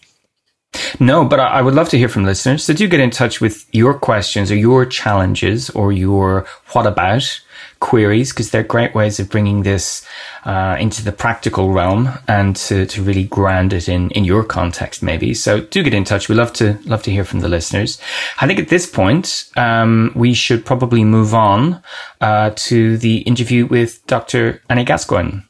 No, 1.00 1.26
but 1.26 1.40
I 1.40 1.62
would 1.62 1.76
love 1.76 1.90
to 1.90 1.98
hear 1.98 2.10
from 2.10 2.26
listeners. 2.26 2.64
So 2.64 2.74
do 2.74 2.88
get 2.88 3.00
in 3.00 3.12
touch 3.12 3.42
with 3.42 3.68
your 3.74 3.94
questions 3.94 4.52
or 4.52 4.56
your 4.56 4.86
challenges 4.86 5.70
or 5.72 5.92
your 5.92 6.46
what 6.72 6.88
about 6.88 7.42
queries 7.80 8.32
because 8.32 8.52
they're 8.52 8.63
great 8.63 8.94
ways 8.94 9.20
of 9.20 9.30
bringing 9.30 9.63
this 9.63 10.06
uh, 10.46 10.78
into 10.80 11.04
the 11.04 11.12
practical 11.12 11.72
realm 11.72 12.10
and 12.28 12.56
to, 12.56 12.86
to 12.86 13.02
really 13.02 13.24
ground 13.26 13.74
it 13.74 13.88
in, 13.88 14.10
in 14.12 14.24
your 14.24 14.44
context 14.44 15.02
maybe. 15.02 15.34
So 15.34 15.62
do 15.62 15.84
get 15.84 15.94
in 15.94 16.04
touch. 16.04 16.30
We 16.30 16.36
love 16.36 16.54
to 16.54 16.78
love 16.86 17.04
to 17.04 17.12
hear 17.12 17.24
from 17.24 17.39
the 17.39 17.50
listeners. 17.50 18.00
I 18.42 18.48
think 18.48 18.60
at 18.60 18.69
this 18.69 18.90
point 18.90 19.50
um, 19.56 20.12
we 20.15 20.34
should 20.34 20.65
probably 20.65 21.04
move 21.04 21.34
on 21.34 21.82
uh, 22.21 22.52
to 22.56 22.98
the 22.98 23.19
interview 23.19 23.65
with 23.65 24.06
Dr. 24.08 24.62
Annie 24.69 24.86
Gascoigne. 24.86 25.42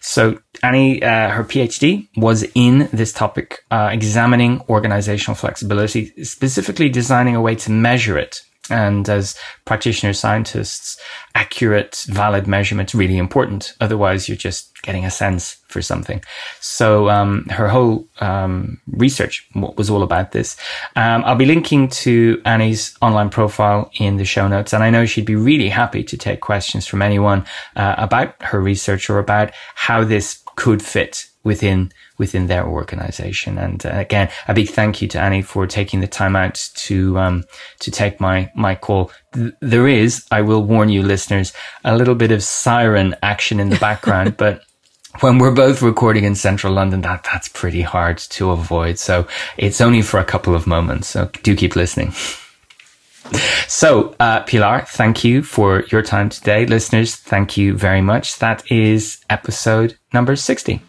So 0.00 0.38
Annie, 0.62 1.02
uh, 1.02 1.30
her 1.30 1.44
PhD 1.44 2.08
was 2.16 2.44
in 2.54 2.90
this 2.92 3.12
topic, 3.12 3.64
uh, 3.70 3.88
examining 3.90 4.62
organizational 4.68 5.34
flexibility, 5.34 6.12
specifically 6.24 6.90
designing 6.90 7.34
a 7.34 7.40
way 7.40 7.54
to 7.56 7.70
measure 7.70 8.18
it 8.18 8.42
And 8.70 9.06
as 9.10 9.36
practitioner 9.66 10.14
scientists, 10.14 10.98
accurate, 11.34 12.04
valid 12.08 12.46
measurements 12.46 12.94
really 12.94 13.18
important. 13.18 13.74
Otherwise, 13.80 14.26
you're 14.26 14.38
just 14.38 14.80
getting 14.82 15.04
a 15.04 15.10
sense 15.10 15.58
for 15.68 15.82
something. 15.82 16.22
So 16.60 17.10
um, 17.10 17.44
her 17.50 17.68
whole 17.68 18.06
um, 18.20 18.80
research 18.86 19.46
was 19.54 19.90
all 19.90 20.02
about 20.02 20.32
this. 20.32 20.56
Um, 20.96 21.24
I'll 21.24 21.34
be 21.36 21.46
linking 21.46 21.88
to 21.88 22.40
Annie's 22.44 22.96
online 23.02 23.28
profile 23.28 23.90
in 23.98 24.16
the 24.16 24.24
show 24.24 24.48
notes, 24.48 24.72
and 24.72 24.82
I 24.82 24.90
know 24.90 25.04
she'd 25.04 25.26
be 25.26 25.36
really 25.36 25.68
happy 25.68 26.02
to 26.04 26.16
take 26.16 26.40
questions 26.40 26.86
from 26.86 27.02
anyone 27.02 27.44
uh, 27.76 27.96
about 27.98 28.40
her 28.42 28.60
research 28.60 29.10
or 29.10 29.18
about 29.18 29.52
how 29.74 30.04
this 30.04 30.42
could 30.56 30.82
fit 30.82 31.26
within 31.44 31.92
within 32.18 32.46
their 32.46 32.66
organization. 32.66 33.58
And 33.58 33.84
uh, 33.86 33.90
again, 33.92 34.30
a 34.48 34.54
big 34.54 34.70
thank 34.70 35.00
you 35.00 35.08
to 35.08 35.20
Annie 35.20 35.42
for 35.42 35.66
taking 35.66 36.00
the 36.00 36.08
time 36.08 36.34
out 36.34 36.68
to 36.74 37.18
um, 37.18 37.44
to 37.80 37.90
take 37.90 38.20
my 38.20 38.50
my 38.56 38.74
call. 38.74 39.12
Th- 39.32 39.52
there 39.60 39.86
is, 39.86 40.26
I 40.30 40.40
will 40.40 40.64
warn 40.64 40.88
you, 40.88 41.02
listeners, 41.02 41.52
a 41.84 41.96
little 41.96 42.14
bit 42.14 42.32
of 42.32 42.42
siren 42.42 43.14
action 43.22 43.60
in 43.60 43.68
the 43.68 43.78
background, 43.78 44.36
but. 44.38 44.62
When 45.20 45.38
we're 45.38 45.54
both 45.54 45.80
recording 45.80 46.24
in 46.24 46.34
central 46.34 46.72
London, 46.72 47.02
that, 47.02 47.22
that's 47.22 47.48
pretty 47.48 47.82
hard 47.82 48.18
to 48.18 48.50
avoid. 48.50 48.98
So 48.98 49.28
it's 49.56 49.80
only 49.80 50.02
for 50.02 50.18
a 50.18 50.24
couple 50.24 50.56
of 50.56 50.66
moments. 50.66 51.06
So 51.06 51.30
do 51.44 51.54
keep 51.54 51.76
listening. 51.76 52.12
So, 53.68 54.14
uh, 54.20 54.42
Pilar, 54.42 54.84
thank 54.86 55.24
you 55.24 55.42
for 55.42 55.84
your 55.90 56.02
time 56.02 56.28
today. 56.28 56.66
Listeners, 56.66 57.16
thank 57.16 57.56
you 57.56 57.76
very 57.76 58.00
much. 58.00 58.38
That 58.38 58.70
is 58.70 59.24
episode 59.30 59.96
number 60.12 60.36
60. 60.36 60.80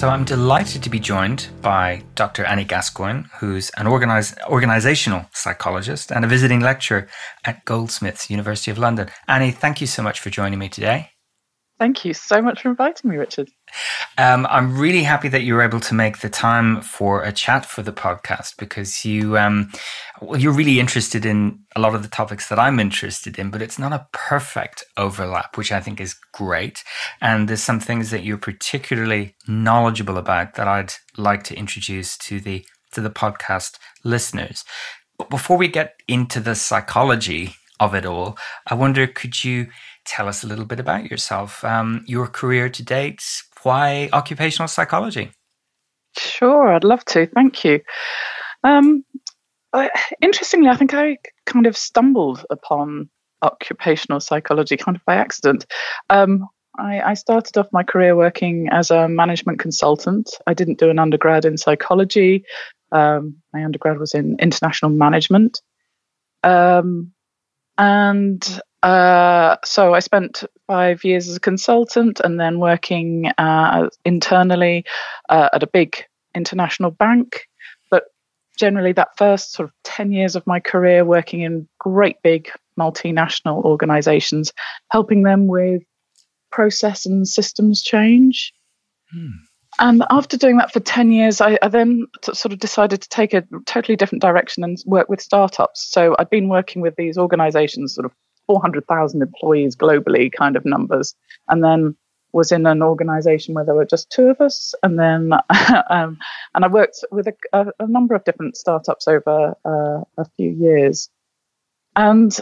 So 0.00 0.08
I'm 0.08 0.24
delighted 0.24 0.82
to 0.84 0.88
be 0.88 0.98
joined 0.98 1.48
by 1.60 2.02
Dr. 2.14 2.46
Annie 2.46 2.64
Gascoigne, 2.64 3.24
who's 3.38 3.68
an 3.76 3.86
organize, 3.86 4.34
organizational 4.48 5.26
psychologist 5.34 6.10
and 6.10 6.24
a 6.24 6.26
visiting 6.26 6.60
lecturer 6.60 7.06
at 7.44 7.66
Goldsmiths, 7.66 8.30
University 8.30 8.70
of 8.70 8.78
London. 8.78 9.10
Annie, 9.28 9.50
thank 9.50 9.82
you 9.82 9.86
so 9.86 10.02
much 10.02 10.18
for 10.20 10.30
joining 10.30 10.58
me 10.58 10.70
today. 10.70 11.10
Thank 11.78 12.06
you 12.06 12.14
so 12.14 12.40
much 12.40 12.62
for 12.62 12.70
inviting 12.70 13.10
me, 13.10 13.18
Richard. 13.18 13.50
Um, 14.18 14.46
I'm 14.50 14.78
really 14.78 15.02
happy 15.02 15.28
that 15.28 15.42
you 15.42 15.54
were 15.54 15.62
able 15.62 15.80
to 15.80 15.94
make 15.94 16.18
the 16.18 16.28
time 16.28 16.80
for 16.80 17.22
a 17.22 17.32
chat 17.32 17.64
for 17.66 17.82
the 17.82 17.92
podcast 17.92 18.56
because 18.58 19.04
you, 19.04 19.38
um, 19.38 19.72
you're 20.36 20.52
really 20.52 20.80
interested 20.80 21.24
in 21.24 21.60
a 21.76 21.80
lot 21.80 21.94
of 21.94 22.02
the 22.02 22.08
topics 22.08 22.48
that 22.48 22.58
I'm 22.58 22.80
interested 22.80 23.38
in, 23.38 23.50
but 23.50 23.62
it's 23.62 23.78
not 23.78 23.92
a 23.92 24.06
perfect 24.12 24.84
overlap, 24.96 25.56
which 25.56 25.72
I 25.72 25.80
think 25.80 26.00
is 26.00 26.14
great. 26.32 26.82
And 27.20 27.48
there's 27.48 27.62
some 27.62 27.80
things 27.80 28.10
that 28.10 28.24
you're 28.24 28.38
particularly 28.38 29.34
knowledgeable 29.46 30.18
about 30.18 30.54
that 30.54 30.68
I'd 30.68 30.92
like 31.16 31.44
to 31.44 31.56
introduce 31.56 32.16
to 32.18 32.40
the 32.40 32.64
to 32.92 33.00
the 33.00 33.10
podcast 33.10 33.78
listeners. 34.04 34.64
But 35.16 35.30
before 35.30 35.56
we 35.56 35.68
get 35.68 35.94
into 36.08 36.40
the 36.40 36.54
psychology 36.54 37.54
of 37.78 37.94
it 37.94 38.04
all, 38.04 38.36
I 38.66 38.74
wonder 38.74 39.06
could 39.06 39.44
you 39.44 39.68
tell 40.04 40.28
us 40.28 40.42
a 40.42 40.46
little 40.46 40.64
bit 40.64 40.80
about 40.80 41.10
yourself, 41.10 41.64
um, 41.64 42.04
your 42.06 42.26
career 42.26 42.68
to 42.68 42.82
date, 42.82 43.22
why 43.62 44.08
occupational 44.12 44.68
psychology? 44.68 45.32
Sure, 46.18 46.72
I'd 46.72 46.84
love 46.84 47.04
to. 47.06 47.26
Thank 47.26 47.64
you. 47.64 47.80
Um, 48.64 49.04
I, 49.72 49.90
interestingly, 50.20 50.68
I 50.68 50.76
think 50.76 50.94
I 50.94 51.18
kind 51.46 51.66
of 51.66 51.76
stumbled 51.76 52.44
upon 52.50 53.08
occupational 53.42 54.20
psychology 54.20 54.76
kind 54.76 54.96
of 54.96 55.04
by 55.04 55.16
accident. 55.16 55.66
Um, 56.10 56.48
I, 56.78 57.00
I, 57.00 57.14
started 57.14 57.56
off 57.58 57.66
my 57.72 57.82
career 57.82 58.16
working 58.16 58.68
as 58.70 58.90
a 58.90 59.08
management 59.08 59.58
consultant. 59.58 60.30
I 60.46 60.54
didn't 60.54 60.78
do 60.78 60.90
an 60.90 60.98
undergrad 60.98 61.44
in 61.44 61.56
psychology. 61.56 62.44
Um, 62.92 63.36
my 63.52 63.64
undergrad 63.64 63.98
was 63.98 64.14
in 64.14 64.36
international 64.38 64.90
management. 64.90 65.60
Um, 66.42 67.12
and 67.78 68.60
uh, 68.82 69.56
so 69.64 69.94
I 69.94 70.00
spent 70.00 70.44
five 70.70 71.02
years 71.02 71.28
as 71.28 71.34
a 71.34 71.40
consultant 71.40 72.20
and 72.20 72.38
then 72.38 72.60
working 72.60 73.26
uh, 73.38 73.88
internally 74.04 74.84
uh, 75.28 75.48
at 75.52 75.64
a 75.64 75.66
big 75.66 76.04
international 76.32 76.92
bank. 76.92 77.48
But 77.90 78.04
generally, 78.56 78.92
that 78.92 79.18
first 79.18 79.52
sort 79.52 79.68
of 79.68 79.74
10 79.82 80.12
years 80.12 80.36
of 80.36 80.46
my 80.46 80.60
career 80.60 81.04
working 81.04 81.40
in 81.40 81.68
great 81.80 82.22
big 82.22 82.52
multinational 82.78 83.64
organizations, 83.64 84.52
helping 84.92 85.24
them 85.24 85.48
with 85.48 85.82
process 86.52 87.04
and 87.04 87.26
systems 87.26 87.82
change. 87.82 88.52
Hmm. 89.12 89.30
And 89.80 90.04
after 90.08 90.36
doing 90.36 90.58
that 90.58 90.72
for 90.72 90.78
10 90.78 91.10
years, 91.10 91.40
I, 91.40 91.58
I 91.62 91.66
then 91.68 92.06
t- 92.22 92.34
sort 92.34 92.52
of 92.52 92.60
decided 92.60 93.02
to 93.02 93.08
take 93.08 93.34
a 93.34 93.42
totally 93.66 93.96
different 93.96 94.22
direction 94.22 94.62
and 94.62 94.78
work 94.86 95.08
with 95.08 95.20
startups. 95.20 95.90
So 95.90 96.14
I'd 96.16 96.30
been 96.30 96.48
working 96.48 96.80
with 96.80 96.94
these 96.94 97.18
organizations 97.18 97.96
sort 97.96 98.04
of 98.04 98.12
400,000 98.50 99.22
employees 99.22 99.76
globally 99.76 100.32
kind 100.32 100.56
of 100.56 100.64
numbers. 100.64 101.14
And 101.48 101.62
then 101.62 101.94
was 102.32 102.50
in 102.50 102.66
an 102.66 102.82
organization 102.82 103.54
where 103.54 103.64
there 103.64 103.76
were 103.76 103.84
just 103.84 104.10
two 104.10 104.26
of 104.26 104.40
us. 104.40 104.74
And 104.82 104.98
then, 104.98 105.32
um, 105.90 106.18
and 106.52 106.64
I 106.64 106.66
worked 106.66 107.04
with 107.12 107.28
a, 107.28 107.34
a, 107.52 107.66
a, 107.78 107.86
number 107.86 108.16
of 108.16 108.24
different 108.24 108.56
startups 108.56 109.06
over 109.06 109.54
uh, 109.64 110.00
a 110.18 110.24
few 110.36 110.50
years. 110.50 111.08
And 111.94 112.36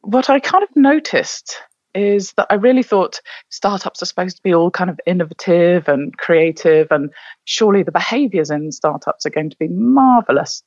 what 0.00 0.30
I 0.30 0.40
kind 0.40 0.64
of 0.64 0.70
noticed 0.74 1.60
is 1.94 2.32
that 2.38 2.46
I 2.48 2.54
really 2.54 2.82
thought 2.82 3.20
startups 3.50 4.02
are 4.02 4.06
supposed 4.06 4.36
to 4.36 4.42
be 4.42 4.54
all 4.54 4.70
kind 4.70 4.88
of 4.88 4.98
innovative 5.06 5.86
and 5.86 6.16
creative, 6.16 6.88
and 6.90 7.10
surely 7.44 7.82
the 7.82 7.92
behaviors 7.92 8.50
in 8.50 8.72
startups 8.72 9.26
are 9.26 9.30
going 9.30 9.50
to 9.50 9.56
be 9.58 9.68
marvelous 9.68 10.62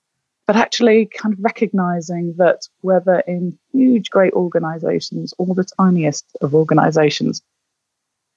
but 0.52 0.60
actually 0.60 1.06
kind 1.06 1.32
of 1.32 1.40
recognizing 1.42 2.36
that 2.38 2.68
whether 2.82 3.22
in 3.22 3.58
huge, 3.72 4.10
great 4.10 4.34
organizations 4.34 5.34
or 5.38 5.56
the 5.56 5.64
tiniest 5.64 6.26
of 6.42 6.54
organizations, 6.54 7.42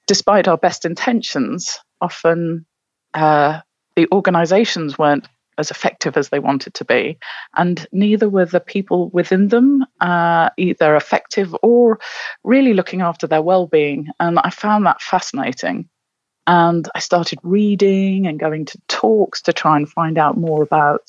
despite 0.07 0.47
our 0.47 0.57
best 0.57 0.85
intentions, 0.85 1.77
often 1.99 2.65
uh, 3.13 3.59
the 3.97 4.07
organizations 4.13 4.97
weren't 4.97 5.27
as 5.57 5.71
effective 5.71 6.15
as 6.15 6.29
they 6.29 6.39
wanted 6.39 6.73
to 6.75 6.85
be, 6.85 7.17
and 7.57 7.85
neither 7.91 8.29
were 8.29 8.45
the 8.45 8.61
people 8.61 9.09
within 9.09 9.49
them 9.49 9.85
uh, 9.99 10.51
either 10.55 10.95
effective 10.95 11.53
or 11.61 11.99
really 12.45 12.73
looking 12.73 13.01
after 13.01 13.27
their 13.27 13.41
well 13.41 13.67
being. 13.67 14.07
And 14.21 14.39
I 14.39 14.51
found 14.51 14.85
that 14.85 15.01
fascinating. 15.01 15.89
And 16.47 16.87
I 16.95 16.99
started 16.99 17.39
reading 17.43 18.25
and 18.25 18.39
going 18.39 18.67
to 18.67 18.79
talks 18.87 19.41
to 19.41 19.51
try 19.51 19.75
and 19.75 19.89
find 19.89 20.17
out 20.17 20.37
more 20.37 20.63
about 20.63 21.01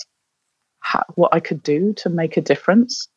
how, 0.87 1.03
what 1.14 1.34
I 1.34 1.41
could 1.41 1.62
do 1.62 1.93
to 1.95 2.09
make 2.09 2.37
a 2.37 2.41
difference. 2.41 3.09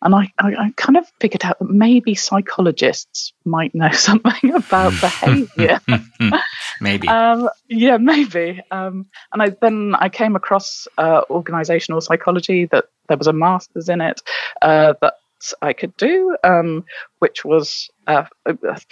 And 0.00 0.14
I, 0.14 0.32
I, 0.38 0.54
I, 0.54 0.72
kind 0.76 0.96
of 0.96 1.10
figured 1.20 1.44
out 1.44 1.58
that 1.58 1.68
maybe 1.68 2.14
psychologists 2.14 3.32
might 3.44 3.74
know 3.74 3.90
something 3.92 4.54
about 4.54 4.92
behavior. 5.00 5.80
maybe. 6.80 7.08
Um, 7.18 7.50
yeah, 7.68 7.96
maybe. 7.96 8.62
Um, 8.70 9.06
and 9.32 9.42
I, 9.42 9.50
then 9.60 9.94
I 9.98 10.08
came 10.08 10.36
across 10.36 10.86
uh, 10.96 11.22
organizational 11.28 12.00
psychology, 12.00 12.66
that 12.66 12.86
there 13.08 13.16
was 13.16 13.26
a 13.26 13.32
master's 13.32 13.88
in 13.88 14.00
it 14.00 14.22
uh, 14.62 14.94
that 15.00 15.14
I 15.60 15.72
could 15.72 15.96
do, 15.96 16.36
um, 16.44 16.84
which 17.18 17.44
was 17.44 17.90
uh, 18.06 18.24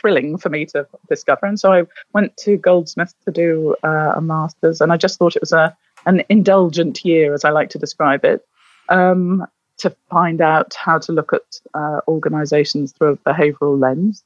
thrilling 0.01 0.39
for 0.39 0.49
me 0.49 0.66
to 0.66 0.87
discover. 1.09 1.47
And 1.47 1.59
so 1.59 1.72
I 1.72 1.84
went 2.12 2.37
to 2.39 2.57
Goldsmiths 2.57 3.14
to 3.24 3.30
do 3.30 3.76
uh, 3.82 4.14
a 4.16 4.20
master's, 4.20 4.80
and 4.80 4.93
I 4.93 4.97
just 4.97 5.18
thought 5.18 5.37
it 5.37 5.43
was 5.43 5.53
a 5.53 5.76
an 6.07 6.23
indulgent 6.29 7.05
year, 7.05 7.35
as 7.35 7.45
I 7.45 7.51
like 7.51 7.71
to 7.71 7.79
describe 7.79 8.25
it, 8.25 8.47
um, 8.89 9.45
to 9.79 9.95
find 10.11 10.41
out 10.41 10.75
how 10.75 10.99
to 10.99 11.13
look 11.13 11.33
at 11.33 11.61
uh, 11.75 12.01
organizations 12.09 12.93
through 12.93 13.13
a 13.13 13.17
behavioral 13.19 13.79
lens. 13.79 14.25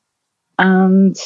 And 0.58 1.16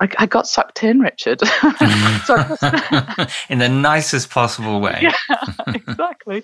I, 0.00 0.08
I 0.18 0.26
got 0.26 0.46
sucked 0.46 0.82
in, 0.82 1.00
Richard. 1.00 1.42
in 3.48 3.58
the 3.58 3.68
nicest 3.70 4.30
possible 4.30 4.80
way. 4.80 4.98
Yeah, 5.02 5.14
exactly. 5.66 6.42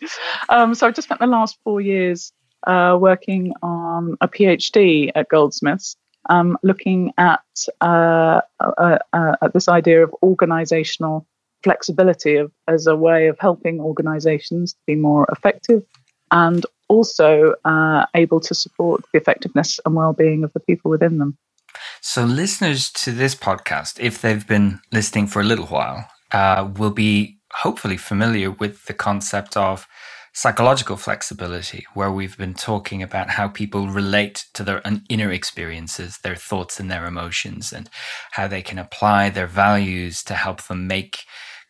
Um, 0.49 0.75
so 0.75 0.87
I 0.87 0.91
just 0.91 1.09
spent 1.09 1.21
the 1.21 1.27
last 1.27 1.59
four 1.65 1.81
years 1.81 2.33
uh, 2.67 2.97
working 3.01 3.53
on 3.63 4.17
a 4.21 4.29
PhD 4.29 5.11
at 5.15 5.29
Goldsmiths, 5.29 5.97
um, 6.29 6.57
looking 6.63 7.13
at 7.19 7.41
uh, 7.81 8.41
uh, 8.61 8.99
uh 9.13 9.37
at 9.43 9.53
this 9.53 9.69
idea 9.69 10.05
of 10.05 10.15
organizational 10.23 11.27
flexibility 11.65 12.37
of, 12.37 12.53
as 12.69 12.87
a 12.87 12.95
way 12.95 13.27
of 13.27 13.39
helping 13.41 13.81
organizations 13.81 14.75
to 14.75 14.79
be 14.87 14.95
more 14.95 15.27
effective 15.33 15.83
and 16.31 16.65
also 16.89 17.55
uh, 17.65 18.05
able 18.15 18.41
to 18.41 18.55
support 18.55 19.03
the 19.13 19.19
effectiveness 19.19 19.81
and 19.85 19.95
well-being 19.95 20.45
of 20.45 20.53
the 20.53 20.61
people 20.61 20.91
within 20.91 21.19
them. 21.19 21.37
So, 22.01 22.25
listeners 22.25 22.91
to 22.93 23.11
this 23.11 23.35
podcast, 23.35 23.99
if 23.99 24.21
they've 24.21 24.47
been 24.47 24.81
listening 24.93 25.27
for 25.27 25.41
a 25.41 25.45
little 25.45 25.67
while, 25.67 26.09
uh, 26.33 26.71
will 26.77 26.91
be 26.91 27.39
hopefully 27.53 27.97
familiar 27.97 28.51
with 28.51 28.85
the 28.85 28.95
concept 28.95 29.57
of 29.57 29.87
psychological 30.35 30.97
flexibility, 30.97 31.87
where 31.95 32.11
we've 32.11 32.37
been 32.37 32.55
talking 32.55 33.03
about 33.03 33.31
how 33.31 33.47
people 33.47 33.87
relate 33.89 34.47
to 34.53 34.65
their 34.65 34.83
inner 35.09 35.31
experiences, 35.31 36.19
their 36.19 36.35
thoughts, 36.35 36.81
and 36.81 36.91
their 36.91 37.07
emotions, 37.07 37.73
and 37.73 37.89
how 38.33 38.49
they 38.49 38.61
can 38.61 38.79
apply 38.79 39.31
their 39.31 39.47
values 39.47 40.25
to 40.25 40.35
help 40.35 40.63
them 40.63 40.87
make 40.87 41.25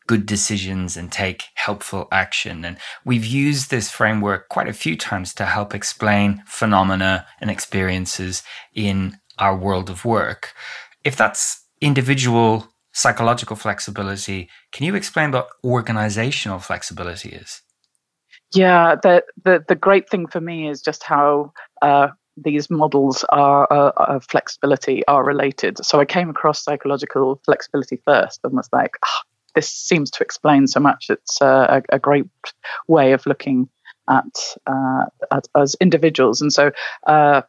good 0.06 0.26
decisions 0.26 0.96
and 0.96 1.10
take 1.10 1.44
helpful 1.54 2.08
action. 2.12 2.64
And 2.64 2.76
we've 3.04 3.24
used 3.24 3.70
this 3.70 3.90
framework 3.90 4.48
quite 4.48 4.68
a 4.68 4.72
few 4.72 4.96
times 4.96 5.32
to 5.34 5.44
help 5.44 5.74
explain 5.74 6.42
phenomena 6.46 7.26
and 7.40 7.50
experiences 7.50 8.42
in 8.74 9.18
our 9.38 9.56
world 9.56 9.90
of 9.90 10.04
work. 10.04 10.52
If 11.04 11.16
that's 11.16 11.64
individual 11.80 12.68
psychological 12.92 13.56
flexibility, 13.56 14.48
can 14.72 14.86
you 14.86 14.94
explain 14.94 15.32
what 15.32 15.48
organizational 15.64 16.58
flexibility 16.58 17.30
is? 17.30 17.62
Yeah, 18.54 18.94
the 19.02 19.24
the, 19.44 19.64
the 19.66 19.74
great 19.74 20.08
thing 20.08 20.28
for 20.28 20.40
me 20.40 20.68
is 20.68 20.80
just 20.80 21.02
how 21.02 21.52
uh, 21.82 22.08
these 22.36 22.70
models 22.70 23.24
are 23.30 23.66
uh, 23.72 23.90
of 23.96 24.24
flexibility 24.24 25.04
are 25.06 25.24
related. 25.24 25.84
So 25.84 26.00
I 26.00 26.04
came 26.04 26.30
across 26.30 26.62
psychological 26.62 27.40
flexibility 27.44 28.00
first 28.04 28.40
and 28.44 28.54
was 28.54 28.68
like, 28.72 28.96
oh, 29.04 29.20
this 29.54 29.68
seems 29.68 30.10
to 30.12 30.22
explain 30.22 30.66
so 30.66 30.80
much. 30.80 31.06
It's 31.08 31.40
uh, 31.40 31.80
a, 31.90 31.96
a, 31.96 31.98
great 31.98 32.26
way 32.88 33.12
of 33.12 33.24
looking 33.26 33.68
at, 34.08 34.24
uh, 34.66 35.04
at 35.32 35.46
as 35.56 35.76
individuals. 35.80 36.40
And 36.40 36.52
so 36.52 36.70
uh, 37.06 37.42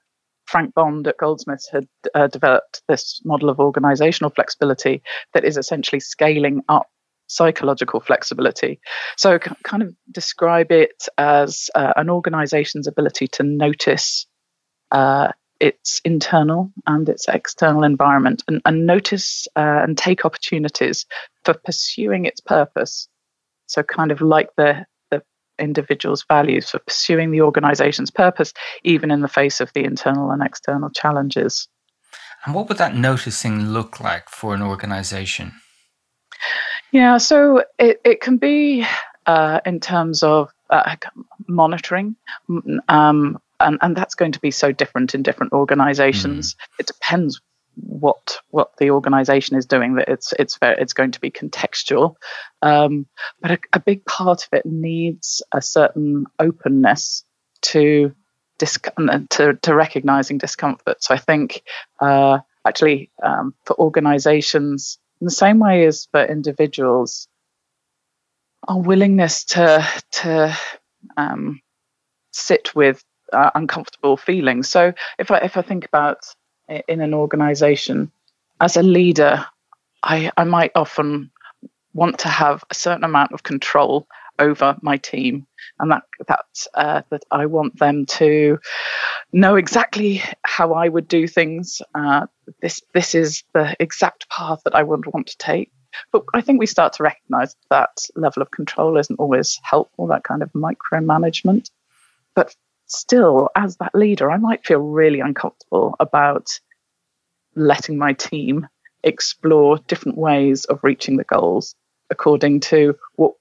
Frank 0.46 0.74
Bond 0.74 1.08
at 1.08 1.18
Goldsmiths 1.18 1.70
had 1.72 1.88
uh, 2.14 2.28
developed 2.28 2.82
this 2.88 3.22
model 3.26 3.50
of 3.50 3.60
organizational 3.60 4.30
flexibility 4.30 5.02
that 5.34 5.44
is 5.44 5.58
essentially 5.58 6.00
scaling 6.00 6.62
up 6.70 6.88
psychological 7.28 8.00
flexibility. 8.00 8.80
So, 9.18 9.40
kind 9.40 9.82
of 9.82 9.96
describe 10.12 10.72
it 10.72 11.08
as 11.18 11.70
uh, 11.74 11.94
an 11.96 12.10
organization's 12.10 12.88
ability 12.88 13.28
to 13.30 13.44
notice 13.44 14.28
uh, 14.92 15.32
its 15.60 16.02
internal 16.04 16.72
and 16.86 17.08
its 17.08 17.28
external 17.28 17.84
environment 17.84 18.44
and, 18.48 18.62
and 18.66 18.86
notice 18.86 19.48
uh, 19.56 19.82
and 19.84 19.98
take 19.98 20.26
opportunities 20.26 21.06
for 21.44 21.54
pursuing 21.54 22.26
its 22.26 22.42
purpose. 22.42 23.08
So, 23.68 23.84
kind 23.84 24.12
of 24.12 24.22
like 24.22 24.50
the, 24.58 24.86
the 25.12 25.24
individual's 25.58 26.26
values, 26.28 26.70
for 26.70 26.80
pursuing 26.80 27.32
the 27.32 27.42
organization's 27.42 28.12
purpose, 28.12 28.54
even 28.84 29.12
in 29.12 29.22
the 29.22 29.28
face 29.28 29.62
of 29.62 29.72
the 29.74 29.84
internal 29.84 30.32
and 30.32 30.44
external 30.44 30.90
challenges. 30.90 31.68
And 32.46 32.54
what 32.54 32.70
would 32.70 32.78
that 32.78 32.96
noticing 32.96 33.70
look 33.70 34.00
like 34.00 34.30
for 34.30 34.54
an 34.54 34.62
organization? 34.62 35.54
Yeah, 36.92 37.18
so 37.18 37.64
it, 37.80 38.02
it 38.06 38.22
can 38.22 38.38
be 38.38 38.86
uh, 39.26 39.62
in 39.66 39.80
terms 39.80 40.22
of 40.22 40.50
uh, 40.70 40.96
monitoring, 41.48 42.16
um, 42.88 43.40
and, 43.60 43.78
and 43.82 43.96
that's 43.96 44.16
going 44.16 44.34
to 44.34 44.40
be 44.40 44.52
so 44.52 44.72
different 44.72 45.16
in 45.16 45.24
different 45.24 45.54
organizations. 45.54 46.54
Mm. 46.54 46.80
It 46.80 46.88
depends 46.88 47.42
what 47.76 48.40
what 48.50 48.76
the 48.78 48.92
organization 48.92 49.58
is 49.58 49.66
doing 49.66 49.96
that 49.96 50.08
it's 50.08 50.34
it's 50.40 50.58
very, 50.58 50.76
it's 50.80 50.94
going 50.94 51.12
to 51.12 51.20
be 51.20 51.30
contextual 51.30 52.16
um, 52.62 53.06
but 53.42 53.52
a, 53.52 53.60
a, 53.74 53.80
big 53.80 54.06
part 54.06 54.44
of 54.44 54.50
it 54.54 54.66
needs 54.66 55.42
a 55.54 55.62
certain 55.62 56.26
openness 56.40 57.24
to 57.62 58.14
dis- 58.58 58.80
to, 59.30 59.58
to 59.62 59.76
recognizing 59.76 60.38
discomfort 60.38 61.04
so 61.04 61.14
i 61.14 61.18
think 61.18 61.64
uh, 62.00 62.40
actually 62.66 63.12
um, 63.22 63.54
for 63.66 63.78
organizations 63.80 64.98
in 65.20 65.26
the 65.26 65.32
same 65.32 65.60
way 65.60 65.86
as 65.86 66.08
for 66.12 66.24
individuals 66.24 67.28
our 68.68 68.80
willingness 68.80 69.44
to 69.44 69.86
to 70.12 70.58
um, 71.18 71.60
sit 72.32 72.74
with 72.74 73.04
uh, 73.34 73.52
uncomfortable 73.56 74.18
feelings. 74.18 74.70
So 74.70 74.94
if 75.20 75.32
I 75.32 75.38
if 75.40 75.58
I 75.58 75.62
think 75.62 75.86
about 75.86 76.20
in 76.88 77.02
an 77.02 77.14
organization 77.14 78.12
as 78.60 78.78
a 78.78 78.84
leader, 78.84 79.46
I 80.04 80.32
I 80.38 80.44
might 80.44 80.72
often 80.76 81.32
want 81.94 82.20
to 82.20 82.28
have 82.28 82.64
a 82.70 82.76
certain 82.76 83.04
amount 83.04 83.32
of 83.32 83.44
control 83.44 84.08
over 84.38 84.76
my 84.82 84.98
team, 84.98 85.48
and 85.80 85.92
that 85.92 86.04
that 86.28 86.46
uh, 86.74 87.02
that 87.10 87.24
I 87.32 87.46
want 87.46 87.80
them 87.80 88.06
to 88.06 88.60
know 89.32 89.56
exactly 89.56 90.22
how 90.44 90.74
I 90.74 90.90
would 90.90 91.08
do 91.08 91.28
things. 91.28 91.82
Uh, 91.94 92.28
this 92.62 92.82
this 92.94 93.16
is 93.16 93.44
the 93.54 93.76
exact 93.80 94.30
path 94.30 94.62
that 94.66 94.76
I 94.76 94.84
would 94.84 95.06
want 95.06 95.28
to 95.28 95.38
take. 95.38 95.72
But 96.12 96.24
I 96.34 96.42
think 96.42 96.60
we 96.60 96.66
start 96.66 96.94
to 96.94 97.04
recognise 97.04 97.56
that 97.70 97.98
level 98.16 98.42
of 98.42 98.52
control 98.52 98.98
isn't 98.98 99.20
always 99.20 99.60
helpful. 99.64 100.08
That 100.08 100.26
kind 100.26 100.44
of 100.44 100.52
micromanagement, 100.52 101.70
but 102.36 102.54
still, 102.88 103.50
as 103.56 103.78
that 103.78 103.96
leader, 103.96 104.32
I 104.32 104.38
might 104.38 104.66
feel 104.66 104.80
really 104.80 105.20
uncomfortable 105.20 105.96
about 106.00 106.48
letting 107.56 107.98
my 107.98 108.14
team 108.14 108.68
explore 109.04 109.78
different 109.88 110.18
ways 110.18 110.66
of 110.66 110.80
reaching 110.84 111.18
the 111.18 111.24
goals 111.24 111.76
according 112.10 112.60
to 112.60 112.98
what 113.16 113.34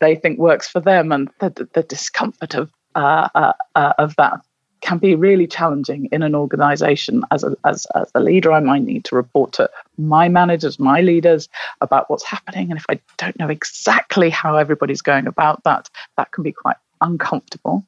they 0.00 0.14
think 0.14 0.38
works 0.38 0.68
for 0.68 0.80
them, 0.80 1.12
and 1.12 1.28
the, 1.40 1.68
the 1.74 1.82
discomfort 1.82 2.54
of 2.54 2.70
uh, 2.94 3.28
uh, 3.34 3.52
uh, 3.74 3.92
of 3.98 4.14
that 4.16 4.40
can 4.80 4.98
be 4.98 5.14
really 5.14 5.46
challenging 5.46 6.08
in 6.12 6.22
an 6.22 6.34
organization. 6.34 7.24
As 7.32 7.42
a, 7.42 7.56
as 7.64 7.86
as 7.94 8.10
a 8.14 8.20
leader, 8.20 8.52
I 8.52 8.60
might 8.60 8.82
need 8.82 9.04
to 9.06 9.16
report 9.16 9.52
to 9.54 9.68
my 9.98 10.28
managers, 10.28 10.78
my 10.78 11.00
leaders 11.00 11.48
about 11.80 12.08
what's 12.08 12.24
happening, 12.24 12.70
and 12.70 12.78
if 12.78 12.84
I 12.88 13.00
don't 13.18 13.38
know 13.38 13.48
exactly 13.48 14.30
how 14.30 14.56
everybody's 14.56 15.02
going 15.02 15.26
about 15.26 15.64
that, 15.64 15.90
that 16.16 16.30
can 16.30 16.44
be 16.44 16.52
quite 16.52 16.76
uncomfortable. 17.00 17.84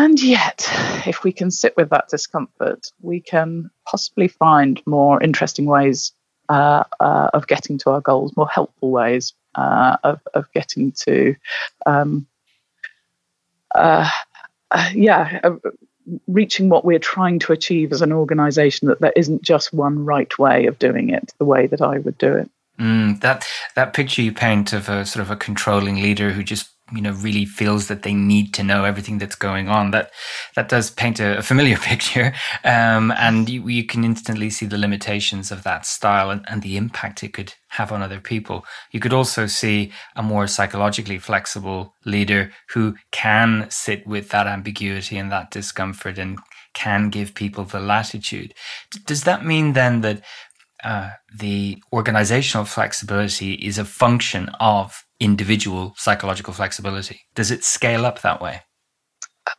And 0.00 0.22
yet, 0.22 0.64
if 1.08 1.24
we 1.24 1.32
can 1.32 1.50
sit 1.50 1.76
with 1.76 1.90
that 1.90 2.06
discomfort, 2.08 2.86
we 3.02 3.18
can 3.20 3.68
possibly 3.84 4.28
find 4.28 4.80
more 4.86 5.20
interesting 5.20 5.66
ways 5.66 6.12
uh, 6.48 6.84
uh, 7.00 7.30
of 7.34 7.48
getting 7.48 7.78
to 7.78 7.90
our 7.90 8.00
goals, 8.00 8.36
more 8.36 8.46
helpful 8.46 8.92
ways 8.92 9.34
uh, 9.56 9.96
of, 10.04 10.20
of 10.34 10.52
getting 10.52 10.92
to, 10.92 11.34
um, 11.84 12.28
uh, 13.74 14.08
uh, 14.70 14.88
yeah, 14.94 15.40
reaching 16.28 16.68
what 16.68 16.84
we're 16.84 17.00
trying 17.00 17.40
to 17.40 17.52
achieve 17.52 17.90
as 17.90 18.00
an 18.00 18.12
organization, 18.12 18.86
that 18.86 19.00
there 19.00 19.12
isn't 19.16 19.42
just 19.42 19.72
one 19.74 20.04
right 20.04 20.38
way 20.38 20.66
of 20.66 20.78
doing 20.78 21.10
it 21.10 21.32
the 21.38 21.44
way 21.44 21.66
that 21.66 21.82
I 21.82 21.98
would 21.98 22.18
do 22.18 22.36
it. 22.36 22.48
Mm, 22.78 23.20
that 23.22 23.44
that 23.74 23.94
picture 23.94 24.22
you 24.22 24.30
paint 24.30 24.72
of 24.72 24.88
a 24.88 25.04
sort 25.04 25.24
of 25.24 25.32
a 25.32 25.36
controlling 25.36 25.96
leader 25.96 26.30
who 26.30 26.44
just 26.44 26.70
you 26.92 27.02
know 27.02 27.12
really 27.12 27.44
feels 27.44 27.88
that 27.88 28.02
they 28.02 28.14
need 28.14 28.54
to 28.54 28.62
know 28.62 28.84
everything 28.84 29.18
that's 29.18 29.36
going 29.36 29.68
on. 29.68 29.90
That 29.90 30.10
that 30.54 30.68
does 30.68 30.90
paint 30.90 31.20
a, 31.20 31.38
a 31.38 31.42
familiar 31.42 31.76
picture 31.92 32.32
um, 32.64 33.12
and 33.12 33.48
you, 33.48 33.66
you, 33.68 33.84
can 33.84 34.04
instantly 34.04 34.50
see 34.50 34.66
the 34.66 34.78
limitations 34.78 35.50
of 35.50 35.62
that 35.62 35.86
style 35.86 36.30
and, 36.30 36.44
and, 36.48 36.62
the 36.62 36.76
impact 36.76 37.22
it 37.22 37.32
could 37.32 37.54
have 37.68 37.92
on 37.92 38.02
other 38.02 38.20
people. 38.20 38.64
You 38.90 39.00
could 39.00 39.12
also 39.12 39.46
see 39.46 39.92
a 40.16 40.22
more 40.22 40.46
psychologically 40.46 41.18
flexible 41.18 41.94
leader 42.04 42.50
who 42.70 42.96
can 43.10 43.66
sit 43.70 44.06
with 44.06 44.30
that 44.30 44.46
ambiguity 44.46 45.16
and 45.16 45.30
that 45.32 45.50
discomfort 45.50 46.18
and 46.18 46.38
can 46.74 47.10
give 47.10 47.34
people 47.34 47.64
the 47.64 47.80
latitude. 47.80 48.54
Does 49.06 49.24
that 49.24 49.44
mean 49.44 49.72
then 49.72 50.00
that 50.02 50.22
uh, 50.84 51.10
the 51.34 51.82
organizational 51.92 52.64
flexibility 52.64 53.54
is 53.54 53.78
a 53.78 53.84
function 53.84 54.50
of 54.60 55.04
individual 55.20 55.94
psychological 55.96 56.52
flexibility? 56.52 57.20
Does 57.34 57.50
it 57.50 57.64
scale 57.64 58.06
up 58.06 58.22
that 58.22 58.40
way? 58.40 58.62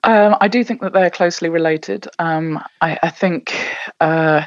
Um, 0.04 0.36
I 0.40 0.48
do 0.48 0.64
think 0.64 0.82
that 0.82 0.94
they're 0.94 1.10
closely 1.10 1.50
related. 1.50 2.08
Um, 2.20 2.64
I, 2.82 3.00
I, 3.02 3.10
think, 3.10 3.54
uh, 4.00 4.46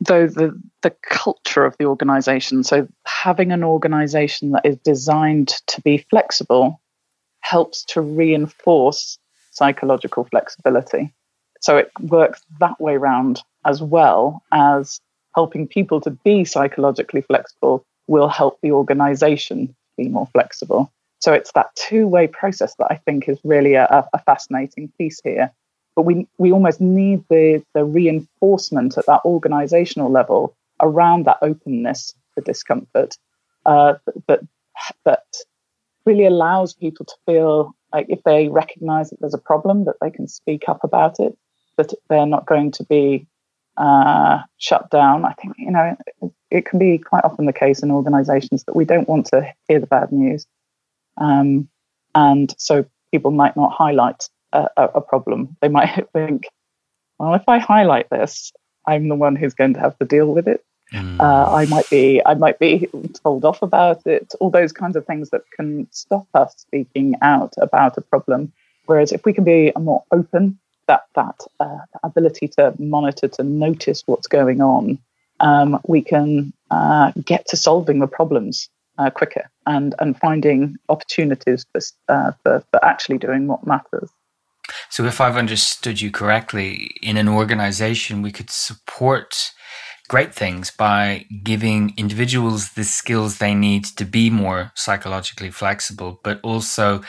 though, 0.00 0.26
the 0.26 0.60
the 0.82 0.94
culture 1.08 1.64
of 1.64 1.76
the 1.78 1.86
organization, 1.86 2.64
so 2.64 2.88
having 3.06 3.52
an 3.52 3.62
organization 3.62 4.50
that 4.52 4.66
is 4.66 4.76
designed 4.78 5.54
to 5.68 5.80
be 5.80 6.04
flexible, 6.10 6.80
helps 7.40 7.84
to 7.84 8.00
reinforce 8.00 9.18
psychological 9.52 10.24
flexibility. 10.24 11.14
So 11.60 11.76
it 11.78 11.90
works 12.00 12.42
that 12.60 12.80
way 12.80 12.96
round 12.96 13.42
as 13.64 13.80
well 13.80 14.42
as 14.52 15.00
helping 15.36 15.68
people 15.68 16.00
to 16.00 16.10
be 16.10 16.44
psychologically 16.44 17.20
flexible 17.20 17.84
will 18.06 18.28
help 18.28 18.58
the 18.62 18.72
organization 18.72 19.76
be 19.96 20.08
more 20.08 20.26
flexible. 20.32 20.90
So 21.20 21.32
it's 21.32 21.52
that 21.52 21.74
two 21.76 22.06
way 22.08 22.26
process 22.26 22.74
that 22.76 22.88
I 22.90 22.96
think 22.96 23.28
is 23.28 23.38
really 23.44 23.74
a, 23.74 24.08
a, 24.12 24.18
fascinating 24.22 24.90
piece 24.98 25.20
here. 25.22 25.50
But 25.94 26.02
we, 26.02 26.26
we 26.38 26.52
almost 26.52 26.80
need 26.80 27.24
the, 27.28 27.62
the 27.74 27.84
reinforcement 27.84 28.98
at 28.98 29.06
that 29.06 29.22
organizational 29.24 30.10
level 30.10 30.56
around 30.80 31.26
that 31.26 31.38
openness 31.42 32.14
to 32.34 32.42
discomfort 32.42 33.16
uh, 33.64 33.94
that, 34.28 34.40
that 35.04 35.24
really 36.04 36.26
allows 36.26 36.74
people 36.74 37.06
to 37.06 37.14
feel 37.24 37.74
like 37.92 38.06
if 38.08 38.22
they 38.24 38.48
recognize 38.48 39.10
that 39.10 39.20
there's 39.20 39.34
a 39.34 39.38
problem, 39.38 39.84
that 39.84 39.96
they 40.00 40.10
can 40.10 40.28
speak 40.28 40.68
up 40.68 40.84
about 40.84 41.18
it, 41.18 41.36
that 41.76 41.92
they're 42.08 42.26
not 42.26 42.46
going 42.46 42.70
to 42.72 42.84
be 42.84 43.26
uh, 43.76 44.42
shut 44.58 44.90
down. 44.90 45.24
I 45.24 45.32
think, 45.34 45.54
you 45.58 45.70
know, 45.70 45.96
it, 46.22 46.32
it, 46.50 46.66
can 46.66 46.78
be 46.78 46.98
quite 46.98 47.24
often 47.24 47.46
the 47.46 47.52
case 47.52 47.82
in 47.82 47.90
organizations 47.90 48.64
that 48.64 48.76
we 48.76 48.84
don't 48.84 49.08
want 49.08 49.26
to 49.26 49.52
hear 49.68 49.80
the 49.80 49.86
bad 49.86 50.12
news. 50.12 50.46
Um, 51.18 51.68
and 52.14 52.54
so 52.58 52.86
people 53.12 53.30
might 53.30 53.56
not 53.56 53.72
highlight 53.72 54.28
a, 54.52 54.68
a, 54.76 55.00
problem. 55.00 55.56
They 55.60 55.68
might 55.68 56.08
think, 56.12 56.48
well, 57.18 57.34
if 57.34 57.48
I 57.48 57.58
highlight 57.58 58.08
this, 58.10 58.52
I'm 58.86 59.08
the 59.08 59.14
one 59.14 59.36
who's 59.36 59.54
going 59.54 59.74
to 59.74 59.80
have 59.80 59.98
to 59.98 60.04
deal 60.04 60.32
with 60.32 60.48
it. 60.48 60.64
Mm. 60.92 61.18
Uh, 61.18 61.52
I 61.52 61.66
might 61.66 61.90
be 61.90 62.22
I 62.24 62.34
might 62.34 62.60
be 62.60 62.88
told 63.24 63.44
off 63.44 63.60
about 63.60 64.06
it. 64.06 64.34
All 64.38 64.50
those 64.50 64.72
kinds 64.72 64.94
of 64.94 65.04
things 65.04 65.30
that 65.30 65.42
can 65.56 65.88
stop 65.90 66.28
us 66.32 66.54
speaking 66.58 67.16
out 67.22 67.54
about 67.58 67.98
a 67.98 68.00
problem. 68.00 68.52
Whereas 68.84 69.10
if 69.10 69.24
we 69.24 69.32
can 69.32 69.42
be 69.42 69.72
more 69.76 70.04
open, 70.12 70.60
that 70.86 71.04
that 71.14 71.40
uh, 71.60 71.78
ability 72.02 72.48
to 72.48 72.74
monitor, 72.78 73.28
to 73.28 73.42
notice 73.42 74.02
what's 74.06 74.26
going 74.26 74.60
on, 74.60 74.98
um, 75.40 75.80
we 75.86 76.02
can 76.02 76.52
uh, 76.70 77.12
get 77.24 77.46
to 77.48 77.56
solving 77.56 77.98
the 77.98 78.06
problems 78.06 78.68
uh, 78.98 79.10
quicker 79.10 79.50
and 79.66 79.94
and 79.98 80.18
finding 80.18 80.76
opportunities 80.88 81.66
for, 81.72 81.80
uh, 82.08 82.32
for 82.42 82.64
for 82.70 82.84
actually 82.84 83.18
doing 83.18 83.46
what 83.46 83.66
matters. 83.66 84.10
So, 84.90 85.04
if 85.04 85.20
I've 85.20 85.36
understood 85.36 86.00
you 86.00 86.10
correctly, 86.10 86.90
in 87.02 87.16
an 87.16 87.28
organization, 87.28 88.22
we 88.22 88.32
could 88.32 88.50
support 88.50 89.52
great 90.08 90.34
things 90.34 90.70
by 90.70 91.26
giving 91.42 91.92
individuals 91.96 92.72
the 92.72 92.84
skills 92.84 93.38
they 93.38 93.54
need 93.54 93.84
to 93.84 94.04
be 94.04 94.30
more 94.30 94.70
psychologically 94.74 95.50
flexible, 95.50 96.20
but 96.22 96.40
also 96.42 97.02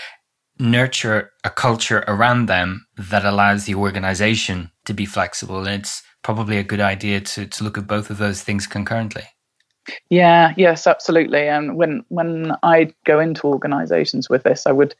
nurture 0.59 1.31
a 1.43 1.49
culture 1.49 2.03
around 2.07 2.47
them 2.47 2.87
that 2.97 3.25
allows 3.25 3.65
the 3.65 3.75
organization 3.75 4.71
to 4.85 4.93
be 4.93 5.05
flexible. 5.05 5.59
And 5.59 5.81
it's 5.81 6.03
probably 6.23 6.57
a 6.57 6.63
good 6.63 6.81
idea 6.81 7.21
to, 7.21 7.45
to 7.45 7.63
look 7.63 7.77
at 7.77 7.87
both 7.87 8.09
of 8.09 8.17
those 8.17 8.43
things 8.43 8.67
concurrently. 8.67 9.23
Yeah, 10.09 10.53
yes, 10.57 10.85
absolutely. 10.85 11.47
And 11.47 11.77
when 11.77 12.03
when 12.09 12.53
I 12.63 12.91
go 13.05 13.19
into 13.19 13.47
organizations 13.47 14.29
with 14.29 14.43
this, 14.43 14.67
I 14.67 14.73
would 14.73 14.95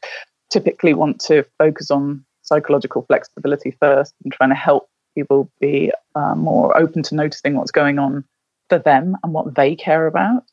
typically 0.50 0.94
want 0.94 1.20
to 1.20 1.44
focus 1.58 1.90
on 1.90 2.24
psychological 2.42 3.02
flexibility 3.02 3.76
first 3.78 4.14
and 4.24 4.32
trying 4.32 4.48
to 4.48 4.56
help 4.56 4.88
people 5.14 5.50
be 5.60 5.92
uh, 6.14 6.34
more 6.34 6.76
open 6.76 7.02
to 7.02 7.14
noticing 7.14 7.54
what's 7.54 7.70
going 7.70 7.98
on 7.98 8.24
for 8.70 8.78
them 8.78 9.16
and 9.22 9.32
what 9.34 9.54
they 9.54 9.76
care 9.76 10.06
about, 10.06 10.44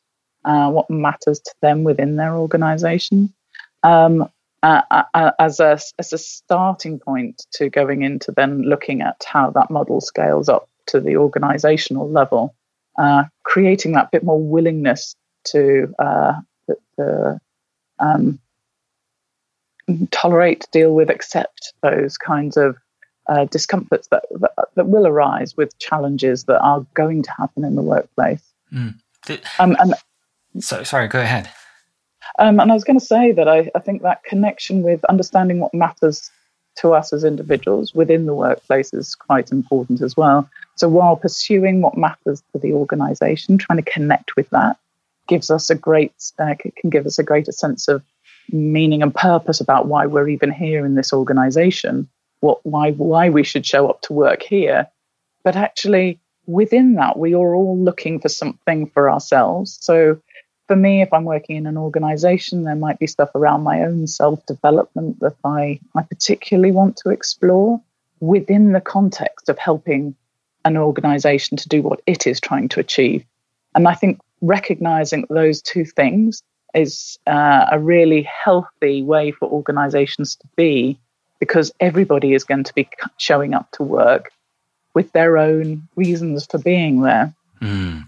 uh, 0.43 0.69
what 0.69 0.89
matters 0.89 1.39
to 1.39 1.53
them 1.61 1.83
within 1.83 2.17
their 2.17 2.33
organization. 2.33 3.33
Um, 3.83 4.29
uh, 4.65 4.81
uh, 4.89 5.03
uh, 5.13 5.31
as 5.37 5.59
a 5.59 5.77
as 5.99 6.11
a 6.11 6.17
starting 6.17 6.97
point 6.97 7.45
to 7.51 7.69
going 7.69 8.01
into 8.01 8.31
then 8.31 8.63
looking 8.63 9.01
at 9.01 9.23
how 9.23 9.51
that 9.51 9.69
model 9.69 10.01
scales 10.01 10.49
up 10.49 10.67
to 10.87 10.99
the 10.99 11.17
organizational 11.17 12.09
level, 12.09 12.55
uh, 12.97 13.25
creating 13.43 13.91
that 13.91 14.09
bit 14.09 14.23
more 14.23 14.41
willingness 14.41 15.15
to, 15.43 15.93
to 16.97 17.39
um, 17.99 18.39
tolerate, 20.09 20.65
deal 20.71 20.95
with, 20.95 21.11
accept 21.11 21.73
those 21.81 22.17
kinds 22.17 22.57
of 22.57 22.75
uh, 23.27 23.45
discomforts 23.45 24.07
that, 24.07 24.25
that, 24.31 24.51
that 24.73 24.87
will 24.87 25.05
arise 25.05 25.55
with 25.55 25.77
challenges 25.77 26.45
that 26.45 26.59
are 26.61 26.83
going 26.95 27.21
to 27.21 27.31
happen 27.37 27.63
in 27.63 27.75
the 27.75 27.83
workplace. 27.83 28.51
Mm. 28.73 28.95
Did, 29.27 29.43
um, 29.59 29.77
and 29.79 29.93
so, 30.63 30.81
sorry, 30.81 31.07
go 31.07 31.21
ahead. 31.21 31.51
Um, 32.37 32.59
and 32.59 32.71
I 32.71 32.73
was 32.73 32.83
going 32.83 32.99
to 32.99 33.05
say 33.05 33.31
that 33.31 33.47
I, 33.47 33.69
I 33.75 33.79
think 33.79 34.01
that 34.01 34.23
connection 34.23 34.83
with 34.83 35.03
understanding 35.05 35.59
what 35.59 35.73
matters 35.73 36.31
to 36.77 36.93
us 36.93 37.13
as 37.13 37.23
individuals 37.23 37.95
within 37.95 38.25
the 38.25 38.33
workplace 38.33 38.93
is 38.93 39.15
quite 39.15 39.51
important 39.51 40.01
as 40.01 40.17
well. 40.17 40.49
So 40.75 40.89
while 40.89 41.15
pursuing 41.15 41.81
what 41.81 41.97
matters 41.97 42.43
to 42.51 42.59
the 42.59 42.73
organisation, 42.73 43.57
trying 43.57 43.81
to 43.81 43.89
connect 43.89 44.35
with 44.35 44.49
that 44.49 44.77
gives 45.27 45.49
us 45.49 45.69
a 45.69 45.75
great 45.75 46.13
uh, 46.39 46.55
can 46.77 46.89
give 46.89 47.05
us 47.05 47.19
a 47.19 47.23
greater 47.23 47.51
sense 47.51 47.87
of 47.87 48.03
meaning 48.51 49.01
and 49.01 49.13
purpose 49.13 49.59
about 49.59 49.87
why 49.87 50.05
we're 50.05 50.29
even 50.29 50.51
here 50.51 50.85
in 50.85 50.95
this 50.95 51.11
organisation 51.13 52.07
what 52.41 52.63
why 52.65 52.91
why 52.91 53.29
we 53.29 53.43
should 53.43 53.65
show 53.65 53.89
up 53.89 54.01
to 54.01 54.13
work 54.13 54.43
here 54.43 54.87
but 55.43 55.55
actually 55.55 56.19
within 56.45 56.93
that 56.93 57.17
we 57.17 57.33
are 57.33 57.55
all 57.55 57.77
looking 57.77 58.19
for 58.19 58.29
something 58.29 58.87
for 58.87 59.09
ourselves 59.09 59.77
so 59.81 60.19
for 60.67 60.75
me 60.75 61.01
if 61.01 61.11
i'm 61.13 61.25
working 61.25 61.55
in 61.55 61.67
an 61.67 61.77
organization 61.77 62.63
there 62.63 62.75
might 62.75 62.99
be 62.99 63.07
stuff 63.07 63.29
around 63.35 63.63
my 63.63 63.81
own 63.81 64.07
self 64.07 64.45
development 64.45 65.19
that 65.19 65.35
i 65.43 65.79
i 65.95 66.01
particularly 66.01 66.71
want 66.71 66.97
to 66.97 67.09
explore 67.09 67.81
within 68.19 68.71
the 68.71 68.81
context 68.81 69.49
of 69.49 69.57
helping 69.57 70.15
an 70.63 70.77
organization 70.77 71.57
to 71.57 71.69
do 71.69 71.81
what 71.81 72.01
it 72.05 72.25
is 72.25 72.39
trying 72.39 72.67
to 72.69 72.79
achieve 72.79 73.23
and 73.75 73.87
i 73.87 73.93
think 73.93 74.19
recognizing 74.41 75.25
those 75.29 75.61
two 75.61 75.85
things 75.85 76.43
is 76.75 77.17
uh, 77.25 77.67
a 77.71 77.79
really 77.79 78.21
healthy 78.23 79.01
way 79.01 79.31
for 79.31 79.49
organizations 79.49 80.35
to 80.35 80.47
be 80.55 80.99
because 81.39 81.71
everybody 81.79 82.33
is 82.33 82.43
going 82.43 82.63
to 82.63 82.73
be 82.73 82.87
showing 83.17 83.53
up 83.53 83.69
to 83.71 83.83
work 83.83 84.31
with 84.93 85.11
their 85.11 85.37
own 85.37 85.87
reasons 85.95 86.45
for 86.45 86.57
being 86.57 87.01
there. 87.01 87.33
Mm. 87.61 88.07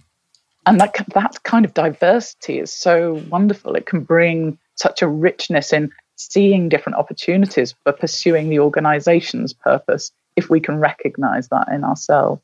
And 0.68 0.82
that 0.82 0.94
that 1.14 1.44
kind 1.44 1.64
of 1.66 1.74
diversity 1.74 2.60
is 2.60 2.74
so 2.74 3.24
wonderful. 3.30 3.76
It 3.76 3.86
can 3.86 4.02
bring 4.02 4.58
such 4.76 5.02
a 5.02 5.08
richness 5.08 5.72
in 5.72 5.92
seeing 6.18 6.68
different 6.68 6.98
opportunities 6.98 7.74
for 7.84 7.94
pursuing 7.94 8.50
the 8.50 8.60
organization's 8.60 9.54
purpose 9.54 10.12
if 10.36 10.50
we 10.50 10.60
can 10.60 10.78
recognize 10.78 11.48
that 11.50 11.70
in 11.72 11.84
ourselves. 11.84 12.42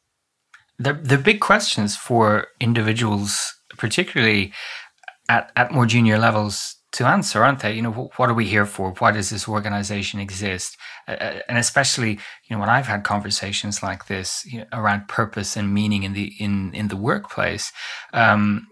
The 0.80 0.94
the 0.94 1.18
big 1.18 1.42
questions 1.42 1.98
for 1.98 2.48
individuals, 2.62 3.54
particularly 3.78 4.54
at, 5.28 5.52
at 5.56 5.72
more 5.72 5.86
junior 5.86 6.18
levels, 6.18 6.76
to 6.94 7.08
answer, 7.08 7.44
aren't 7.44 7.60
they? 7.60 7.74
You 7.74 7.82
know, 7.82 8.12
what 8.18 8.30
are 8.30 8.34
we 8.34 8.46
here 8.46 8.66
for? 8.66 8.92
Why 8.92 9.12
does 9.12 9.30
this 9.30 9.48
organization 9.48 10.20
exist? 10.20 10.78
Uh, 11.08 11.40
and 11.50 11.58
especially, 11.58 12.12
you 12.12 12.56
know, 12.56 12.60
when 12.60 12.70
I've 12.70 12.88
had 12.88 13.04
conversations 13.04 13.84
like 13.84 14.06
this 14.08 14.46
you 14.46 14.60
know, 14.60 14.66
around 14.72 15.08
purpose 15.08 15.58
and 15.58 15.74
meaning 15.74 16.04
in 16.04 16.14
the 16.14 16.34
in 16.40 16.74
in 16.74 16.88
the 16.88 16.96
workplace, 16.96 17.72
um, 18.14 18.68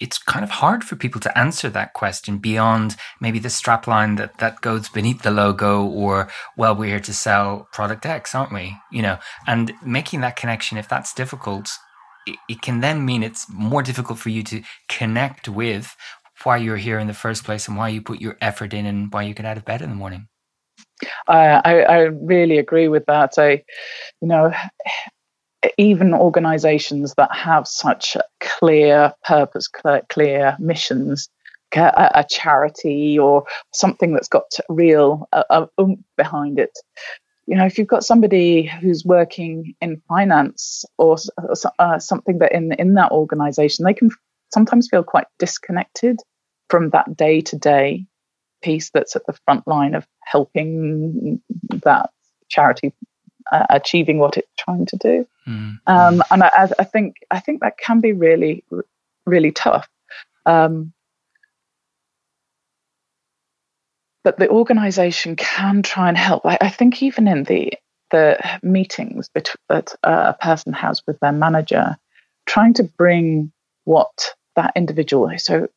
it's 0.00 0.18
kind 0.18 0.42
of 0.42 0.50
hard 0.50 0.82
for 0.82 0.96
people 0.96 1.20
to 1.20 1.38
answer 1.38 1.70
that 1.70 1.92
question 1.92 2.38
beyond 2.38 2.96
maybe 3.20 3.38
the 3.38 3.48
strapline 3.48 4.16
that 4.18 4.38
that 4.38 4.60
goes 4.60 4.88
beneath 4.88 5.22
the 5.22 5.30
logo, 5.30 5.84
or 5.84 6.28
well, 6.56 6.74
we're 6.74 6.90
here 6.90 7.00
to 7.00 7.14
sell 7.14 7.68
product 7.72 8.04
X, 8.04 8.34
aren't 8.34 8.52
we? 8.52 8.76
You 8.90 9.02
know, 9.02 9.18
and 9.46 9.72
making 9.84 10.22
that 10.22 10.36
connection, 10.36 10.76
if 10.76 10.88
that's 10.88 11.14
difficult, 11.14 11.70
it 12.26 12.62
can 12.62 12.80
then 12.80 13.04
mean 13.04 13.22
it's 13.22 13.48
more 13.48 13.82
difficult 13.82 14.18
for 14.18 14.30
you 14.30 14.42
to 14.42 14.62
connect 14.88 15.48
with 15.48 15.94
why 16.42 16.56
you're 16.56 16.76
here 16.76 16.98
in 16.98 17.06
the 17.06 17.14
first 17.14 17.44
place 17.44 17.68
and 17.68 17.76
why 17.76 17.88
you 17.88 18.02
put 18.02 18.20
your 18.20 18.36
effort 18.40 18.74
in 18.74 18.86
and 18.86 19.12
why 19.12 19.22
you 19.22 19.34
get 19.34 19.46
out 19.46 19.56
of 19.56 19.64
bed 19.64 19.82
in 19.82 19.90
the 19.90 19.96
morning. 19.96 20.28
I, 21.28 21.82
I 21.82 21.98
really 22.02 22.58
agree 22.58 22.88
with 22.88 23.06
that. 23.06 23.34
I, 23.38 23.62
you 24.20 24.28
know, 24.28 24.52
even 25.78 26.14
organizations 26.14 27.14
that 27.16 27.34
have 27.34 27.66
such 27.66 28.16
clear 28.40 29.12
purpose, 29.24 29.68
clear, 29.68 30.02
clear 30.08 30.56
missions, 30.58 31.28
a, 31.74 32.10
a, 32.14 32.24
charity 32.28 33.18
or 33.18 33.44
something 33.72 34.12
that's 34.12 34.28
got 34.28 34.44
real 34.68 35.28
uh, 35.32 35.66
oomph 35.80 36.00
behind 36.16 36.58
it. 36.58 36.70
You 37.46 37.56
know, 37.56 37.66
if 37.66 37.78
you've 37.78 37.88
got 37.88 38.04
somebody 38.04 38.62
who's 38.62 39.04
working 39.04 39.74
in 39.80 40.00
finance 40.08 40.84
or 40.98 41.16
uh, 41.78 41.98
something 41.98 42.38
that 42.38 42.52
in 42.52 42.72
in 42.74 42.94
that 42.94 43.12
organization, 43.12 43.84
they 43.84 43.92
can 43.92 44.10
sometimes 44.54 44.88
feel 44.88 45.02
quite 45.02 45.26
disconnected 45.38 46.20
from 46.70 46.90
that 46.90 47.16
day 47.16 47.40
to 47.42 47.58
day 47.58 48.06
piece 48.62 48.90
that's 48.90 49.14
at 49.14 49.26
the 49.26 49.38
front 49.44 49.66
line 49.68 49.94
of 49.94 50.06
helping 50.20 51.42
that 51.82 52.10
charity 52.48 52.92
uh, 53.52 53.66
achieving 53.68 54.18
what 54.18 54.38
it's 54.38 54.48
trying 54.58 54.86
to 54.86 54.96
do. 54.96 55.26
Mm. 55.46 55.78
Um, 55.86 56.22
and 56.30 56.42
I, 56.42 56.70
I, 56.78 56.84
think 56.84 57.16
I 57.30 57.40
think 57.40 57.60
that 57.60 57.76
can 57.76 58.00
be 58.00 58.12
really 58.12 58.64
really 59.26 59.52
tough. 59.52 59.88
Um, 60.46 60.92
but 64.22 64.38
the 64.38 64.48
organisation 64.48 65.36
can 65.36 65.82
try 65.82 66.08
and 66.08 66.16
help. 66.16 66.46
I, 66.46 66.56
I, 66.60 66.70
think 66.70 67.02
even 67.02 67.28
in 67.28 67.44
the 67.44 67.74
the 68.10 68.38
meetings 68.62 69.28
that 69.34 69.94
a 70.02 70.34
person 70.34 70.72
has 70.72 71.02
with 71.06 71.18
their 71.20 71.32
manager, 71.32 71.96
trying 72.46 72.74
to 72.74 72.84
bring 72.84 73.52
what 73.84 74.34
that 74.56 74.72
individual. 74.76 75.30
So 75.38 75.68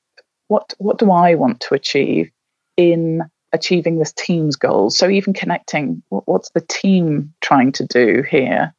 what 0.47 0.73
what 0.78 0.97
do 0.97 1.11
I 1.11 1.36
want 1.36 1.59
to 1.61 1.73
achieve 1.73 2.32
in 2.75 3.23
achieving 3.53 3.99
this 3.99 4.13
team's 4.13 4.55
goals? 4.55 4.97
So 4.97 5.09
even 5.09 5.34
connecting, 5.34 6.03
what, 6.09 6.28
what's 6.28 6.49
the 6.51 6.61
team 6.61 7.34
trying 7.41 7.71
to 7.73 7.86
do 7.86 8.23
here, 8.30 8.73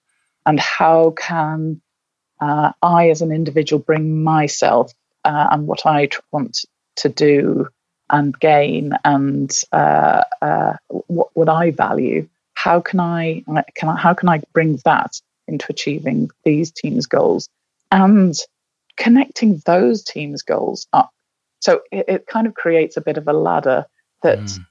and 0.46 0.58
how 0.60 1.10
can 1.10 1.80
uh, 2.40 2.72
I, 2.82 3.10
as 3.10 3.22
an 3.22 3.32
individual, 3.32 3.82
bring 3.82 4.22
myself 4.22 4.92
uh, 5.24 5.48
and 5.50 5.66
what 5.66 5.84
I 5.84 6.08
want 6.30 6.64
to 6.96 7.08
do 7.08 7.68
and 8.10 8.38
gain, 8.38 8.92
and 9.04 9.50
uh, 9.72 10.22
uh 10.40 10.76
what 10.88 11.28
what 11.34 11.48
I 11.48 11.70
value? 11.70 12.28
How 12.54 12.80
can 12.80 13.00
I 13.00 13.44
can 13.74 13.88
I, 13.88 13.96
how 13.96 14.14
can 14.14 14.28
I 14.28 14.42
bring 14.52 14.80
that 14.84 15.20
into 15.46 15.66
achieving 15.70 16.30
these 16.44 16.70
teams' 16.70 17.06
goals 17.06 17.48
and 17.90 18.34
connecting 18.98 19.62
those 19.64 20.02
teams' 20.02 20.42
goals 20.42 20.86
up 20.92 21.10
so 21.60 21.80
it, 21.90 22.04
it 22.08 22.26
kind 22.26 22.46
of 22.46 22.54
creates 22.54 22.96
a 22.96 23.00
bit 23.00 23.16
of 23.16 23.26
a 23.28 23.32
ladder 23.32 23.86
that 24.22 24.38
mm. 24.38 24.66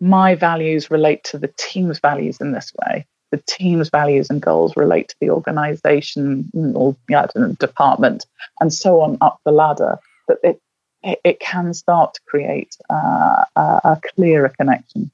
my 0.00 0.34
values 0.34 0.90
relate 0.90 1.24
to 1.24 1.38
the 1.38 1.52
team's 1.56 1.98
values 1.98 2.38
in 2.40 2.52
this 2.52 2.72
way. 2.82 3.06
the 3.30 3.42
team's 3.46 3.90
values 3.90 4.28
and 4.30 4.42
goals 4.42 4.76
relate 4.76 5.08
to 5.08 5.16
the 5.20 5.30
organization 5.30 6.50
or 6.74 6.96
yeah, 7.08 7.26
department 7.58 8.26
and 8.60 8.72
so 8.72 9.00
on 9.00 9.16
up 9.20 9.40
the 9.44 9.52
ladder 9.52 9.98
that 10.28 10.38
it 10.42 10.60
it, 11.02 11.18
it 11.24 11.40
can 11.40 11.72
start 11.72 12.12
to 12.12 12.20
create 12.26 12.76
uh, 12.90 13.44
a, 13.56 13.80
a 13.84 14.00
clearer 14.14 14.50
connection 14.50 15.10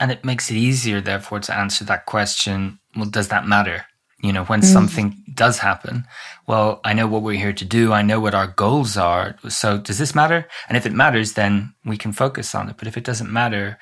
and 0.00 0.10
it 0.10 0.24
makes 0.24 0.50
it 0.50 0.56
easier 0.56 1.00
therefore 1.00 1.40
to 1.40 1.56
answer 1.56 1.84
that 1.84 2.06
question 2.06 2.78
well 2.96 3.08
does 3.08 3.28
that 3.28 3.46
matter 3.46 3.86
you 4.22 4.32
know 4.32 4.44
when 4.44 4.60
mm. 4.60 4.64
something 4.64 5.16
does 5.34 5.58
happen 5.58 6.04
well 6.46 6.80
i 6.84 6.92
know 6.92 7.06
what 7.06 7.22
we're 7.22 7.38
here 7.38 7.52
to 7.52 7.64
do 7.64 7.92
i 7.92 8.02
know 8.02 8.20
what 8.20 8.34
our 8.34 8.46
goals 8.46 8.96
are 8.96 9.36
so 9.48 9.78
does 9.78 9.98
this 9.98 10.14
matter 10.14 10.46
and 10.68 10.76
if 10.76 10.86
it 10.86 10.92
matters 10.92 11.32
then 11.32 11.74
we 11.84 11.96
can 11.96 12.12
focus 12.12 12.54
on 12.54 12.68
it 12.68 12.76
but 12.78 12.88
if 12.88 12.96
it 12.96 13.04
doesn't 13.04 13.32
matter 13.32 13.78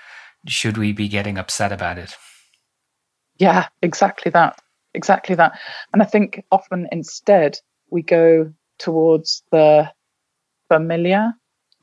should 0.47 0.77
we 0.77 0.93
be 0.93 1.09
getting 1.09 1.39
upset 1.39 1.73
about 1.73 1.99
it 1.99 2.17
yeah, 3.41 3.69
exactly 3.81 4.31
that. 4.33 4.61
Exactly 4.93 5.35
that. 5.35 5.59
And 5.93 6.03
I 6.03 6.05
think 6.05 6.45
often 6.53 6.87
instead 6.93 7.59
we 7.91 8.03
go 8.03 8.53
towards 8.79 9.43
the 9.51 9.91
familiar, 10.69 11.33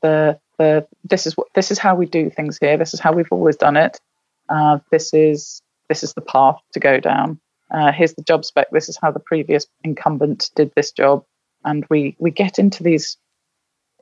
the 0.00 0.38
the 0.58 0.86
this 1.02 1.26
is 1.26 1.36
what 1.36 1.48
this 1.54 1.70
is 1.72 1.78
how 1.78 1.96
we 1.96 2.06
do 2.06 2.30
things 2.30 2.58
here. 2.58 2.76
This 2.76 2.94
is 2.94 3.00
how 3.00 3.12
we've 3.12 3.32
always 3.32 3.56
done 3.56 3.76
it. 3.76 4.00
Uh, 4.48 4.78
this 4.92 5.12
is 5.12 5.60
this 5.88 6.04
is 6.04 6.14
the 6.14 6.20
path 6.20 6.60
to 6.74 6.80
go 6.80 7.00
down. 7.00 7.40
Uh, 7.70 7.92
here's 7.92 8.14
the 8.14 8.22
job 8.22 8.44
spec. 8.44 8.68
This 8.70 8.88
is 8.88 8.98
how 9.00 9.10
the 9.10 9.20
previous 9.20 9.66
incumbent 9.84 10.50
did 10.54 10.72
this 10.74 10.90
job, 10.92 11.24
and 11.64 11.84
we 11.90 12.16
we 12.18 12.30
get 12.30 12.58
into 12.58 12.82
these 12.82 13.16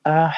uh, 0.05 0.33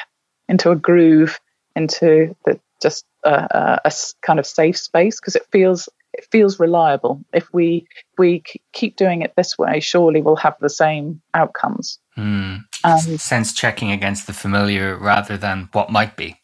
into 0.47 0.71
a 0.71 0.75
groove, 0.75 1.39
into 1.75 2.35
the 2.45 2.59
just 2.81 3.05
a, 3.23 3.79
a 3.85 3.91
kind 4.21 4.39
of 4.39 4.45
safe 4.45 4.77
space 4.77 5.19
because 5.19 5.35
it 5.35 5.45
feels 5.51 5.89
it 6.13 6.27
feels 6.31 6.59
reliable. 6.59 7.23
If 7.33 7.53
we 7.53 7.87
if 7.91 8.17
we 8.17 8.43
keep 8.73 8.95
doing 8.95 9.21
it 9.21 9.33
this 9.35 9.57
way, 9.57 9.79
surely 9.79 10.21
we'll 10.21 10.35
have 10.37 10.55
the 10.59 10.69
same 10.69 11.21
outcomes. 11.33 11.99
Mm. 12.17 12.63
Um, 12.83 12.99
Sense 13.17 13.53
checking 13.53 13.91
against 13.91 14.27
the 14.27 14.33
familiar 14.33 14.97
rather 14.97 15.37
than 15.37 15.69
what 15.73 15.91
might 15.91 16.15
be. 16.15 16.35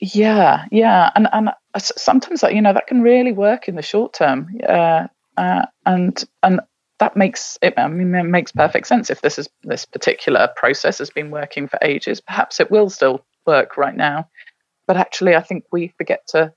Yeah, 0.00 0.64
yeah, 0.70 1.10
and 1.14 1.28
and 1.32 1.50
sometimes 1.78 2.42
that 2.42 2.54
you 2.54 2.60
know 2.60 2.72
that 2.72 2.86
can 2.86 3.00
really 3.00 3.32
work 3.32 3.68
in 3.68 3.76
the 3.76 3.82
short 3.82 4.12
term. 4.12 4.48
Uh, 4.68 5.06
uh, 5.36 5.66
and 5.84 6.24
and 6.42 6.60
that 6.98 7.16
makes 7.16 7.58
it. 7.62 7.74
I 7.76 7.88
mean, 7.88 8.14
it 8.14 8.22
makes 8.24 8.52
perfect 8.52 8.86
sense. 8.86 9.10
If 9.10 9.20
this 9.20 9.38
is 9.38 9.48
this 9.64 9.84
particular 9.84 10.48
process 10.56 10.98
has 10.98 11.10
been 11.10 11.30
working 11.30 11.68
for 11.68 11.78
ages, 11.82 12.20
perhaps 12.20 12.60
it 12.60 12.70
will 12.70 12.90
still 12.90 13.24
work 13.46 13.76
right 13.76 13.96
now. 13.96 14.28
But 14.86 14.96
actually, 14.96 15.34
I 15.34 15.42
think 15.42 15.64
we 15.72 15.92
forget 15.98 16.26
to 16.28 16.52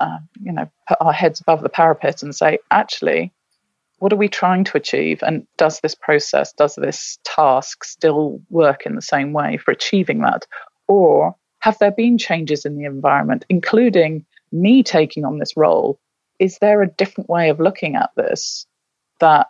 uh, 0.00 0.18
you 0.42 0.52
know, 0.52 0.68
put 0.88 0.98
our 1.00 1.12
heads 1.12 1.40
above 1.40 1.62
the 1.62 1.68
parapet 1.68 2.22
and 2.22 2.34
say, 2.34 2.58
actually, 2.70 3.32
what 3.98 4.12
are 4.12 4.16
we 4.16 4.28
trying 4.28 4.64
to 4.64 4.76
achieve? 4.76 5.22
And 5.22 5.46
does 5.58 5.80
this 5.80 5.94
process, 5.94 6.52
does 6.54 6.74
this 6.74 7.18
task 7.24 7.84
still 7.84 8.40
work 8.48 8.86
in 8.86 8.94
the 8.94 9.02
same 9.02 9.32
way 9.32 9.58
for 9.58 9.70
achieving 9.70 10.20
that? 10.20 10.46
Or 10.88 11.36
have 11.60 11.78
there 11.78 11.90
been 11.90 12.16
changes 12.16 12.64
in 12.64 12.76
the 12.78 12.84
environment, 12.84 13.44
including 13.50 14.24
me 14.52 14.82
taking 14.82 15.24
on 15.24 15.38
this 15.38 15.56
role? 15.56 16.00
Is 16.40 16.58
there 16.58 16.82
a 16.82 16.90
different 16.90 17.30
way 17.30 17.50
of 17.50 17.60
looking 17.60 17.94
at 17.94 18.10
this 18.16 18.66
that 19.20 19.46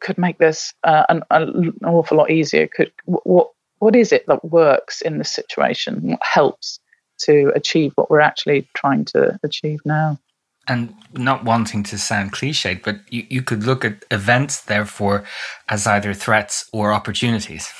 could 0.00 0.18
make 0.18 0.38
this 0.38 0.74
uh, 0.82 1.04
an, 1.08 1.22
an, 1.30 1.78
awful 1.84 2.18
lot 2.18 2.30
easier? 2.30 2.66
Could 2.66 2.92
what 3.06 3.50
what 3.78 3.96
is 3.96 4.12
it 4.12 4.26
that 4.26 4.44
works 4.44 5.00
in 5.00 5.18
this 5.18 5.32
situation? 5.32 6.02
What 6.02 6.20
helps? 6.22 6.80
to 7.18 7.52
achieve 7.54 7.92
what 7.94 8.10
we're 8.10 8.20
actually 8.20 8.68
trying 8.74 9.04
to 9.06 9.38
achieve 9.42 9.80
now. 9.84 10.18
And 10.66 10.94
not 11.12 11.44
wanting 11.44 11.82
to 11.84 11.98
sound 11.98 12.32
cliched, 12.32 12.82
but 12.82 13.00
you, 13.10 13.26
you 13.28 13.42
could 13.42 13.64
look 13.64 13.84
at 13.84 14.04
events, 14.10 14.62
therefore, 14.62 15.24
as 15.68 15.86
either 15.86 16.14
threats 16.14 16.68
or 16.72 16.92
opportunities, 16.92 17.70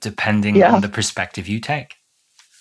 depending 0.00 0.56
yeah. 0.56 0.72
on 0.72 0.80
the 0.80 0.88
perspective 0.88 1.46
you 1.46 1.60
take. 1.60 1.96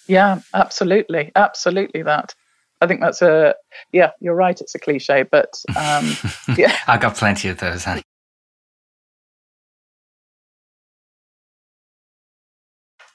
Yeah, 0.08 0.42
absolutely. 0.54 1.32
Absolutely 1.36 2.04
that. 2.04 2.36
I 2.82 2.88
think 2.88 3.02
that's 3.02 3.22
a, 3.22 3.56
yeah, 3.92 4.12
you're 4.20 4.36
right. 4.36 4.60
It's 4.60 4.74
a 4.76 4.80
cliche, 4.80 5.24
but 5.24 5.62
um, 5.78 6.12
yeah. 6.58 6.76
I 6.88 6.98
got 6.98 7.16
plenty 7.16 7.50
of 7.50 7.60
those, 7.60 7.84
honey. 7.84 8.04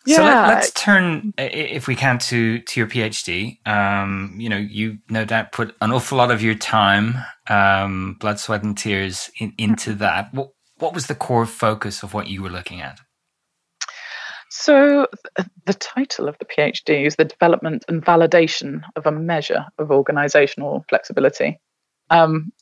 Yeah. 0.06 0.16
So 0.16 0.22
let, 0.22 0.58
us 0.58 0.70
turn, 0.72 1.32
if 1.38 1.88
we 1.88 1.96
can, 1.96 2.18
to 2.18 2.58
to 2.60 2.80
your 2.80 2.86
PhD. 2.86 3.66
Um, 3.66 4.34
you 4.36 4.50
know, 4.50 4.58
you 4.58 4.98
no 5.08 5.24
doubt 5.24 5.52
put 5.52 5.74
an 5.80 5.92
awful 5.92 6.18
lot 6.18 6.30
of 6.30 6.42
your 6.42 6.54
time, 6.54 7.16
um, 7.48 8.16
blood, 8.20 8.38
sweat, 8.38 8.62
and 8.62 8.76
tears 8.76 9.30
in, 9.40 9.54
into 9.56 9.90
mm-hmm. 9.90 10.00
that. 10.00 10.34
What 10.34 10.50
what 10.76 10.92
was 10.92 11.06
the 11.06 11.14
core 11.14 11.46
focus 11.46 12.02
of 12.02 12.12
what 12.12 12.26
you 12.26 12.42
were 12.42 12.50
looking 12.50 12.82
at? 12.82 13.00
So, 14.56 15.08
the 15.66 15.74
title 15.74 16.28
of 16.28 16.38
the 16.38 16.44
PhD 16.44 17.06
is 17.06 17.16
the 17.16 17.24
development 17.24 17.84
and 17.88 18.04
validation 18.04 18.82
of 18.94 19.04
a 19.04 19.10
measure 19.10 19.66
of 19.78 19.90
organizational 19.90 20.84
flexibility. 20.88 21.58
Um, 22.08 22.52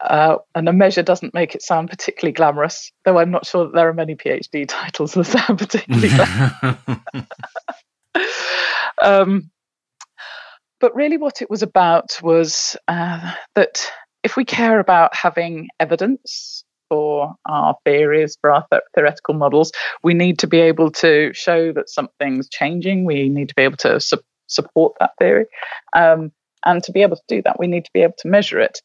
uh, 0.00 0.38
and 0.56 0.68
a 0.68 0.72
measure 0.72 1.04
doesn't 1.04 1.34
make 1.34 1.54
it 1.54 1.62
sound 1.62 1.88
particularly 1.88 2.32
glamorous, 2.32 2.90
though 3.04 3.16
I'm 3.16 3.30
not 3.30 3.46
sure 3.46 3.66
that 3.66 3.74
there 3.74 3.88
are 3.88 3.94
many 3.94 4.16
PhD 4.16 4.64
titles 4.68 5.14
that 5.14 5.26
sound 5.26 5.60
particularly 5.60 6.08
glamorous. 6.08 7.28
um, 9.00 9.52
but 10.80 10.96
really, 10.96 11.16
what 11.16 11.42
it 11.42 11.48
was 11.48 11.62
about 11.62 12.18
was 12.24 12.76
uh, 12.88 13.34
that 13.54 13.88
if 14.24 14.36
we 14.36 14.44
care 14.44 14.80
about 14.80 15.14
having 15.14 15.68
evidence 15.78 16.64
for 16.88 17.34
our 17.46 17.76
theories, 17.84 18.36
for 18.40 18.50
our 18.50 18.64
th- 18.70 18.82
theoretical 18.94 19.34
models, 19.34 19.72
we 20.02 20.14
need 20.14 20.38
to 20.40 20.46
be 20.46 20.60
able 20.60 20.90
to 20.92 21.32
show 21.34 21.72
that 21.72 21.88
something's 21.88 22.48
changing. 22.48 23.04
We 23.04 23.28
need 23.28 23.48
to 23.48 23.54
be 23.54 23.62
able 23.62 23.76
to 23.78 24.00
su- 24.00 24.22
support 24.46 24.94
that 25.00 25.12
theory. 25.18 25.46
Um, 25.94 26.32
and 26.64 26.82
to 26.84 26.92
be 26.92 27.02
able 27.02 27.16
to 27.16 27.22
do 27.28 27.42
that, 27.42 27.58
we 27.58 27.66
need 27.66 27.84
to 27.84 27.90
be 27.94 28.02
able 28.02 28.16
to 28.18 28.28
measure 28.28 28.60
it. 28.60 28.80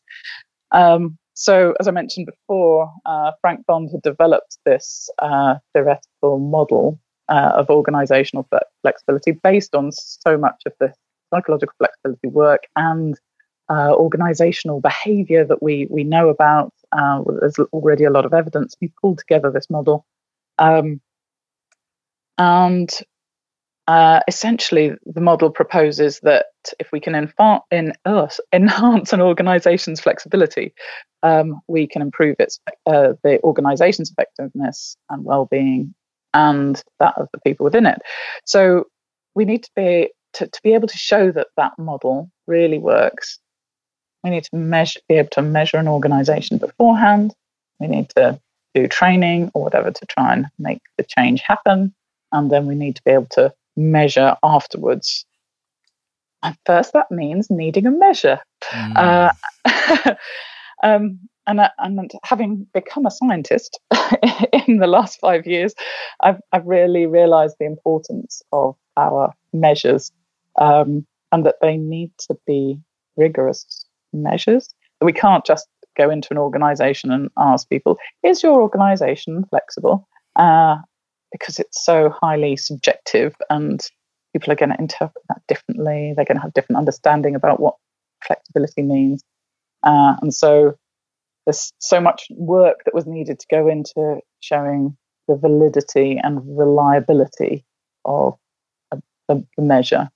Um, 0.72 1.18
so, 1.36 1.74
as 1.80 1.88
I 1.88 1.92
mentioned 1.92 2.28
before, 2.28 2.92
uh, 3.06 3.32
Frank 3.42 3.66
Bond 3.66 3.90
had 3.92 4.04
developed 4.04 4.58
this 4.66 5.10
uh, 5.20 5.56
theoretical 5.74 6.40
model 6.40 7.00
uh, 7.30 7.52
of 7.56 7.70
organizational 7.70 8.48
flexibility 8.82 9.32
based 9.32 9.74
on 9.74 9.92
so 9.92 10.38
much 10.38 10.62
of 10.66 10.74
the 10.80 10.94
psychological 11.34 11.74
flexibility 11.80 12.28
work 12.28 12.64
and 12.76 13.20
uh, 13.70 13.94
organizational 13.94 14.82
behavior 14.82 15.46
that 15.46 15.64
we, 15.64 15.88
we 15.90 16.04
know 16.04 16.30
about. 16.30 16.74
Uh, 16.96 17.22
there's 17.40 17.58
already 17.72 18.04
a 18.04 18.12
lot 18.12 18.26
of 18.26 18.34
evidence. 18.34 18.76
He 18.80 18.92
pulled 19.02 19.20
together 19.20 19.52
this 19.52 19.70
model. 19.70 20.06
Um, 20.60 21.02
and 22.38 22.90
uh, 23.88 24.22
essentially, 24.28 24.94
the 25.06 25.22
model 25.22 25.50
proposes 25.50 26.20
that 26.22 26.46
if 26.80 26.92
we 26.92 27.00
can 27.00 27.14
infa- 27.14 27.62
in, 27.72 27.94
uh, 28.06 28.28
enhance 28.54 29.12
an 29.12 29.22
organization's 29.22 30.00
flexibility, 30.00 30.74
um, 31.22 31.60
we 31.68 31.88
can 31.88 32.02
improve 32.02 32.36
its 32.40 32.60
uh, 32.86 33.14
the 33.24 33.42
organization's 33.44 34.12
effectiveness 34.12 34.96
and 35.10 35.26
well-being 35.26 35.94
and 36.34 36.82
that 37.00 37.14
of 37.18 37.28
the 37.34 37.40
people 37.46 37.64
within 37.64 37.86
it. 37.86 38.02
So 38.46 38.86
we 39.36 39.46
need 39.46 39.64
to 39.64 39.72
be 39.76 40.10
to, 40.34 40.48
to 40.48 40.60
be 40.64 40.74
able 40.74 40.88
to 40.88 40.98
show 40.98 41.32
that 41.32 41.48
that 41.58 41.74
model 41.78 42.32
really 42.48 42.80
works. 42.80 43.40
We 44.24 44.30
need 44.30 44.44
to 44.46 44.56
measure, 44.56 45.00
be 45.10 45.16
able 45.16 45.30
to 45.30 45.42
measure 45.42 45.78
an 45.78 45.88
organization 45.88 46.58
beforehand. 46.58 47.34
We 47.80 47.88
need 47.88 48.10
to 48.16 48.40
do 48.74 48.88
training 48.88 49.52
or 49.54 49.64
whatever 49.64 49.92
to 49.92 50.06
try 50.06 50.34
and 50.34 50.48
make 50.58 50.82
the 50.98 51.04
change 51.04 51.42
happen, 51.42 51.94
and 52.32 52.52
then 52.52 52.66
we 52.66 52.76
need 52.76 52.96
to 52.96 53.04
be 53.04 53.12
able 53.12 53.28
to 53.32 53.54
measure 53.76 54.36
afterwards. 54.44 55.26
And 56.42 56.58
first, 56.66 56.94
that 56.94 57.10
means 57.12 57.50
needing 57.50 57.86
a 57.86 57.92
measure. 57.92 58.40
Mm. 58.72 59.32
Uh, 59.66 60.16
um, 60.84 61.20
and, 61.48 61.60
and 61.78 62.12
having 62.24 62.68
become 62.74 63.06
a 63.06 63.12
scientist 63.12 63.80
in 64.68 64.78
the 64.78 64.88
last 64.88 65.20
five 65.20 65.46
years, 65.46 65.74
I've, 66.22 66.40
I've 66.52 66.66
really 66.66 67.06
realized 67.06 67.58
the 67.60 67.66
importance 67.66 68.42
of 68.52 68.76
our 68.98 69.34
measures 69.52 70.12
um, 70.60 71.06
and 71.32 71.46
that 71.46 71.56
they 71.62 71.78
need 71.78 72.12
to 72.30 72.38
be 72.46 72.80
rigorous 73.18 73.83
measures. 74.14 74.74
We 75.02 75.14
can't 75.14 75.46
just 75.46 75.68
go 75.98 76.10
into 76.10 76.30
an 76.32 76.38
organization 76.38 77.12
and 77.12 77.30
ask 77.38 77.70
people, 77.70 77.98
is 78.24 78.42
your 78.42 78.62
organization 78.62 79.46
flexible? 79.50 80.08
Uh, 80.36 80.78
because 81.32 81.60
it's 81.60 81.84
so 81.84 82.10
highly 82.22 82.56
subjective 82.56 83.36
and 83.50 83.82
people 84.34 84.52
are 84.54 84.56
going 84.56 84.70
to 84.70 84.80
interpret 84.80 85.24
that 85.30 85.42
differently. 85.48 86.14
They're 86.16 86.26
going 86.26 86.38
to 86.38 86.42
have 86.42 86.54
different 86.54 86.78
understanding 86.78 87.36
about 87.36 87.60
what 87.60 87.76
flexibility 88.26 88.84
means. 88.84 89.24
Uh, 89.84 90.16
and 90.22 90.34
so 90.34 90.78
there's 91.46 91.74
so 91.80 92.00
much 92.00 92.28
work 92.32 92.84
that 92.86 92.94
was 92.94 93.06
needed 93.06 93.40
to 93.40 93.48
go 93.52 93.68
into 93.68 94.20
showing 94.40 94.96
the 95.28 95.36
validity 95.36 96.20
and 96.22 96.40
reliability 96.58 97.66
of 98.06 98.38
the, 98.92 99.46
the 99.58 99.64
measure. 99.64 100.10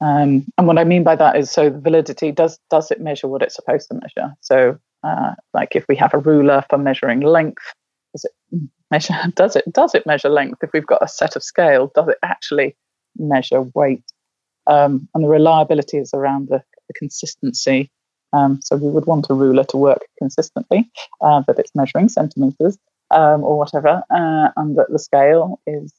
Um, 0.00 0.46
and 0.58 0.66
what 0.66 0.78
I 0.78 0.84
mean 0.84 1.04
by 1.04 1.16
that 1.16 1.36
is, 1.36 1.50
so 1.50 1.70
validity 1.70 2.32
does 2.32 2.58
does 2.70 2.90
it 2.90 3.00
measure 3.00 3.28
what 3.28 3.42
it's 3.42 3.54
supposed 3.54 3.88
to 3.88 3.94
measure? 3.94 4.34
So, 4.40 4.78
uh, 5.02 5.34
like 5.52 5.76
if 5.76 5.84
we 5.88 5.96
have 5.96 6.14
a 6.14 6.18
ruler 6.18 6.64
for 6.68 6.78
measuring 6.78 7.20
length, 7.20 7.62
does 8.12 8.24
it 8.24 8.60
measure? 8.90 9.14
Does 9.34 9.56
it 9.56 9.64
does 9.72 9.94
it 9.94 10.06
measure 10.06 10.28
length? 10.28 10.62
If 10.62 10.70
we've 10.72 10.86
got 10.86 11.02
a 11.02 11.08
set 11.08 11.36
of 11.36 11.42
scale, 11.42 11.90
does 11.94 12.08
it 12.08 12.18
actually 12.22 12.76
measure 13.16 13.62
weight? 13.74 14.04
Um, 14.66 15.08
and 15.14 15.24
the 15.24 15.28
reliability 15.28 15.98
is 15.98 16.12
around 16.14 16.48
the, 16.48 16.62
the 16.88 16.94
consistency. 16.94 17.90
Um, 18.32 18.60
so 18.62 18.76
we 18.76 18.90
would 18.90 19.06
want 19.06 19.26
a 19.30 19.34
ruler 19.34 19.64
to 19.64 19.76
work 19.76 20.00
consistently, 20.18 20.90
uh, 21.20 21.42
that 21.46 21.58
it's 21.58 21.74
measuring 21.74 22.08
centimeters 22.08 22.78
um, 23.10 23.44
or 23.44 23.58
whatever, 23.58 24.02
uh, 24.10 24.48
and 24.56 24.76
that 24.76 24.90
the 24.90 24.98
scale 24.98 25.60
is 25.66 25.92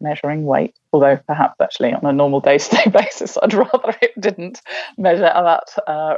measuring 0.00 0.44
weight. 0.44 0.74
Although 0.92 1.18
perhaps 1.26 1.60
actually 1.60 1.92
on 1.92 2.04
a 2.04 2.12
normal 2.12 2.40
day-to-day 2.40 2.90
basis, 2.92 3.36
I'd 3.42 3.54
rather 3.54 3.94
it 4.02 4.18
didn't 4.20 4.60
measure 4.98 5.22
that 5.22 5.68
uh, 5.86 6.14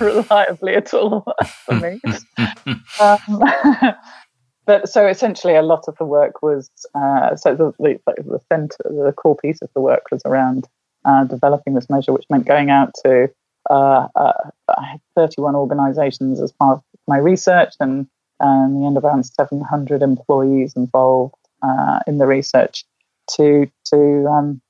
reliably 0.00 0.74
at 0.74 0.92
all 0.94 1.24
for 1.64 1.74
me. 1.74 2.00
um, 3.00 3.40
but 4.66 4.88
so 4.88 5.06
essentially, 5.06 5.54
a 5.54 5.62
lot 5.62 5.84
of 5.88 5.96
the 5.98 6.04
work 6.04 6.42
was 6.42 6.70
uh, 6.94 7.36
so 7.36 7.54
the 7.54 7.72
the, 7.78 8.00
the 8.06 8.40
center, 8.50 8.76
the 8.84 9.14
core 9.16 9.36
piece 9.36 9.60
of 9.62 9.70
the 9.74 9.80
work 9.80 10.10
was 10.10 10.22
around 10.24 10.68
uh, 11.04 11.24
developing 11.24 11.74
this 11.74 11.90
measure, 11.90 12.12
which 12.12 12.26
meant 12.30 12.46
going 12.46 12.70
out 12.70 12.92
to 13.04 13.28
uh, 13.70 14.08
uh, 14.14 14.32
31 15.16 15.54
organisations 15.54 16.40
as 16.40 16.52
part 16.52 16.78
of 16.78 16.84
my 17.06 17.18
research, 17.18 17.74
and 17.80 18.06
um, 18.40 18.80
the 18.80 18.86
end 18.86 18.96
of 18.96 19.04
around 19.04 19.24
700 19.24 20.02
employees 20.02 20.74
involved 20.76 21.34
uh, 21.62 22.00
in 22.06 22.18
the 22.18 22.26
research 22.26 22.84
to 23.36 23.70
to, 23.86 24.26
um, 24.26 24.60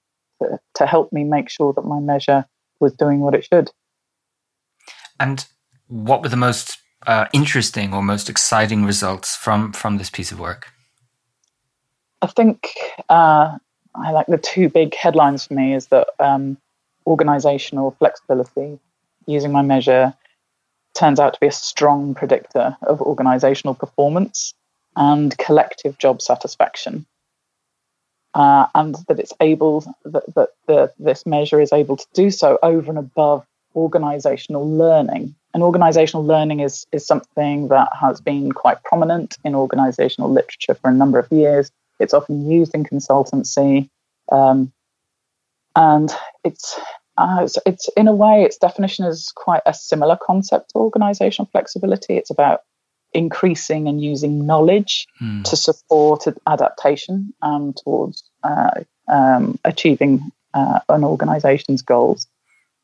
to 0.40 0.58
to 0.74 0.86
help 0.86 1.12
me 1.12 1.24
make 1.24 1.48
sure 1.48 1.72
that 1.72 1.82
my 1.82 2.00
measure 2.00 2.44
was 2.80 2.92
doing 2.94 3.20
what 3.20 3.34
it 3.34 3.44
should. 3.44 3.70
And 5.20 5.46
what 5.88 6.22
were 6.22 6.28
the 6.28 6.36
most 6.36 6.78
uh, 7.06 7.26
interesting 7.32 7.94
or 7.94 8.02
most 8.02 8.28
exciting 8.28 8.84
results 8.84 9.36
from 9.36 9.72
from 9.72 9.98
this 9.98 10.10
piece 10.10 10.32
of 10.32 10.40
work? 10.40 10.72
I 12.22 12.26
think 12.26 12.68
uh, 13.08 13.58
I 13.94 14.10
like 14.12 14.26
the 14.26 14.38
two 14.38 14.68
big 14.68 14.94
headlines 14.94 15.46
for 15.46 15.54
me 15.54 15.74
is 15.74 15.88
that 15.88 16.08
um, 16.18 16.56
organizational 17.06 17.92
flexibility 17.98 18.78
using 19.26 19.52
my 19.52 19.62
measure 19.62 20.14
turns 20.94 21.20
out 21.20 21.34
to 21.34 21.40
be 21.40 21.48
a 21.48 21.52
strong 21.52 22.14
predictor 22.14 22.76
of 22.82 23.00
organizational 23.02 23.74
performance 23.74 24.54
and 24.96 25.36
collective 25.38 25.98
job 25.98 26.22
satisfaction. 26.22 27.04
Uh, 28.34 28.66
and 28.74 28.96
that 29.06 29.20
it's 29.20 29.32
able 29.40 29.80
that, 30.04 30.24
that 30.34 30.48
the, 30.66 30.92
this 30.98 31.24
measure 31.24 31.60
is 31.60 31.72
able 31.72 31.96
to 31.96 32.06
do 32.14 32.30
so 32.30 32.58
over 32.64 32.90
and 32.90 32.98
above 32.98 33.46
organizational 33.76 34.68
learning 34.68 35.34
and 35.54 35.62
organizational 35.62 36.26
learning 36.26 36.60
is, 36.60 36.84
is 36.90 37.06
something 37.06 37.68
that 37.68 37.88
has 37.98 38.20
been 38.20 38.50
quite 38.50 38.82
prominent 38.82 39.36
in 39.44 39.54
organizational 39.54 40.30
literature 40.30 40.74
for 40.74 40.90
a 40.90 40.94
number 40.94 41.18
of 41.20 41.30
years. 41.30 41.70
It's 42.00 42.12
often 42.12 42.50
used 42.50 42.74
in 42.74 42.84
consultancy. 42.84 43.88
Um, 44.32 44.72
and 45.76 46.10
it's, 46.42 46.78
uh, 47.16 47.42
it's, 47.42 47.56
it's, 47.64 47.88
in 47.96 48.08
a 48.08 48.14
way, 48.14 48.42
its 48.42 48.58
definition 48.58 49.04
is 49.04 49.32
quite 49.36 49.62
a 49.64 49.72
similar 49.72 50.18
concept 50.20 50.70
to 50.70 50.78
organizational 50.78 51.48
flexibility. 51.52 52.16
It's 52.16 52.30
about 52.30 52.62
increasing 53.14 53.88
and 53.88 54.02
using 54.02 54.46
knowledge 54.46 55.06
mm. 55.22 55.44
to 55.44 55.56
support 55.56 56.26
adaptation 56.46 57.32
um, 57.42 57.72
towards 57.72 58.24
uh, 58.42 58.82
um, 59.08 59.58
achieving 59.64 60.30
uh, 60.52 60.80
an 60.88 61.04
organization's 61.04 61.82
goals. 61.82 62.26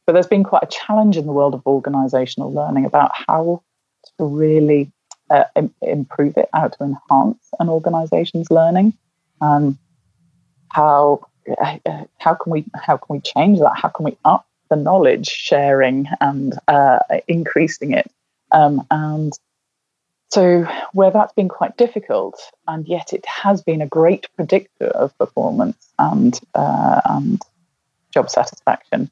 But 0.06 0.14
there's 0.14 0.26
been 0.26 0.44
quite 0.44 0.62
a 0.62 0.68
challenge 0.86 1.16
in 1.16 1.26
the 1.26 1.32
world 1.32 1.54
of 1.54 1.66
organizational 1.66 2.52
learning 2.52 2.84
about 2.84 3.10
how 3.12 3.62
to 4.18 4.24
really 4.24 4.90
uh, 5.30 5.44
Im- 5.54 5.74
improve 5.82 6.36
it, 6.36 6.48
how 6.52 6.68
to 6.68 6.82
enhance 6.82 7.48
an 7.60 7.68
organization's 7.68 8.50
learning. 8.50 8.94
Um, 9.40 9.78
how 10.70 11.26
uh, 11.60 11.78
how 12.18 12.34
can 12.34 12.52
we 12.52 12.64
how 12.74 12.96
can 12.96 13.16
we 13.16 13.20
change 13.20 13.58
that? 13.60 13.76
How 13.76 13.88
can 13.88 14.04
we 14.04 14.16
up 14.24 14.46
the 14.68 14.76
knowledge 14.76 15.28
sharing 15.28 16.08
and 16.20 16.58
uh, 16.68 16.98
increasing 17.28 17.92
it? 17.92 18.10
Um, 18.52 18.86
and 18.90 19.32
so 20.30 20.64
where 20.92 21.10
that's 21.10 21.32
been 21.34 21.48
quite 21.48 21.76
difficult, 21.76 22.40
and 22.66 22.86
yet 22.86 23.12
it 23.12 23.24
has 23.26 23.62
been 23.62 23.82
a 23.82 23.86
great 23.86 24.26
predictor 24.36 24.86
of 24.86 25.16
performance 25.18 25.88
and 25.98 26.38
uh, 26.54 27.00
and 27.04 27.42
job 28.12 28.30
satisfaction 28.30 29.10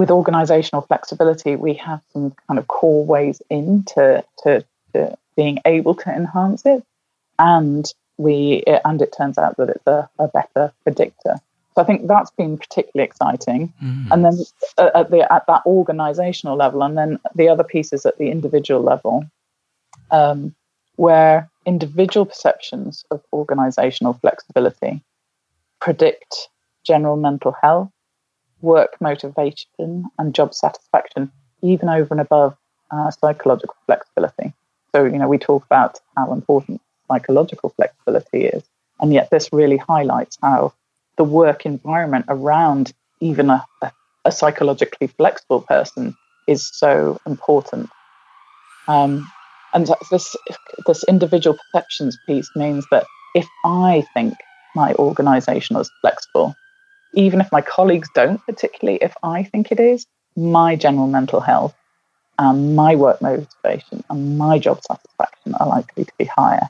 with 0.00 0.10
organizational 0.10 0.80
flexibility, 0.80 1.56
we 1.56 1.74
have 1.74 2.00
some 2.14 2.32
kind 2.48 2.58
of 2.58 2.66
core 2.68 3.04
ways 3.04 3.42
into 3.50 4.24
to, 4.42 4.64
to 4.94 5.18
being 5.36 5.58
able 5.66 5.94
to 5.94 6.08
enhance 6.08 6.64
it. 6.64 6.82
And 7.38 7.84
we 8.16 8.64
and 8.66 9.02
it 9.02 9.14
turns 9.14 9.36
out 9.36 9.58
that 9.58 9.68
it's 9.68 9.86
a, 9.86 10.08
a 10.18 10.28
better 10.28 10.72
predictor. 10.84 11.36
So 11.74 11.82
I 11.82 11.84
think 11.84 12.08
that's 12.08 12.30
been 12.30 12.56
particularly 12.56 13.06
exciting. 13.06 13.74
Mm. 13.84 14.06
And 14.10 14.24
then 14.24 14.38
at 14.78 15.10
the 15.10 15.30
at 15.30 15.46
that 15.48 15.66
organizational 15.66 16.56
level, 16.56 16.82
and 16.82 16.96
then 16.96 17.18
the 17.34 17.50
other 17.50 17.64
pieces 17.64 18.06
at 18.06 18.16
the 18.16 18.30
individual 18.30 18.80
level, 18.80 19.26
um, 20.10 20.54
where 20.96 21.50
individual 21.66 22.26
perceptions 22.26 23.04
of 23.10 23.22
organizational 23.32 24.14
flexibility 24.14 25.02
predict 25.80 26.48
general 26.84 27.16
mental 27.16 27.54
health 27.60 27.90
work 28.62 28.96
motivation 29.00 30.04
and 30.18 30.34
job 30.34 30.54
satisfaction, 30.54 31.30
even 31.62 31.88
over 31.88 32.08
and 32.12 32.20
above 32.20 32.56
uh, 32.90 33.10
psychological 33.10 33.76
flexibility. 33.86 34.52
So, 34.94 35.04
you 35.04 35.18
know, 35.18 35.28
we 35.28 35.38
talk 35.38 35.64
about 35.64 36.00
how 36.16 36.32
important 36.32 36.80
psychological 37.08 37.70
flexibility 37.70 38.46
is, 38.46 38.62
and 39.00 39.12
yet 39.12 39.30
this 39.30 39.52
really 39.52 39.76
highlights 39.76 40.36
how 40.42 40.74
the 41.16 41.24
work 41.24 41.66
environment 41.66 42.24
around 42.28 42.92
even 43.20 43.50
a, 43.50 43.64
a, 44.24 44.32
psychologically 44.32 45.06
flexible 45.06 45.60
person 45.60 46.16
is 46.46 46.66
so 46.72 47.20
important. 47.26 47.90
Um, 48.88 49.30
and 49.72 49.90
this 50.10 50.36
this 50.86 51.04
individual 51.04 51.56
perceptions 51.72 52.18
piece 52.26 52.50
means 52.56 52.84
that 52.90 53.04
if 53.34 53.46
I 53.64 54.04
think 54.14 54.34
my 54.74 54.94
organisation 54.94 55.76
is 55.76 55.90
flexible, 56.00 56.54
even 57.14 57.40
if 57.40 57.50
my 57.52 57.60
colleagues 57.60 58.08
don't, 58.14 58.44
particularly 58.46 58.98
if 59.02 59.14
I 59.22 59.44
think 59.44 59.72
it 59.72 59.80
is, 59.80 60.06
my 60.36 60.76
general 60.76 61.06
mental 61.06 61.40
health 61.40 61.74
and 62.38 62.74
my 62.74 62.94
work 62.94 63.20
motivation 63.20 64.02
and 64.08 64.38
my 64.38 64.58
job 64.58 64.80
satisfaction 64.82 65.54
are 65.54 65.68
likely 65.68 66.04
to 66.04 66.12
be 66.18 66.24
higher. 66.24 66.68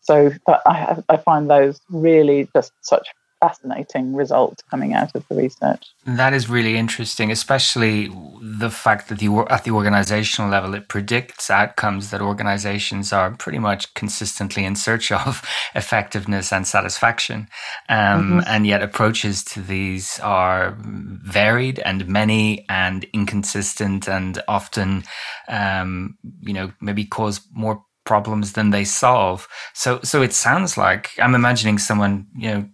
So 0.00 0.32
I, 0.46 1.02
I 1.08 1.16
find 1.16 1.48
those 1.48 1.80
really 1.88 2.48
just 2.54 2.72
such 2.82 3.08
fascinating 3.42 4.14
results 4.14 4.62
coming 4.70 4.94
out 4.94 5.10
of 5.16 5.26
the 5.28 5.34
research. 5.34 5.84
That 6.06 6.32
is 6.32 6.48
really 6.48 6.76
interesting, 6.76 7.32
especially 7.32 8.08
the 8.40 8.70
fact 8.70 9.08
that 9.08 9.18
the, 9.18 9.44
at 9.50 9.64
the 9.64 9.72
organizational 9.72 10.48
level, 10.48 10.74
it 10.74 10.86
predicts 10.86 11.50
outcomes 11.50 12.10
that 12.10 12.22
organizations 12.22 13.12
are 13.12 13.32
pretty 13.32 13.58
much 13.58 13.92
consistently 13.94 14.64
in 14.64 14.76
search 14.76 15.10
of 15.26 15.42
effectiveness 15.74 16.52
and 16.52 16.68
satisfaction. 16.68 17.48
Um, 17.88 17.98
mm-hmm. 17.98 18.40
And 18.46 18.64
yet 18.64 18.80
approaches 18.80 19.42
to 19.44 19.60
these 19.60 20.20
are 20.20 20.76
varied 20.78 21.80
and 21.80 22.06
many 22.06 22.64
and 22.68 23.04
inconsistent 23.12 24.08
and 24.08 24.40
often, 24.46 25.02
um, 25.48 26.16
you 26.42 26.52
know, 26.52 26.72
maybe 26.80 27.04
cause 27.04 27.40
more 27.52 27.84
problems 28.04 28.52
than 28.52 28.70
they 28.70 28.84
solve. 28.84 29.48
So, 29.74 30.00
so 30.02 30.22
it 30.22 30.32
sounds 30.32 30.76
like 30.76 31.10
I'm 31.18 31.34
imagining 31.34 31.78
someone, 31.78 32.26
you 32.36 32.50
know, 32.50 32.68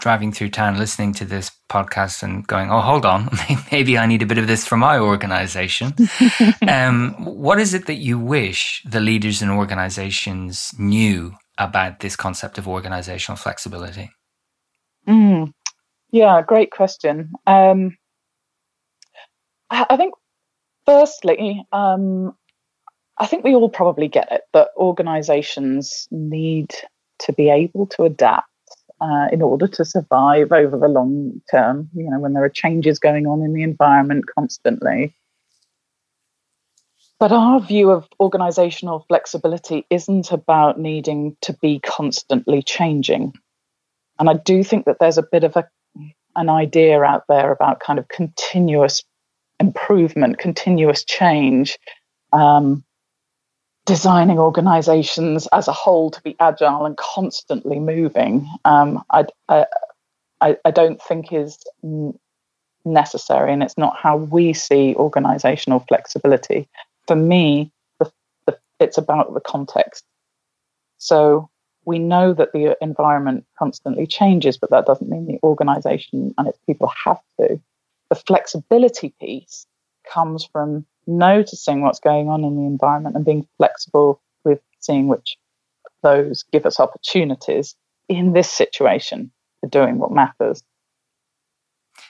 driving 0.00 0.32
through 0.32 0.48
town 0.48 0.78
listening 0.78 1.12
to 1.14 1.24
this 1.24 1.50
podcast 1.68 2.22
and 2.22 2.46
going, 2.46 2.70
oh, 2.70 2.80
hold 2.80 3.06
on, 3.06 3.30
maybe 3.72 3.96
I 3.96 4.06
need 4.06 4.22
a 4.22 4.26
bit 4.26 4.38
of 4.38 4.46
this 4.46 4.66
for 4.66 4.76
my 4.76 4.98
organization. 4.98 5.94
um, 6.68 7.14
what 7.18 7.60
is 7.60 7.74
it 7.74 7.86
that 7.86 7.96
you 7.96 8.18
wish 8.18 8.82
the 8.84 9.00
leaders 9.00 9.42
in 9.42 9.50
organizations 9.50 10.72
knew 10.78 11.34
about 11.58 12.00
this 12.00 12.16
concept 12.16 12.58
of 12.58 12.66
organizational 12.66 13.36
flexibility? 13.36 14.10
Mm, 15.06 15.52
yeah, 16.10 16.42
great 16.42 16.70
question. 16.70 17.32
Um, 17.46 17.96
I 19.70 19.96
think, 19.96 20.14
firstly, 20.86 21.64
um, 21.72 22.34
I 23.18 23.26
think 23.26 23.44
we 23.44 23.54
all 23.54 23.68
probably 23.68 24.08
get 24.08 24.32
it 24.32 24.42
that 24.54 24.68
organizations 24.76 26.08
need 26.10 26.70
to 27.20 27.32
be 27.34 27.50
able 27.50 27.86
to 27.86 28.04
adapt 28.04 28.49
uh, 29.00 29.28
in 29.32 29.42
order 29.42 29.66
to 29.66 29.84
survive 29.84 30.52
over 30.52 30.78
the 30.78 30.88
long 30.88 31.40
term, 31.50 31.88
you 31.94 32.10
know, 32.10 32.18
when 32.18 32.34
there 32.34 32.44
are 32.44 32.50
changes 32.50 32.98
going 32.98 33.26
on 33.26 33.42
in 33.42 33.54
the 33.54 33.62
environment 33.62 34.24
constantly. 34.34 35.14
But 37.18 37.32
our 37.32 37.60
view 37.60 37.90
of 37.90 38.08
organizational 38.18 39.04
flexibility 39.06 39.86
isn't 39.90 40.32
about 40.32 40.80
needing 40.80 41.36
to 41.42 41.52
be 41.60 41.78
constantly 41.80 42.62
changing. 42.62 43.34
And 44.18 44.30
I 44.30 44.34
do 44.34 44.64
think 44.64 44.86
that 44.86 44.98
there's 45.00 45.18
a 45.18 45.22
bit 45.22 45.44
of 45.44 45.56
a 45.56 45.68
an 46.36 46.48
idea 46.48 47.02
out 47.02 47.24
there 47.28 47.50
about 47.50 47.80
kind 47.80 47.98
of 47.98 48.06
continuous 48.08 49.02
improvement, 49.58 50.38
continuous 50.38 51.04
change, 51.04 51.76
um, 52.32 52.84
designing 53.90 54.38
organizations 54.38 55.48
as 55.48 55.66
a 55.66 55.72
whole 55.72 56.12
to 56.12 56.22
be 56.22 56.36
agile 56.38 56.86
and 56.86 56.96
constantly 56.96 57.80
moving, 57.80 58.48
um, 58.64 59.02
I, 59.10 59.26
I, 60.40 60.56
I 60.64 60.70
don't 60.70 61.02
think 61.02 61.32
is 61.32 61.58
necessary, 62.84 63.52
and 63.52 63.64
it's 63.64 63.76
not 63.76 63.96
how 63.96 64.16
we 64.16 64.52
see 64.52 64.94
organizational 64.94 65.80
flexibility. 65.88 66.68
For 67.08 67.16
me, 67.16 67.72
the, 67.98 68.12
the, 68.46 68.56
it's 68.78 68.96
about 68.96 69.34
the 69.34 69.40
context. 69.40 70.04
So 70.98 71.50
we 71.84 71.98
know 71.98 72.32
that 72.32 72.52
the 72.52 72.76
environment 72.80 73.44
constantly 73.58 74.06
changes, 74.06 74.56
but 74.56 74.70
that 74.70 74.86
doesn't 74.86 75.10
mean 75.10 75.26
the 75.26 75.40
organization 75.42 76.32
and 76.38 76.46
its 76.46 76.60
people 76.64 76.92
have 77.04 77.18
to. 77.40 77.60
The 78.08 78.14
flexibility 78.14 79.12
piece 79.20 79.66
comes 80.08 80.44
from 80.44 80.86
noticing 81.06 81.82
what's 81.82 82.00
going 82.00 82.28
on 82.28 82.44
in 82.44 82.56
the 82.56 82.62
environment 82.62 83.16
and 83.16 83.24
being 83.24 83.46
flexible 83.56 84.20
with 84.44 84.60
seeing 84.80 85.08
which 85.08 85.36
those 86.02 86.44
give 86.52 86.66
us 86.66 86.80
opportunities 86.80 87.74
in 88.08 88.32
this 88.32 88.50
situation 88.50 89.30
for 89.60 89.68
doing 89.68 89.98
what 89.98 90.12
matters. 90.12 90.62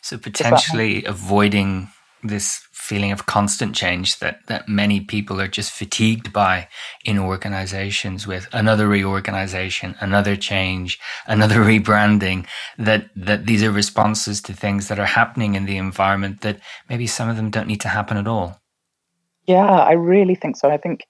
So 0.03 0.18
potentially 0.18 1.05
avoiding 1.05 1.88
this 2.22 2.66
feeling 2.72 3.12
of 3.12 3.26
constant 3.26 3.74
change 3.74 4.18
that, 4.18 4.47
that 4.47 4.68
many 4.68 5.01
people 5.01 5.41
are 5.41 5.49
just 5.49 5.72
fatigued 5.72 6.32
by 6.32 6.68
in 7.05 7.18
organizations 7.18 8.26
with 8.26 8.49
another 8.53 8.88
reorganization, 8.88 9.95
another 10.01 10.36
change, 10.36 10.99
another 11.26 11.57
rebranding, 11.64 12.47
that, 12.78 13.11
that 13.16 13.47
these 13.47 13.62
are 13.62 13.70
responses 13.70 14.43
to 14.43 14.53
things 14.53 14.88
that 14.88 14.99
are 14.99 15.07
happening 15.07 15.55
in 15.55 15.66
the 15.66 15.76
environment 15.76 16.41
that 16.41 16.59
maybe 16.88 17.07
some 17.07 17.28
of 17.28 17.36
them 17.36 17.51
don't 17.51 17.68
need 17.68 17.80
to 17.80 17.88
happen 17.88 18.16
at 18.16 18.26
all. 18.26 18.60
Yeah, 19.47 19.66
I 19.66 19.93
really 19.93 20.34
think 20.34 20.57
so. 20.57 20.70
I 20.70 20.76
think 20.76 21.07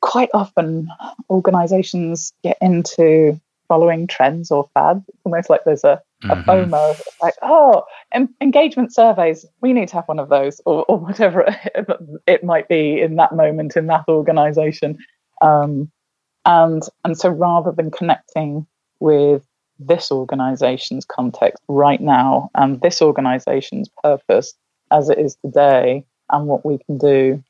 quite 0.00 0.30
often 0.32 0.88
organizations 1.28 2.32
get 2.42 2.56
into 2.60 3.40
following 3.68 4.06
trends 4.06 4.50
or 4.50 4.68
fads. 4.74 5.04
It's 5.08 5.18
almost 5.24 5.48
like 5.48 5.62
there's 5.64 5.84
a, 5.84 6.00
a 6.24 6.26
mm-hmm. 6.26 6.50
FOMO. 6.50 6.90
It's 6.90 7.22
like, 7.22 7.34
oh, 7.42 7.84
em- 8.12 8.34
engagement 8.40 8.92
surveys, 8.92 9.46
we 9.60 9.72
need 9.72 9.88
to 9.88 9.94
have 9.94 10.08
one 10.08 10.18
of 10.18 10.28
those, 10.28 10.60
or, 10.66 10.84
or 10.86 10.98
whatever 10.98 11.44
it, 11.46 11.86
it, 12.26 12.44
might 12.44 12.68
be 12.68 13.00
in 13.00 13.16
that 13.16 13.34
moment 13.34 13.76
in 13.76 13.86
that 13.86 14.04
organization. 14.08 14.98
Um, 15.40 15.90
and 16.44 16.82
and 17.04 17.16
so 17.16 17.28
rather 17.28 17.70
than 17.70 17.90
connecting 17.90 18.66
with 18.98 19.46
this 19.78 20.10
organization's 20.10 21.04
context 21.04 21.62
right 21.68 22.00
now 22.00 22.50
and 22.54 22.80
this 22.80 23.00
organization's 23.00 23.88
purpose 24.02 24.54
as 24.90 25.08
it 25.08 25.18
is 25.18 25.36
today 25.44 26.04
and 26.32 26.46
what 26.46 26.64
we 26.64 26.78
can 26.78 26.98
do 26.98 27.42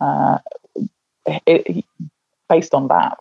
uh, 0.00 0.38
it, 1.46 1.84
based 2.48 2.74
on 2.74 2.88
that. 2.88 3.18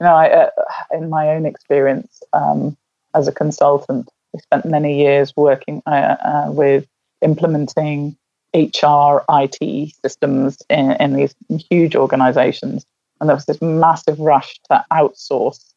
You 0.00 0.06
know, 0.06 0.14
I, 0.14 0.28
uh, 0.28 0.50
in 0.92 1.08
my 1.08 1.28
own 1.30 1.46
experience 1.46 2.22
um, 2.32 2.76
as 3.14 3.28
a 3.28 3.32
consultant, 3.32 4.08
I 4.34 4.38
spent 4.38 4.66
many 4.66 4.98
years 4.98 5.32
working 5.36 5.82
uh, 5.86 6.16
uh 6.24 6.46
with 6.50 6.86
implementing 7.22 8.16
HR, 8.54 9.22
IT 9.28 9.92
systems 10.02 10.58
in, 10.70 10.92
in 10.92 11.14
these 11.14 11.34
huge 11.70 11.96
organizations. 11.96 12.86
And 13.20 13.28
there 13.28 13.36
was 13.36 13.46
this 13.46 13.60
massive 13.62 14.18
rush 14.18 14.58
to 14.70 14.84
outsource 14.92 15.72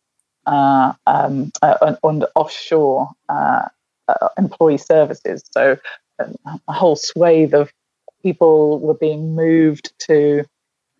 uh, 0.45 0.93
um, 1.07 1.51
uh, 1.61 1.95
and 2.03 2.25
offshore 2.35 3.09
uh, 3.29 3.67
uh, 4.07 4.27
employee 4.37 4.77
services. 4.77 5.43
So 5.51 5.77
a 6.19 6.73
whole 6.73 6.95
swathe 6.95 7.53
of 7.53 7.71
people 8.21 8.79
were 8.79 8.93
being 8.93 9.35
moved 9.35 9.93
to 10.07 10.45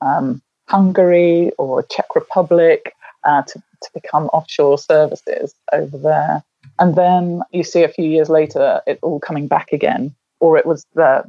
um, 0.02 0.42
Hungary 0.68 1.52
or 1.58 1.84
Czech 1.84 2.16
Republic 2.16 2.94
uh, 3.24 3.42
to, 3.44 3.54
to 3.82 3.90
become 3.94 4.28
offshore 4.28 4.78
services 4.78 5.54
over 5.74 5.98
there. 5.98 6.44
And 6.78 6.96
then 6.96 7.42
you 7.52 7.64
see 7.64 7.84
a 7.84 7.90
few 7.90 8.06
years 8.06 8.30
later 8.30 8.82
it 8.88 9.00
all 9.02 9.20
coming 9.20 9.48
back 9.48 9.72
again, 9.72 10.16
or 10.40 10.58
it 10.58 10.66
was 10.66 10.86
the 10.94 11.24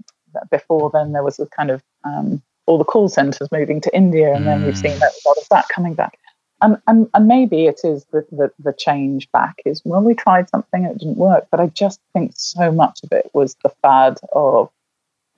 before 0.51 0.91
then 0.91 1.13
there 1.13 1.25
was 1.25 1.41
a 1.41 1.47
kind 1.47 1.71
of 1.71 1.83
um, 2.05 2.41
all 2.67 2.79
the 2.79 2.85
call 2.85 3.09
centers 3.09 3.51
moving 3.51 3.81
to 3.81 3.97
India, 3.97 4.33
and 4.33 4.47
then 4.47 4.65
we've 4.65 4.79
seen 4.79 4.97
that, 4.99 5.11
a 5.13 5.29
lot 5.29 5.37
of 5.39 5.49
that 5.51 5.69
coming 5.69 5.95
back. 5.95 6.19
And, 6.63 6.81
and, 6.87 7.09
and 7.15 7.27
maybe 7.27 7.67
it 7.67 7.81
is 7.85 8.05
the, 8.13 8.25
the, 8.31 8.53
the 8.59 8.75
change 8.75 9.31
back 9.33 9.57
is 9.65 9.83
well, 9.85 10.03
we 10.03 10.15
tried 10.15 10.49
something, 10.51 10.85
it 10.85 10.99
didn't 10.99 11.17
work. 11.17 11.49
But 11.51 11.61
I 11.61 11.69
just 11.69 12.01
think 12.13 12.33
so 12.37 12.71
much 12.71 13.01
of 13.03 13.13
it 13.13 13.31
was 13.33 13.57
the 13.63 13.71
fad 13.83 14.19
of, 14.33 14.71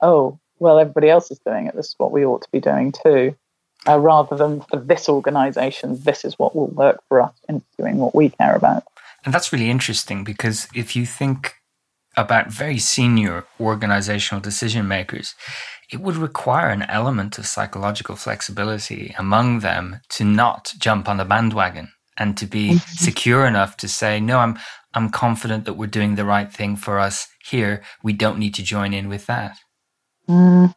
oh, 0.00 0.38
well, 0.62 0.78
everybody 0.78 1.10
else 1.10 1.30
is 1.30 1.40
doing 1.40 1.66
it. 1.66 1.74
This 1.74 1.88
is 1.88 1.94
what 1.98 2.12
we 2.12 2.24
ought 2.24 2.42
to 2.42 2.50
be 2.52 2.60
doing 2.60 2.92
too. 2.92 3.34
Uh, 3.86 3.98
rather 3.98 4.36
than 4.36 4.60
for 4.60 4.78
this 4.78 5.08
organization, 5.08 6.00
this 6.02 6.24
is 6.24 6.38
what 6.38 6.54
will 6.54 6.68
work 6.68 7.02
for 7.08 7.20
us 7.20 7.34
in 7.48 7.62
doing 7.76 7.98
what 7.98 8.14
we 8.14 8.30
care 8.30 8.54
about. 8.54 8.84
And 9.24 9.34
that's 9.34 9.52
really 9.52 9.70
interesting 9.70 10.22
because 10.22 10.68
if 10.72 10.94
you 10.94 11.04
think 11.04 11.54
about 12.16 12.52
very 12.52 12.78
senior 12.78 13.44
organizational 13.58 14.40
decision 14.40 14.86
makers, 14.86 15.34
it 15.90 16.00
would 16.00 16.16
require 16.16 16.70
an 16.70 16.82
element 16.82 17.38
of 17.38 17.46
psychological 17.46 18.14
flexibility 18.14 19.14
among 19.18 19.60
them 19.60 19.98
to 20.10 20.24
not 20.24 20.74
jump 20.78 21.08
on 21.08 21.16
the 21.16 21.24
bandwagon 21.24 21.90
and 22.16 22.36
to 22.36 22.46
be 22.46 22.78
secure 22.86 23.46
enough 23.46 23.76
to 23.78 23.88
say, 23.88 24.20
no, 24.20 24.38
I'm, 24.38 24.56
I'm 24.94 25.10
confident 25.10 25.64
that 25.64 25.74
we're 25.74 25.86
doing 25.86 26.14
the 26.14 26.24
right 26.24 26.52
thing 26.52 26.76
for 26.76 27.00
us 27.00 27.26
here. 27.44 27.82
We 28.02 28.12
don't 28.12 28.38
need 28.38 28.54
to 28.54 28.62
join 28.62 28.94
in 28.94 29.08
with 29.08 29.26
that. 29.26 29.58
Mm, 30.32 30.74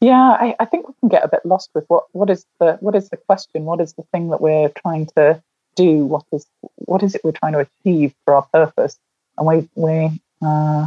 yeah, 0.00 0.36
I, 0.40 0.56
I, 0.58 0.64
think 0.64 0.88
we 0.88 0.94
can 0.98 1.08
get 1.08 1.24
a 1.24 1.28
bit 1.28 1.46
lost 1.46 1.70
with 1.74 1.84
what, 1.86 2.04
what 2.10 2.28
is 2.28 2.44
the 2.58 2.72
what 2.80 2.96
is 2.96 3.08
the 3.08 3.16
question? 3.16 3.64
What 3.64 3.80
is 3.80 3.94
the 3.94 4.02
thing 4.12 4.30
that 4.30 4.40
we're 4.40 4.68
trying 4.70 5.06
to 5.16 5.40
do? 5.76 6.04
What 6.04 6.24
is 6.32 6.46
what 6.74 7.02
is 7.04 7.14
it 7.14 7.22
we're 7.22 7.32
trying 7.32 7.52
to 7.52 7.66
achieve 7.84 8.14
for 8.24 8.34
our 8.34 8.46
purpose? 8.52 8.98
And 9.38 9.46
we 9.46 9.68
we 9.76 10.20
uh, 10.42 10.86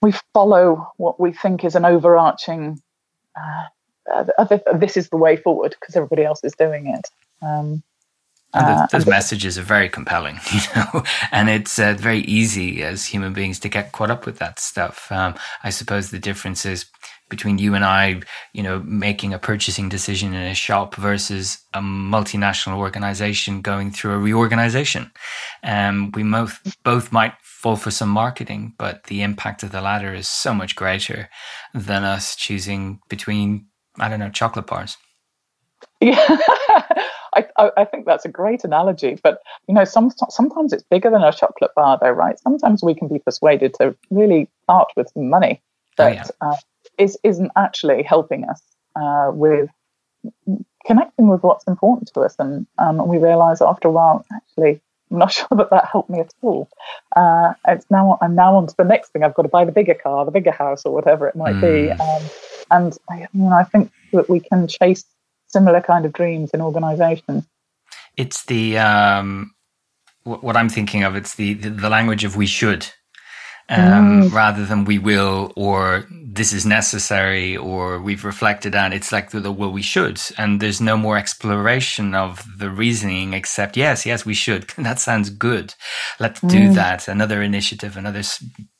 we 0.00 0.12
follow 0.32 0.90
what 0.96 1.20
we 1.20 1.32
think 1.32 1.64
is 1.64 1.74
an 1.74 1.84
overarching. 1.84 2.80
Uh, 3.36 4.24
uh, 4.38 4.58
this 4.74 4.96
is 4.96 5.10
the 5.10 5.16
way 5.16 5.36
forward 5.36 5.76
because 5.78 5.96
everybody 5.96 6.24
else 6.24 6.42
is 6.44 6.54
doing 6.54 6.86
it. 6.86 7.10
Um, 7.42 7.82
uh, 8.56 8.86
those 8.92 9.06
messages 9.06 9.58
are 9.58 9.62
very 9.62 9.88
compelling, 9.88 10.38
you 10.52 10.60
know, 10.74 11.02
and 11.32 11.48
it's 11.48 11.78
uh, 11.78 11.94
very 11.98 12.20
easy 12.20 12.82
as 12.82 13.06
human 13.06 13.32
beings 13.32 13.58
to 13.60 13.68
get 13.68 13.92
caught 13.92 14.10
up 14.10 14.26
with 14.26 14.38
that 14.38 14.58
stuff. 14.58 15.10
Um, 15.10 15.34
I 15.62 15.70
suppose 15.70 16.10
the 16.10 16.18
difference 16.18 16.64
is 16.64 16.86
between 17.28 17.58
you 17.58 17.74
and 17.74 17.84
I, 17.84 18.20
you 18.52 18.62
know, 18.62 18.80
making 18.80 19.34
a 19.34 19.38
purchasing 19.38 19.88
decision 19.88 20.32
in 20.32 20.42
a 20.42 20.54
shop 20.54 20.94
versus 20.94 21.58
a 21.74 21.80
multinational 21.80 22.78
organization 22.78 23.60
going 23.62 23.90
through 23.90 24.12
a 24.12 24.18
reorganization. 24.18 25.10
Um, 25.64 26.12
we 26.12 26.22
both 26.22 26.76
both 26.84 27.12
might 27.12 27.34
fall 27.42 27.76
for 27.76 27.90
some 27.90 28.10
marketing, 28.10 28.74
but 28.78 29.04
the 29.04 29.22
impact 29.22 29.62
of 29.62 29.72
the 29.72 29.80
latter 29.80 30.14
is 30.14 30.28
so 30.28 30.54
much 30.54 30.76
greater 30.76 31.28
than 31.74 32.04
us 32.04 32.36
choosing 32.36 33.00
between, 33.08 33.66
I 33.98 34.08
don't 34.08 34.20
know, 34.20 34.30
chocolate 34.30 34.66
bars. 34.66 34.96
Yeah. 36.00 36.38
I, 37.58 37.70
I, 37.76 37.84
think 37.84 38.06
that's 38.06 38.24
a 38.24 38.28
great 38.28 38.64
analogy. 38.64 39.18
But 39.22 39.42
you 39.68 39.74
know, 39.74 39.84
some, 39.84 40.10
sometimes 40.28 40.72
it's 40.72 40.84
bigger 40.84 41.10
than 41.10 41.22
a 41.22 41.32
chocolate 41.32 41.72
bar, 41.74 41.98
though, 42.00 42.10
right? 42.10 42.38
Sometimes 42.38 42.82
we 42.82 42.94
can 42.94 43.08
be 43.08 43.18
persuaded 43.18 43.74
to 43.80 43.96
really 44.10 44.48
part 44.66 44.88
with 44.96 45.10
some 45.12 45.28
money 45.28 45.62
that 45.96 46.30
oh, 46.42 46.46
yeah. 46.46 46.50
uh, 46.52 46.56
is, 46.98 47.18
isn't 47.22 47.52
actually 47.56 48.02
helping 48.02 48.44
us 48.44 48.60
uh, 48.96 49.30
with 49.32 49.70
connecting 50.86 51.28
with 51.28 51.42
what's 51.42 51.66
important 51.66 52.10
to 52.14 52.20
us, 52.20 52.36
and 52.38 52.66
um, 52.78 53.06
we 53.06 53.18
realise 53.18 53.60
after 53.60 53.88
a 53.88 53.90
while, 53.90 54.24
actually, 54.32 54.80
I'm 55.10 55.18
not 55.18 55.32
sure 55.32 55.48
that 55.56 55.70
that 55.70 55.86
helped 55.86 56.10
me 56.10 56.20
at 56.20 56.32
all. 56.42 56.68
Uh, 57.14 57.54
it's 57.68 57.86
now 57.90 58.18
I'm 58.20 58.34
now 58.34 58.56
on 58.56 58.66
to 58.66 58.74
the 58.76 58.84
next 58.84 59.10
thing. 59.10 59.22
I've 59.24 59.34
got 59.34 59.42
to 59.42 59.48
buy 59.48 59.64
the 59.64 59.72
bigger 59.72 59.94
car, 59.94 60.24
the 60.24 60.30
bigger 60.30 60.52
house, 60.52 60.84
or 60.84 60.92
whatever 60.92 61.26
it 61.28 61.36
might 61.36 61.56
mm. 61.56 61.60
be. 61.60 61.90
Um, 61.90 62.22
and 62.70 62.98
I, 63.08 63.20
you 63.32 63.42
know, 63.42 63.52
I 63.52 63.64
think 63.64 63.92
that 64.12 64.28
we 64.28 64.40
can 64.40 64.66
chase 64.68 65.04
similar 65.48 65.80
kind 65.80 66.04
of 66.04 66.12
dreams 66.12 66.50
in 66.52 66.60
organizations. 66.60 67.46
It's 68.16 68.44
the 68.46 68.78
um, 68.78 69.54
what 70.24 70.56
I'm 70.56 70.68
thinking 70.68 71.02
of. 71.02 71.16
It's 71.16 71.34
the 71.34 71.54
the, 71.54 71.88
language 71.88 72.24
of 72.24 72.36
we 72.36 72.46
should. 72.46 72.86
Um, 73.68 74.22
mm. 74.22 74.32
rather 74.32 74.64
than 74.64 74.84
we 74.84 74.98
will 74.98 75.52
or 75.56 76.06
this 76.10 76.52
is 76.52 76.64
necessary 76.64 77.56
or 77.56 78.00
we've 78.00 78.24
reflected 78.24 78.76
on 78.76 78.92
it's 78.92 79.10
like 79.10 79.30
the, 79.30 79.40
the 79.40 79.50
well 79.50 79.72
we 79.72 79.82
should 79.82 80.20
and 80.38 80.60
there's 80.60 80.80
no 80.80 80.96
more 80.96 81.16
exploration 81.16 82.14
of 82.14 82.44
the 82.58 82.70
reasoning 82.70 83.32
except 83.32 83.76
yes 83.76 84.06
yes 84.06 84.24
we 84.24 84.34
should 84.34 84.68
that 84.78 85.00
sounds 85.00 85.30
good 85.30 85.74
let's 86.20 86.40
mm. 86.42 86.48
do 86.48 86.72
that 86.74 87.08
another 87.08 87.42
initiative 87.42 87.96
another 87.96 88.22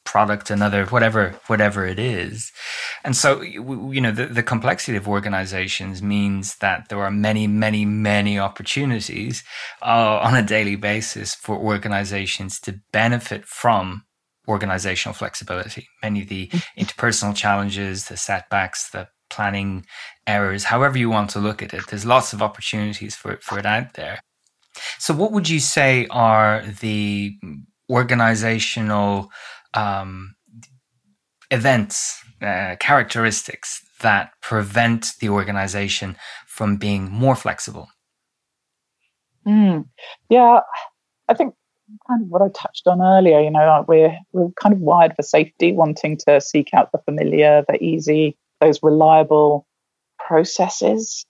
product, 0.07 0.51
another 0.51 0.87
whatever 0.87 1.39
whatever 1.49 1.85
it 1.85 1.99
is. 1.99 2.51
And 3.05 3.15
so 3.15 3.43
you 3.43 4.01
know 4.01 4.13
the, 4.13 4.27
the 4.27 4.43
complexity 4.43 4.97
of 4.97 5.07
organizations 5.07 6.01
means 6.01 6.57
that 6.59 6.89
there 6.89 7.01
are 7.01 7.11
many 7.11 7.47
many 7.47 7.85
many 7.85 8.39
opportunities 8.39 9.45
uh, 9.83 10.19
on 10.23 10.35
a 10.35 10.43
daily 10.43 10.77
basis 10.77 11.35
for 11.35 11.59
organizations 11.59 12.59
to 12.61 12.81
benefit 12.93 13.45
from 13.45 14.05
organizational 14.49 15.15
flexibility. 15.15 15.89
Many 16.03 16.23
of 16.23 16.29
the 16.29 16.49
mm-hmm. 16.49 16.81
interpersonal 16.81 17.35
challenges, 17.35 18.07
the 18.07 18.17
setbacks, 18.17 18.91
the 18.91 19.09
planning 19.29 19.85
errors, 20.27 20.65
however 20.65 20.99
you 20.99 21.11
want 21.11 21.31
to 21.31 21.41
look 21.41 21.63
at 21.63 21.75
it, 21.75 21.87
there's 21.89 22.07
lots 22.07 22.33
of 22.33 22.43
opportunities 22.43 23.15
for, 23.15 23.39
for 23.43 23.59
it 23.59 23.67
out 23.67 23.95
there. 23.95 24.21
So, 24.99 25.15
what 25.15 25.33
would 25.33 25.49
you 25.49 25.61
say 25.61 26.07
are 26.11 26.63
the 26.81 27.35
organizational 27.91 29.31
um, 29.75 30.35
events, 31.51 32.23
uh, 32.43 32.77
characteristics 32.79 33.81
that 34.01 34.33
prevent 34.43 35.09
the 35.21 35.29
organization 35.29 36.17
from 36.47 36.77
being 36.77 37.11
more 37.11 37.35
flexible? 37.35 37.89
Mm, 39.47 39.87
yeah, 40.29 40.61
I 41.29 41.35
think 41.35 41.55
kind 42.07 42.23
of 42.23 42.29
what 42.29 42.43
I 42.43 42.49
touched 42.49 42.87
on 42.87 43.01
earlier. 43.01 43.41
You 43.41 43.51
know, 43.51 43.85
we're 43.87 44.17
we're 44.33 44.51
kind 44.61 44.73
of 44.73 44.81
wired 44.81 45.15
for 45.17 45.23
safety, 45.23 45.73
wanting 45.73 46.17
to 46.27 46.41
seek 46.41 46.75
out 46.75 46.93
the 46.93 46.99
familiar, 46.99 47.65
the 47.69 47.83
easy, 47.83 48.37
those 48.61 48.83
reliable 48.83 49.67
processes. 50.19 51.25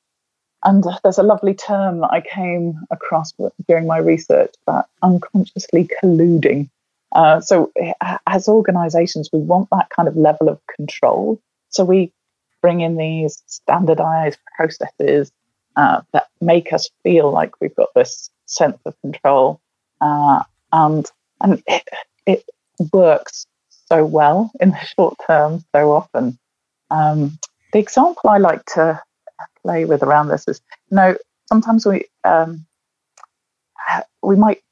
And 0.64 0.84
there's 1.02 1.18
a 1.18 1.22
lovely 1.22 1.54
term 1.54 2.00
that 2.00 2.10
I 2.10 2.20
came 2.20 2.74
across 2.90 3.32
during 3.68 3.86
my 3.86 3.98
research 3.98 4.52
about 4.66 4.86
unconsciously 5.02 5.88
colluding. 6.02 6.68
Uh, 7.12 7.40
so, 7.40 7.72
as 8.26 8.48
organizations, 8.48 9.30
we 9.32 9.38
want 9.38 9.68
that 9.70 9.90
kind 9.90 10.08
of 10.08 10.16
level 10.16 10.48
of 10.48 10.60
control. 10.74 11.40
So, 11.68 11.84
we 11.84 12.12
bring 12.62 12.80
in 12.80 12.96
these 12.96 13.42
standardized 13.46 14.38
processes 14.56 15.30
uh, 15.76 16.00
that 16.12 16.28
make 16.40 16.72
us 16.72 16.90
feel 17.02 17.30
like 17.30 17.60
we've 17.60 17.76
got 17.76 17.94
this 17.94 18.30
sense 18.46 18.78
of 18.86 19.00
control. 19.02 19.60
Uh, 20.00 20.42
and 20.72 21.06
and 21.40 21.62
it, 21.66 21.88
it 22.26 22.44
works 22.92 23.46
so 23.88 24.04
well 24.04 24.50
in 24.60 24.70
the 24.70 24.84
short 24.96 25.16
term 25.26 25.64
so 25.74 25.92
often. 25.92 26.38
Um, 26.90 27.38
the 27.72 27.78
example 27.78 28.30
I 28.30 28.38
like 28.38 28.64
to 28.74 29.00
play 29.62 29.84
with 29.84 30.02
around 30.02 30.28
this 30.28 30.46
is, 30.48 30.60
you 30.90 30.96
know, 30.96 31.16
sometimes 31.46 31.86
we 31.86 32.04
um, 32.24 32.64
we 34.22 34.36
might 34.36 34.62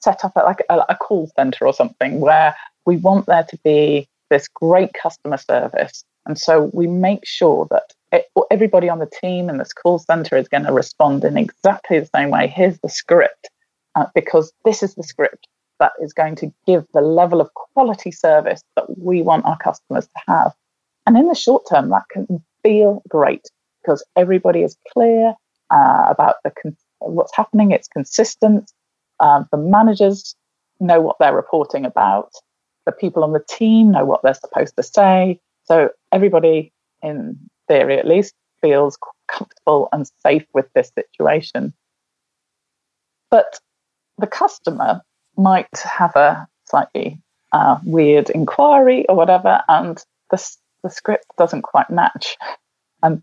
set 0.00 0.24
up 0.24 0.32
a, 0.36 0.40
like 0.40 0.62
a, 0.68 0.80
a 0.88 0.96
call 0.96 1.30
center 1.36 1.66
or 1.66 1.72
something 1.72 2.20
where 2.20 2.56
we 2.86 2.96
want 2.96 3.26
there 3.26 3.44
to 3.44 3.58
be 3.62 4.08
this 4.30 4.48
great 4.48 4.90
customer 4.94 5.36
service, 5.36 6.04
and 6.26 6.38
so 6.38 6.70
we 6.72 6.86
make 6.86 7.26
sure 7.26 7.66
that 7.70 7.92
it, 8.12 8.26
everybody 8.50 8.88
on 8.88 8.98
the 8.98 9.10
team 9.20 9.48
in 9.48 9.58
this 9.58 9.72
call 9.72 9.98
center 9.98 10.36
is 10.36 10.48
going 10.48 10.64
to 10.64 10.72
respond 10.72 11.24
in 11.24 11.36
exactly 11.36 11.98
the 11.98 12.10
same 12.14 12.30
way. 12.30 12.46
Here's 12.46 12.78
the 12.80 12.88
script, 12.88 13.50
uh, 13.94 14.06
because 14.14 14.52
this 14.64 14.82
is 14.82 14.94
the 14.94 15.02
script 15.02 15.46
that 15.78 15.92
is 16.00 16.12
going 16.12 16.36
to 16.36 16.52
give 16.66 16.84
the 16.92 17.00
level 17.00 17.40
of 17.40 17.52
quality 17.54 18.10
service 18.10 18.62
that 18.76 18.98
we 18.98 19.22
want 19.22 19.44
our 19.46 19.56
customers 19.58 20.06
to 20.06 20.32
have. 20.32 20.52
And 21.06 21.16
in 21.16 21.26
the 21.26 21.34
short 21.34 21.64
term, 21.68 21.88
that 21.90 22.04
can 22.10 22.42
feel 22.62 23.02
great 23.08 23.48
because 23.82 24.04
everybody 24.16 24.62
is 24.62 24.76
clear 24.92 25.34
uh, 25.70 26.04
about 26.08 26.36
the 26.44 26.52
con- 26.62 26.76
what's 26.98 27.34
happening. 27.34 27.70
It's 27.70 27.88
consistent. 27.88 28.70
Um, 29.20 29.48
the 29.50 29.58
managers 29.58 30.34
know 30.78 31.00
what 31.00 31.16
they're 31.18 31.34
reporting 31.34 31.84
about. 31.84 32.30
The 32.86 32.92
people 32.92 33.24
on 33.24 33.32
the 33.32 33.44
team 33.48 33.90
know 33.90 34.04
what 34.04 34.20
they're 34.22 34.34
supposed 34.34 34.76
to 34.76 34.82
say. 34.82 35.40
So 35.64 35.90
everybody, 36.12 36.72
in 37.02 37.38
theory 37.68 37.98
at 37.98 38.06
least, 38.06 38.34
feels 38.60 38.98
comfortable 39.30 39.88
and 39.92 40.10
safe 40.22 40.44
with 40.52 40.66
this 40.74 40.90
situation. 40.94 41.72
But 43.30 43.60
the 44.20 44.26
customer 44.26 45.00
might 45.36 45.78
have 45.78 46.14
a 46.16 46.46
slightly 46.64 47.20
uh, 47.52 47.78
weird 47.84 48.30
inquiry 48.30 49.06
or 49.08 49.16
whatever, 49.16 49.62
and 49.68 50.02
the, 50.30 50.56
the 50.82 50.90
script 50.90 51.26
doesn't 51.38 51.62
quite 51.62 51.90
match. 51.90 52.36
And 53.02 53.22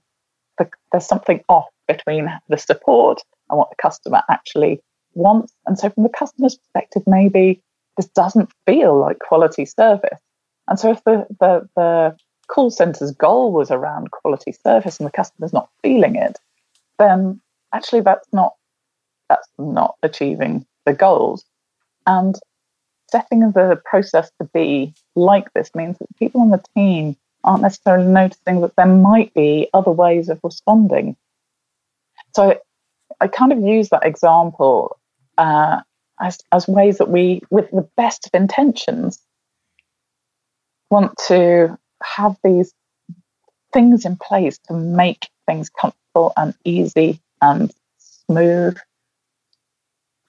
the, 0.58 0.70
there's 0.92 1.06
something 1.06 1.44
off 1.50 1.68
between 1.88 2.30
the 2.50 2.58
support 2.58 3.22
and 3.50 3.58
what 3.58 3.70
the 3.70 3.82
customer 3.82 4.22
actually 4.30 4.82
wants. 5.14 5.54
And 5.66 5.78
so, 5.78 5.90
from 5.90 6.04
the 6.04 6.10
customer's 6.10 6.58
perspective, 6.58 7.04
maybe 7.08 7.62
this 7.96 8.08
doesn't 8.08 8.50
feel 8.66 9.00
like 9.00 9.20
quality 9.20 9.66
service. 9.66 10.20
And 10.68 10.80
so, 10.80 10.92
if 10.92 11.04
the, 11.04 11.26
the, 11.40 11.70
the 11.76 12.18
call 12.48 12.72
center's 12.72 13.12
goal 13.12 13.52
was 13.52 13.72
around 13.72 14.12
quality 14.12 14.52
service 14.52 15.00
and 15.00 15.08
the 15.08 15.12
customer's 15.12 15.54
not 15.54 15.70
feeling 15.84 16.16
it, 16.16 16.38
then 17.00 17.40
actually 17.74 18.02
that's 18.02 18.28
not 18.34 18.54
that's 19.30 19.48
not 19.58 19.96
achieving 20.04 20.66
the 20.88 20.94
goals. 20.94 21.46
And 22.08 22.36
setting 23.12 23.40
the 23.52 23.80
process 23.86 24.32
to 24.42 24.46
be 24.54 24.94
like 25.16 25.54
this 25.54 25.76
means 25.76 25.98
that 26.00 26.08
people 26.18 26.42
on 26.42 26.50
the 26.50 26.64
team 26.76 27.16
aren't 27.44 27.62
necessarily 27.62 28.08
noticing 28.08 28.62
that 28.62 28.76
there 28.76 28.88
might 28.88 29.34
be 29.34 29.70
other 29.74 29.92
ways 29.92 30.30
of 30.30 30.40
responding. 30.44 31.16
So 32.36 32.60
I 33.22 33.28
kind 33.28 33.52
of 33.52 33.60
use 33.60 33.90
that 33.90 34.06
example 34.06 34.98
uh, 35.38 35.82
as, 36.20 36.40
as 36.52 36.68
ways 36.68 36.98
that 36.98 37.10
we, 37.10 37.42
with 37.50 37.70
the 37.72 37.88
best 37.96 38.26
of 38.26 38.34
intentions, 38.34 39.20
want 40.90 41.18
to 41.28 41.78
have 42.04 42.38
these 42.44 42.74
things 43.74 44.06
in 44.06 44.16
place 44.16 44.58
to 44.68 44.74
make 44.74 45.30
things 45.46 45.70
comfortable 45.70 46.34
and 46.38 46.54
easy 46.64 47.20
and 47.42 47.74
smooth 47.98 48.78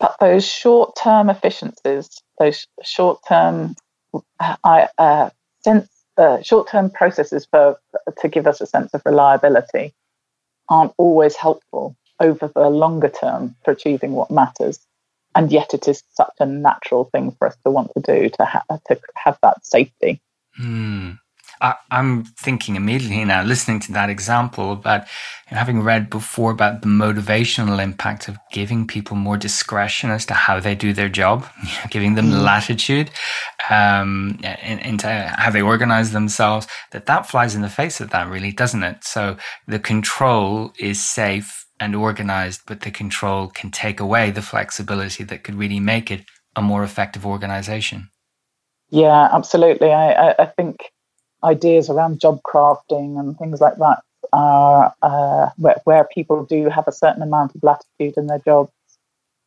but 0.01 0.17
those 0.21 0.47
short 0.47 0.97
term 0.97 1.31
efficiencies, 1.31 2.23
those 2.39 2.67
short 2.83 3.21
term 3.27 3.75
uh, 4.41 5.31
sense, 5.63 5.89
uh, 6.17 6.43
short 6.43 6.69
term 6.69 6.91
processes 6.91 7.47
for 7.51 7.79
to 8.21 8.29
give 8.29 8.47
us 8.47 8.61
a 8.61 8.67
sense 8.67 8.93
of 8.95 9.03
reliability 9.05 9.93
aren't 10.69 10.93
always 10.99 11.37
helpful 11.37 11.97
over 12.21 12.49
the 12.49 12.69
longer 12.69 13.09
term 13.09 13.57
for 13.65 13.71
achieving 13.71 14.13
what 14.13 14.31
matters. 14.31 14.79
And 15.35 15.53
yet, 15.53 15.75
it 15.75 15.87
is 15.87 16.03
such 16.15 16.35
a 16.41 16.47
natural 16.47 17.05
thing 17.05 17.33
for 17.33 17.49
us 17.49 17.57
to 17.65 17.71
want 17.71 17.93
to 17.95 18.01
do 18.01 18.29
to, 18.29 18.45
ha- 18.45 18.65
to 18.89 19.01
have 19.15 19.39
that 19.43 19.65
safety. 19.65 20.21
Mm. 20.61 21.19
I, 21.61 21.75
am 21.91 22.25
thinking 22.25 22.77
immediately 22.77 23.25
now, 23.25 23.43
listening 23.43 23.81
to 23.81 23.93
that 23.93 24.11
example, 24.11 24.73
about 24.73 25.07
know, 25.51 25.59
having 25.59 25.83
read 25.83 26.11
before 26.11 26.51
about 26.51 26.83
the 26.83 26.89
motivational 26.89 27.83
impact 27.83 28.29
of 28.29 28.39
giving 28.53 28.87
people 28.87 29.17
more 29.17 29.37
discretion 29.37 30.11
as 30.11 30.27
to 30.27 30.35
how 30.35 30.61
they 30.61 30.75
do 30.75 30.93
their 30.93 31.09
job, 31.09 31.47
giving 31.91 32.15
them 32.15 32.31
mm. 32.31 32.43
latitude 32.43 33.11
um, 33.71 34.39
into 34.63 35.09
how 35.09 35.51
they 35.51 35.63
organize 35.63 36.13
themselves. 36.13 36.67
That 36.93 37.07
that 37.07 37.29
flies 37.29 37.55
in 37.55 37.63
the 37.63 37.69
face 37.69 38.01
of 38.01 38.11
that, 38.11 38.29
really, 38.29 38.53
doesn't 38.53 38.83
it? 38.83 39.05
So 39.05 39.37
the 39.67 39.79
control 39.79 40.73
is 40.79 41.05
safe 41.05 41.67
and 41.81 41.95
organized, 41.95 42.63
but 42.67 42.81
the 42.81 42.91
control 42.91 43.49
can 43.49 43.71
take 43.71 44.01
away 44.01 44.31
the 44.31 44.43
flexibility 44.43 45.25
that 45.25 45.45
could 45.45 45.55
really 45.55 45.81
make 45.81 46.11
it 46.11 46.25
a 46.57 46.63
more 46.63 46.83
effective 46.83 47.25
organization. 47.25 48.11
Yeah, 48.91 49.29
absolutely. 49.33 49.93
I, 49.93 50.13
I, 50.13 50.35
I 50.39 50.47
think 50.47 50.79
ideas 51.45 51.89
around 51.89 52.21
job 52.21 52.41
crafting 52.43 53.19
and 53.19 53.39
things 53.39 53.61
like 53.61 53.77
that 53.77 54.01
are 54.33 54.93
uh, 55.03 55.49
where, 55.57 55.81
where 55.85 56.05
people 56.05 56.45
do 56.45 56.69
have 56.69 56.87
a 56.89 56.93
certain 56.93 57.23
amount 57.23 57.55
of 57.55 57.63
latitude 57.63 58.15
in 58.17 58.27
their 58.27 58.41
jobs 58.41 58.73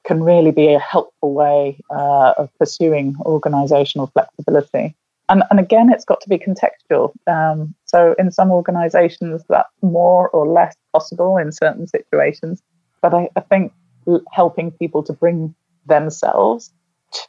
can 0.03 0.23
really 0.23 0.51
be 0.51 0.73
a 0.73 0.79
helpful 0.79 1.33
way 1.33 1.77
uh, 1.91 2.33
of 2.37 2.49
pursuing 2.57 3.15
organizational 3.21 4.07
flexibility. 4.07 4.95
And, 5.29 5.43
and 5.49 5.59
again, 5.59 5.91
it's 5.91 6.05
got 6.05 6.19
to 6.21 6.29
be 6.29 6.39
contextual. 6.39 7.13
Um, 7.27 7.75
so, 7.85 8.15
in 8.17 8.31
some 8.31 8.51
organizations, 8.51 9.43
that's 9.47 9.69
more 9.81 10.29
or 10.29 10.47
less 10.47 10.76
possible 10.91 11.38
in 11.38 11.51
certain 11.51 11.88
situations. 11.88 12.61
But 13.01 13.13
I, 13.13 13.30
I 13.35 13.41
think 13.41 13.72
helping 14.31 14.72
people 14.72 15.03
to 15.03 15.13
bring 15.13 15.55
themselves 15.85 16.72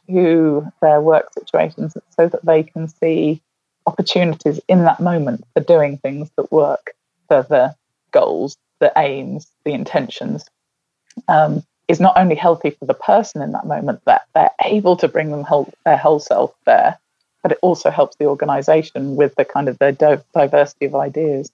to 0.09 0.67
their 0.81 1.01
work 1.01 1.29
situations 1.33 1.97
so 2.11 2.29
that 2.29 2.45
they 2.45 2.63
can 2.63 2.89
see 2.89 3.43
opportunities 3.87 4.61
in 4.69 4.85
that 4.85 5.01
moment 5.01 5.45
for 5.55 5.63
doing 5.63 5.99
things 5.99 6.31
that 6.37 6.51
work 6.53 6.95
for 7.29 7.43
the 7.43 7.75
goals, 8.11 8.57
the 8.81 8.93
aims, 8.97 9.47
the 9.65 9.73
intentions, 9.73 10.45
um, 11.29 11.63
is 11.89 12.01
not 12.01 12.17
only 12.17 12.35
healthy 12.35 12.71
for 12.71 12.87
the 12.87 12.95
person 12.95 13.43
in 13.43 13.53
that 13.53 13.67
moment 13.67 14.01
that 14.07 14.23
they're 14.35 14.51
able 14.65 14.97
to 14.97 15.09
bring 15.09 15.31
them 15.31 15.43
whole, 15.43 15.73
their 15.85 15.97
whole 15.97 16.21
self 16.21 16.55
there, 16.65 16.99
but 17.43 17.53
it 17.53 17.59
also 17.63 17.91
helps 17.91 18.17
the 18.17 18.27
organization 18.27 19.17
with 19.17 19.35
the 19.35 19.45
kind 19.45 19.69
of 19.69 19.79
the 19.79 20.23
diversity 20.33 20.87
of 20.87 20.95
ideas. 20.95 21.51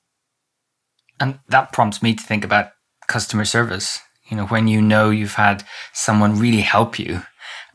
And 1.18 1.38
that 1.48 1.72
prompts 1.72 2.02
me 2.02 2.14
to 2.14 2.22
think 2.22 2.44
about 2.44 2.72
customer 3.08 3.44
service. 3.44 3.98
You 4.28 4.36
know, 4.36 4.46
when 4.46 4.68
you 4.68 4.82
know 4.82 5.10
you've 5.10 5.34
had 5.34 5.64
someone 5.92 6.38
really 6.38 6.60
help 6.60 6.98
you 6.98 7.22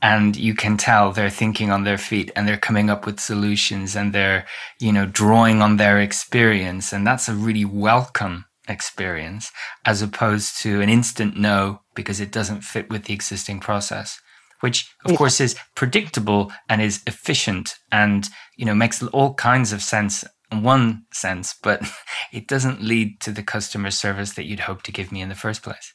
and 0.03 0.35
you 0.35 0.53
can 0.53 0.77
tell 0.77 1.11
they're 1.11 1.31
thinking 1.31 1.71
on 1.71 1.83
their 1.83 1.97
feet 1.97 2.29
and 2.35 2.47
they're 2.47 2.57
coming 2.57 2.91
up 2.91 3.07
with 3.07 3.19
solutions 3.19 3.95
and 3.95 4.13
they're 4.13 4.45
you 4.79 4.93
know 4.93 5.07
drawing 5.07 5.61
on 5.61 5.77
their 5.77 5.99
experience 5.99 6.93
and 6.93 7.07
that's 7.07 7.27
a 7.27 7.33
really 7.33 7.65
welcome 7.65 8.45
experience 8.67 9.51
as 9.85 10.01
opposed 10.01 10.61
to 10.61 10.81
an 10.81 10.89
instant 10.89 11.35
no 11.35 11.81
because 11.95 12.19
it 12.19 12.31
doesn't 12.31 12.61
fit 12.61 12.89
with 12.89 13.05
the 13.05 13.13
existing 13.13 13.59
process 13.59 14.19
which 14.63 14.89
of 15.03 15.11
yeah. 15.11 15.17
course 15.17 15.41
is 15.41 15.57
predictable 15.75 16.49
and 16.69 16.81
is 16.81 17.01
efficient 17.05 17.75
and, 17.91 18.29
you 18.55 18.65
know, 18.65 18.73
makes 18.73 19.03
all 19.03 19.33
kinds 19.33 19.73
of 19.73 19.81
sense 19.81 20.23
in 20.53 20.63
one 20.63 21.03
sense, 21.11 21.53
but 21.61 21.81
it 22.31 22.47
doesn't 22.47 22.81
lead 22.81 23.19
to 23.19 23.33
the 23.33 23.43
customer 23.43 23.91
service 23.91 24.35
that 24.35 24.45
you'd 24.45 24.61
hope 24.61 24.81
to 24.83 24.91
give 24.93 25.11
me 25.11 25.19
in 25.19 25.27
the 25.27 25.35
first 25.35 25.63
place. 25.63 25.93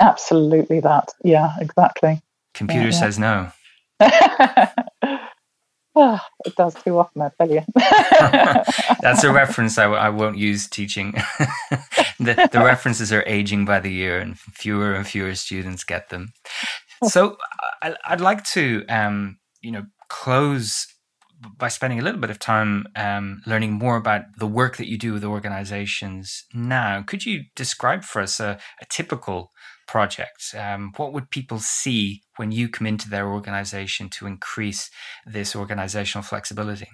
Absolutely 0.00 0.80
that. 0.80 1.10
Yeah, 1.22 1.52
exactly. 1.60 2.22
Computer 2.54 2.86
yeah, 2.86 2.90
says 2.90 3.18
no. 3.18 3.52
oh, 5.96 6.20
it 6.44 6.56
does 6.56 6.74
too 6.82 6.98
often, 6.98 7.22
I 7.22 7.30
tell 7.38 7.50
you. 7.50 7.62
That's 9.00 9.24
a 9.24 9.32
reference 9.32 9.78
I, 9.78 9.84
I 9.84 10.08
won't 10.08 10.38
use 10.38 10.68
teaching. 10.68 11.12
the, 12.18 12.48
the 12.52 12.62
references 12.64 13.12
are 13.12 13.24
aging 13.26 13.64
by 13.64 13.80
the 13.80 13.92
year, 13.92 14.18
and 14.18 14.38
fewer 14.38 14.94
and 14.94 15.06
fewer 15.06 15.34
students 15.34 15.84
get 15.84 16.08
them. 16.10 16.32
So 17.04 17.36
I, 17.82 17.96
would 18.10 18.20
like 18.20 18.44
to, 18.44 18.84
um, 18.88 19.38
you 19.60 19.72
know, 19.72 19.84
close 20.08 20.86
by 21.58 21.68
spending 21.68 21.98
a 21.98 22.02
little 22.02 22.20
bit 22.20 22.30
of 22.30 22.38
time 22.38 22.86
um, 22.94 23.42
learning 23.46 23.72
more 23.72 23.96
about 23.96 24.22
the 24.38 24.46
work 24.46 24.76
that 24.76 24.88
you 24.88 24.96
do 24.96 25.12
with 25.12 25.24
organizations 25.24 26.44
now. 26.54 27.02
Could 27.02 27.26
you 27.26 27.44
describe 27.56 28.04
for 28.04 28.22
us 28.22 28.38
a, 28.38 28.58
a 28.80 28.84
typical 28.88 29.50
project? 29.86 30.54
Um, 30.58 30.92
what 30.96 31.12
would 31.12 31.30
people 31.30 31.58
see 31.58 32.22
when 32.36 32.52
you 32.52 32.68
come 32.68 32.86
into 32.86 33.08
their 33.08 33.28
organization 33.28 34.08
to 34.10 34.26
increase 34.26 34.90
this 35.26 35.54
organizational 35.54 36.22
flexibility? 36.22 36.88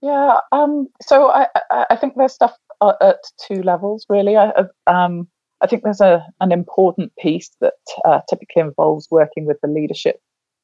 Yeah, 0.00 0.38
um, 0.50 0.88
so 1.00 1.30
I, 1.30 1.46
I, 1.70 1.96
think 1.96 2.14
there's 2.16 2.32
stuff 2.32 2.56
at 3.00 3.18
two 3.46 3.62
levels, 3.62 4.04
really. 4.08 4.36
I, 4.36 4.64
um, 4.88 5.28
I 5.60 5.68
think 5.68 5.84
there's 5.84 6.00
a, 6.00 6.26
an 6.40 6.50
important 6.50 7.12
piece 7.16 7.50
that 7.60 7.74
uh, 8.04 8.20
typically 8.28 8.62
involves 8.62 9.06
working 9.12 9.46
with 9.46 9.58
the 9.62 9.68
leadership 9.68 10.16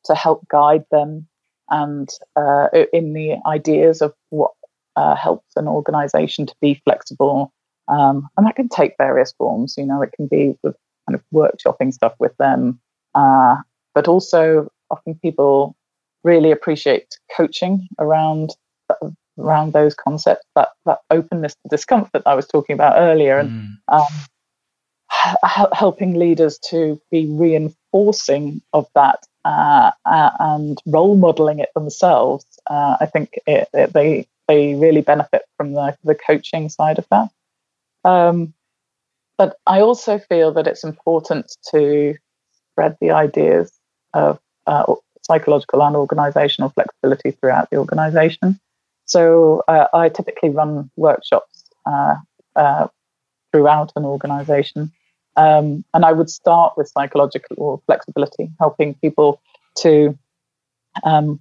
to 0.07 0.15
help 0.17 0.47
guide 0.49 0.85
them 0.91 1.29
and 1.71 2.09
uh, 2.35 2.67
in 2.93 3.13
the 3.13 3.37
ideas 3.47 4.03
of 4.03 4.13
what 4.31 4.51
uh, 4.97 5.15
helps 5.15 5.55
an 5.55 5.69
organization 5.69 6.47
to 6.47 6.55
be 6.61 6.81
flexible. 6.85 7.53
Um, 7.89 8.29
and 8.37 8.47
that 8.47 8.57
can 8.57 8.69
take 8.69 8.95
various 8.99 9.33
forms. 9.33 9.75
You 9.79 9.87
know, 9.87 10.03
it 10.03 10.13
can 10.13 10.27
be 10.27 10.55
with 10.63 10.77
kind 11.09 11.15
of 11.15 11.23
workshopping 11.33 11.93
stuff 11.93 12.15
with 12.19 12.37
them, 12.39 12.81
uh, 13.15 13.57
but 13.95 14.09
also 14.09 14.71
often 14.91 15.15
people 15.23 15.75
really 16.25 16.51
appreciate 16.51 17.19
coaching 17.37 17.89
around 17.99 18.51
around 19.39 19.73
those 19.73 19.95
concepts, 19.95 20.45
that 20.55 20.71
that 20.85 20.99
openness 21.11 21.55
to 21.55 21.69
discomfort 21.71 22.23
I 22.27 22.35
was 22.35 22.47
talking 22.47 22.75
about 22.75 22.97
earlier, 22.99 23.39
and 23.39 23.51
mm. 23.51 23.69
um, 23.89 24.03
h- 25.45 25.69
helping 25.73 26.15
leaders 26.15 26.59
to 26.71 27.01
be 27.11 27.27
reinforcing 27.27 28.61
of 28.73 28.87
that 28.95 29.21
uh, 29.45 29.91
uh, 30.05 30.31
and 30.41 30.79
role 30.87 31.17
modeling 31.17 31.61
it 31.61 31.71
themselves, 31.75 32.45
uh, 32.69 32.97
I 33.01 33.07
think 33.07 33.39
it, 33.47 33.69
it, 33.73 33.93
they 33.93 34.27
they 34.49 34.75
really 34.75 35.03
benefit 35.03 35.43
from 35.57 35.73
the 35.73 35.97
the 36.05 36.15
coaching 36.15 36.69
side 36.69 36.99
of 36.99 37.07
that. 37.11 37.31
Um, 38.09 38.55
but 39.37 39.59
I 39.67 39.81
also 39.81 40.19
feel 40.19 40.53
that 40.53 40.67
it's 40.67 40.85
important 40.85 41.57
to 41.71 42.15
spread 42.71 42.97
the 43.01 43.11
ideas 43.11 43.73
of 44.15 44.41
uh, 44.67 44.95
psychological 45.23 45.83
and 45.83 45.95
organizational 45.95 46.71
flexibility 46.71 47.31
throughout 47.33 47.71
the 47.71 47.77
organization. 47.77 48.59
So 49.05 49.63
uh, 49.69 49.87
I 49.93 50.09
typically 50.09 50.51
run 50.51 50.91
workshops 50.97 51.65
uh, 51.87 52.17
throughout 53.53 53.93
an 53.97 54.05
organization 54.05 54.93
um, 55.39 55.85
and 55.95 56.05
I 56.05 56.13
would 56.13 56.29
start 56.29 56.75
with 56.77 56.89
psychological 56.89 57.81
flexibility, 57.87 58.51
helping 58.59 58.95
people 58.95 59.41
to 59.77 60.19
um, 61.05 61.41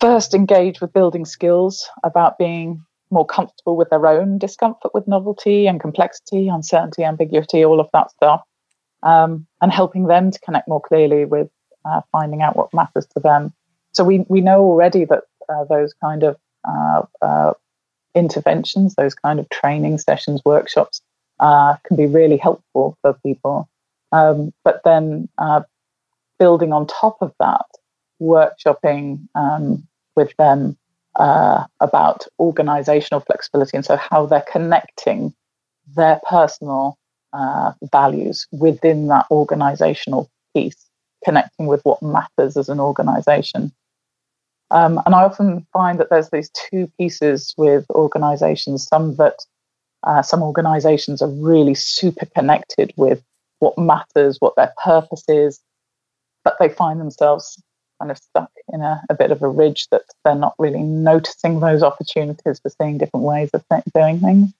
first 0.00 0.34
engage 0.34 0.80
with 0.80 0.92
building 0.92 1.24
skills 1.24 1.90
about 2.04 2.38
being 2.38 2.84
more 3.10 3.26
comfortable 3.26 3.76
with 3.76 3.90
their 3.90 4.06
own 4.06 4.38
discomfort 4.38 4.94
with 4.94 5.08
novelty 5.08 5.66
and 5.66 5.80
complexity, 5.80 6.48
uncertainty, 6.48 7.04
ambiguity, 7.04 7.64
all 7.64 7.80
of 7.80 7.88
that 7.92 8.10
stuff, 8.10 8.42
um, 9.02 9.46
and 9.60 9.72
helping 9.72 10.06
them 10.06 10.30
to 10.30 10.40
connect 10.40 10.68
more 10.68 10.80
clearly 10.80 11.24
with 11.24 11.48
uh, 11.84 12.00
finding 12.12 12.42
out 12.42 12.56
what 12.56 12.72
matters 12.74 13.06
to 13.14 13.20
them. 13.20 13.52
So 13.92 14.04
we 14.04 14.24
we 14.28 14.40
know 14.40 14.60
already 14.60 15.04
that 15.06 15.24
uh, 15.48 15.64
those 15.64 15.94
kind 15.94 16.22
of 16.22 16.36
uh, 16.68 17.02
uh 17.22 17.52
interventions, 18.14 18.94
those 18.94 19.14
kind 19.14 19.38
of 19.38 19.48
training 19.50 19.98
sessions, 19.98 20.42
workshops, 20.44 21.00
uh, 21.40 21.76
can 21.84 21.96
be 21.96 22.06
really 22.06 22.36
helpful 22.36 22.96
for 23.02 23.14
people. 23.24 23.68
Um, 24.12 24.52
but 24.64 24.80
then 24.84 25.28
uh, 25.38 25.62
building 26.38 26.72
on 26.72 26.86
top 26.86 27.18
of 27.20 27.32
that, 27.38 27.66
workshopping 28.20 29.28
um, 29.34 29.86
with 30.16 30.34
them 30.36 30.76
uh, 31.18 31.64
about 31.80 32.26
organizational 32.38 33.20
flexibility 33.20 33.76
and 33.76 33.84
so 33.84 33.96
how 33.96 34.24
they're 34.24 34.44
connecting 34.50 35.34
their 35.96 36.20
personal 36.28 36.96
uh, 37.32 37.72
values 37.92 38.46
within 38.52 39.08
that 39.08 39.26
organizational 39.30 40.30
piece, 40.54 40.88
connecting 41.24 41.66
with 41.66 41.82
what 41.82 42.02
matters 42.02 42.56
as 42.56 42.68
an 42.68 42.80
organization. 42.80 43.72
Um, 44.70 45.00
and 45.06 45.14
I 45.14 45.22
often 45.24 45.66
find 45.72 45.98
that 45.98 46.10
there's 46.10 46.30
these 46.30 46.50
two 46.70 46.90
pieces 46.98 47.54
with 47.56 47.86
organizations, 47.90 48.86
some 48.86 49.16
that 49.16 49.44
uh, 50.04 50.22
some 50.22 50.42
organizations 50.42 51.22
are 51.22 51.30
really 51.30 51.74
super 51.74 52.26
connected 52.26 52.92
with 52.96 53.22
what 53.58 53.76
matters, 53.76 54.36
what 54.40 54.54
their 54.56 54.72
purpose 54.84 55.24
is, 55.26 55.60
but 56.44 56.56
they 56.60 56.68
find 56.68 57.00
themselves 57.00 57.60
kind 57.98 58.10
of 58.10 58.18
stuck 58.18 58.50
in 58.72 58.80
a, 58.80 59.02
a 59.10 59.14
bit 59.14 59.30
of 59.30 59.42
a 59.42 59.48
ridge 59.48 59.88
that 59.90 60.02
they're 60.24 60.34
not 60.34 60.54
really 60.58 60.82
noticing 60.82 61.60
those 61.60 61.82
opportunities 61.82 62.60
for 62.60 62.70
seeing 62.70 62.98
different 62.98 63.24
ways 63.24 63.50
of 63.52 63.64
doing 63.94 64.20
things. 64.20 64.52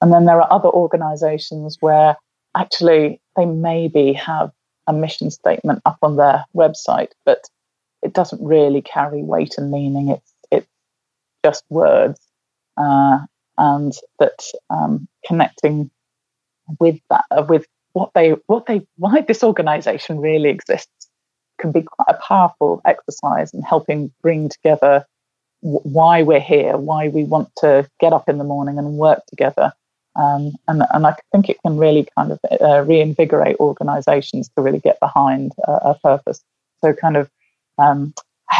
And 0.00 0.12
then 0.12 0.24
there 0.24 0.40
are 0.40 0.52
other 0.52 0.68
organizations 0.68 1.76
where 1.80 2.16
actually 2.56 3.20
they 3.36 3.44
maybe 3.44 4.12
have 4.14 4.50
a 4.86 4.92
mission 4.92 5.30
statement 5.30 5.80
up 5.84 5.98
on 6.02 6.16
their 6.16 6.44
website, 6.54 7.12
but 7.24 7.48
it 8.02 8.12
doesn't 8.12 8.44
really 8.44 8.82
carry 8.82 9.22
weight 9.22 9.56
and 9.58 9.70
meaning. 9.70 10.08
It's 10.08 10.34
it's 10.50 10.66
just 11.44 11.64
words. 11.70 12.20
Uh, 12.76 13.20
and 13.58 13.92
that 14.18 14.42
um, 14.70 15.06
connecting 15.26 15.90
with 16.80 16.98
that 17.10 17.24
uh, 17.30 17.44
with 17.48 17.66
what 17.92 18.10
they 18.14 18.30
what 18.46 18.66
they 18.66 18.86
why 18.96 19.20
this 19.20 19.44
organization 19.44 20.18
really 20.18 20.48
exists 20.48 21.01
can 21.62 21.72
be 21.72 21.82
quite 21.82 22.08
a 22.08 22.20
powerful 22.22 22.82
exercise 22.84 23.54
in 23.54 23.62
helping 23.62 24.12
bring 24.20 24.48
together 24.48 25.06
w- 25.62 25.80
why 25.84 26.22
we're 26.22 26.40
here 26.40 26.76
why 26.76 27.08
we 27.08 27.24
want 27.24 27.48
to 27.56 27.88
get 28.00 28.12
up 28.12 28.28
in 28.28 28.38
the 28.38 28.44
morning 28.44 28.78
and 28.78 28.98
work 28.98 29.24
together 29.26 29.72
um, 30.16 30.52
and 30.68 30.82
and 30.92 31.06
I 31.06 31.14
think 31.32 31.48
it 31.48 31.62
can 31.62 31.78
really 31.78 32.06
kind 32.18 32.32
of 32.32 32.40
uh, 32.60 32.82
reinvigorate 32.82 33.56
organizations 33.60 34.50
to 34.54 34.62
really 34.62 34.80
get 34.80 35.00
behind 35.00 35.52
a, 35.66 35.72
a 35.72 35.98
purpose 36.02 36.42
so 36.84 36.92
kind 36.92 37.16
of 37.16 37.30
um, 37.78 38.12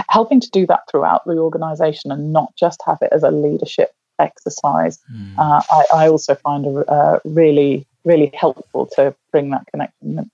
helping 0.08 0.40
to 0.40 0.50
do 0.50 0.66
that 0.66 0.82
throughout 0.90 1.24
the 1.26 1.38
organization 1.38 2.10
and 2.12 2.32
not 2.32 2.54
just 2.56 2.80
have 2.86 2.98
it 3.02 3.12
as 3.12 3.22
a 3.22 3.30
leadership 3.30 3.92
exercise, 4.18 4.98
mm. 5.12 5.38
uh, 5.38 5.62
I, 5.70 6.04
I, 6.04 6.08
also 6.08 6.34
find 6.34 6.66
a, 6.66 6.90
uh, 6.90 7.18
really, 7.24 7.86
really 8.04 8.30
helpful 8.34 8.86
to 8.94 9.14
bring 9.30 9.50
that 9.50 9.64
connection. 9.70 10.30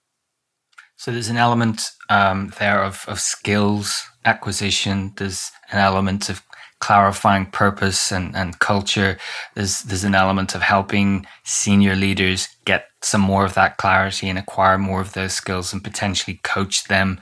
So 0.99 1.13
there's 1.13 1.29
an 1.29 1.37
element 1.37 1.93
um, 2.11 2.53
there 2.59 2.83
of, 2.83 3.05
of 3.07 3.21
skills 3.21 4.05
acquisition. 4.25 5.13
There's 5.17 5.53
an 5.71 5.79
element 5.79 6.29
of 6.29 6.43
clarifying 6.81 7.47
purpose 7.47 8.11
and, 8.11 8.35
and 8.35 8.59
culture. 8.59 9.17
There's 9.55 9.83
there's 9.85 10.03
an 10.03 10.17
element 10.17 10.57
of 10.57 10.63
helping 10.63 11.25
senior 11.45 11.95
leaders 11.95 12.49
get 12.65 12.87
some 13.01 13.21
more 13.21 13.45
of 13.45 13.55
that 13.55 13.77
clarity 13.77 14.29
and 14.29 14.37
acquire 14.37 14.77
more 14.77 15.01
of 15.01 15.13
those 15.13 15.35
skills 15.35 15.73
and 15.73 15.85
potentially 15.85 16.41
coach 16.43 16.85
them 16.89 17.21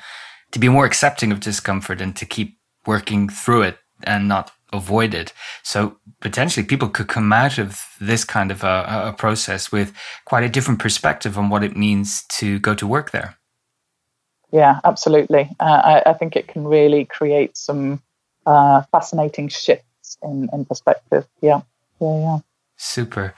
to 0.53 0.59
be 0.59 0.71
more 0.71 0.87
accepting 0.87 1.31
of 1.31 1.41
discomfort 1.41 2.01
and 2.01 2.17
to 2.17 2.25
keep 2.25 2.57
working 2.87 3.29
through 3.29 3.61
it 3.61 3.79
and 4.05 4.27
not 4.27 4.53
avoid 4.73 5.13
it. 5.13 5.35
So 5.63 5.99
potentially 6.23 6.65
people 6.65 6.89
could 6.89 7.09
come 7.09 7.31
out 7.31 7.59
of 7.59 7.83
this 8.01 8.25
kind 8.25 8.51
of 8.51 8.65
a, 8.65 9.09
a, 9.09 9.15
process 9.17 9.71
with 9.71 9.93
quite 10.25 10.45
a 10.45 10.49
different 10.49 10.81
perspective 10.81 11.37
on 11.37 11.51
what 11.51 11.63
it 11.63 11.77
means 11.77 12.25
to 12.39 12.59
go 12.59 12.75
to 12.75 12.87
work 12.87 13.11
there. 13.11 13.37
Yeah, 14.53 14.81
absolutely. 14.85 15.51
Uh, 15.59 16.01
I, 16.07 16.11
I, 16.11 16.13
think 16.15 16.37
it 16.37 16.47
can 16.47 16.65
really 16.65 17.05
create 17.05 17.57
some 17.57 18.01
uh, 18.47 18.83
fascinating 18.93 19.49
shifts 19.49 20.17
in, 20.23 20.49
in 20.53 20.65
perspective. 20.65 21.27
Yeah, 21.41 21.63
yeah, 22.01 22.19
yeah. 22.21 22.39
Super. 22.79 23.35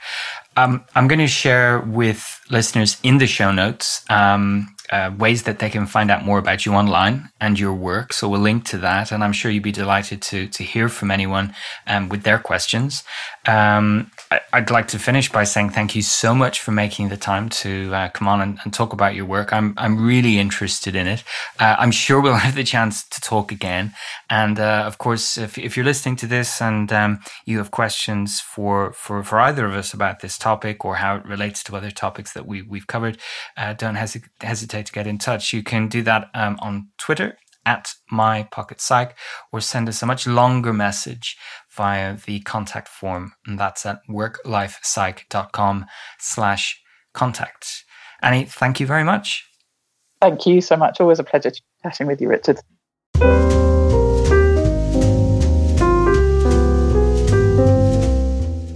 Um, 0.57 0.83
I'm 0.95 1.07
going 1.07 1.19
to 1.19 1.27
share 1.27 1.79
with 1.79 2.41
listeners 2.49 2.97
in 3.03 3.19
the 3.19 3.27
show 3.27 3.51
notes 3.51 4.03
um, 4.09 4.75
uh, 4.91 5.11
ways 5.17 5.43
that 5.43 5.59
they 5.59 5.69
can 5.69 5.85
find 5.85 6.11
out 6.11 6.25
more 6.25 6.37
about 6.37 6.65
you 6.65 6.73
online 6.73 7.29
and 7.39 7.57
your 7.57 7.73
work. 7.73 8.11
So 8.11 8.27
we'll 8.27 8.41
link 8.41 8.65
to 8.65 8.77
that, 8.79 9.11
and 9.11 9.23
I'm 9.23 9.31
sure 9.31 9.49
you'd 9.49 9.63
be 9.63 9.71
delighted 9.71 10.21
to 10.23 10.47
to 10.47 10.63
hear 10.63 10.89
from 10.89 11.09
anyone 11.09 11.53
um, 11.87 12.09
with 12.09 12.23
their 12.23 12.39
questions. 12.39 13.03
Um, 13.47 14.11
I, 14.31 14.59
would 14.59 14.69
like 14.69 14.87
to 14.89 14.99
finish 14.99 15.31
by 15.31 15.43
saying 15.43 15.71
thank 15.71 15.95
you 15.95 16.03
so 16.03 16.35
much 16.35 16.59
for 16.59 16.71
making 16.71 17.09
the 17.09 17.17
time 17.17 17.49
to 17.49 17.91
uh, 17.93 18.09
come 18.09 18.27
on 18.27 18.41
and, 18.41 18.59
and, 18.63 18.71
talk 18.71 18.93
about 18.93 19.15
your 19.15 19.25
work. 19.25 19.51
I'm 19.51 19.73
I'm 19.75 20.05
really 20.05 20.37
interested 20.37 20.95
in 20.95 21.07
it. 21.07 21.23
Uh, 21.59 21.75
I'm 21.79 21.89
sure 21.89 22.21
we'll 22.21 22.35
have 22.47 22.53
the 22.53 22.63
chance 22.63 23.07
to 23.07 23.21
talk 23.21 23.51
again. 23.51 23.93
And 24.29 24.59
uh, 24.59 24.83
of 24.85 24.99
course, 24.99 25.37
if, 25.37 25.57
if 25.57 25.75
you're 25.75 25.85
listening 25.85 26.15
to 26.17 26.27
this 26.27 26.61
and 26.61 26.93
um, 26.93 27.19
you 27.45 27.57
have 27.57 27.71
questions 27.71 28.39
for, 28.39 28.93
for 28.93 29.23
for 29.23 29.39
either 29.39 29.65
of 29.65 29.73
us 29.73 29.93
about 29.95 30.19
this 30.19 30.37
topic 30.37 30.85
or 30.85 30.97
how 30.97 31.15
it 31.15 31.25
relates 31.25 31.63
to 31.63 31.75
other 31.75 31.91
topics 31.91 32.33
that 32.33 32.45
we 32.45 32.61
we've 32.61 32.87
covered, 32.87 33.17
uh, 33.57 33.73
don't 33.73 33.95
hesitate 33.95 34.29
hesitate 34.41 34.85
to 34.85 34.91
get 34.91 35.07
in 35.07 35.17
touch. 35.17 35.53
You 35.53 35.63
can 35.63 35.87
do 35.87 36.03
that 36.03 36.29
um, 36.35 36.57
on 36.61 36.89
Twitter 36.99 37.37
at 37.65 37.93
my 38.09 38.43
pocket 38.43 38.81
psych 38.81 39.15
or 39.51 39.61
send 39.61 39.89
us 39.89 40.01
a 40.01 40.05
much 40.05 40.25
longer 40.25 40.73
message 40.73 41.37
via 41.79 42.17
the 42.25 42.41
contact 42.41 42.89
form 42.89 43.31
and 43.47 43.57
that's 43.57 43.85
at 43.85 44.01
worklifepsych.com 44.09 45.85
slash 46.19 46.77
contact. 47.13 47.85
Annie 48.21 48.43
thank 48.43 48.81
you 48.81 48.85
very 48.85 49.05
much. 49.05 49.45
Thank 50.21 50.45
you 50.45 50.59
so 50.59 50.75
much. 50.75 50.99
Always 50.99 51.19
a 51.19 51.23
pleasure 51.23 51.53
chatting 51.81 52.07
with 52.07 52.19
you 52.19 52.27
richard. 52.27 52.59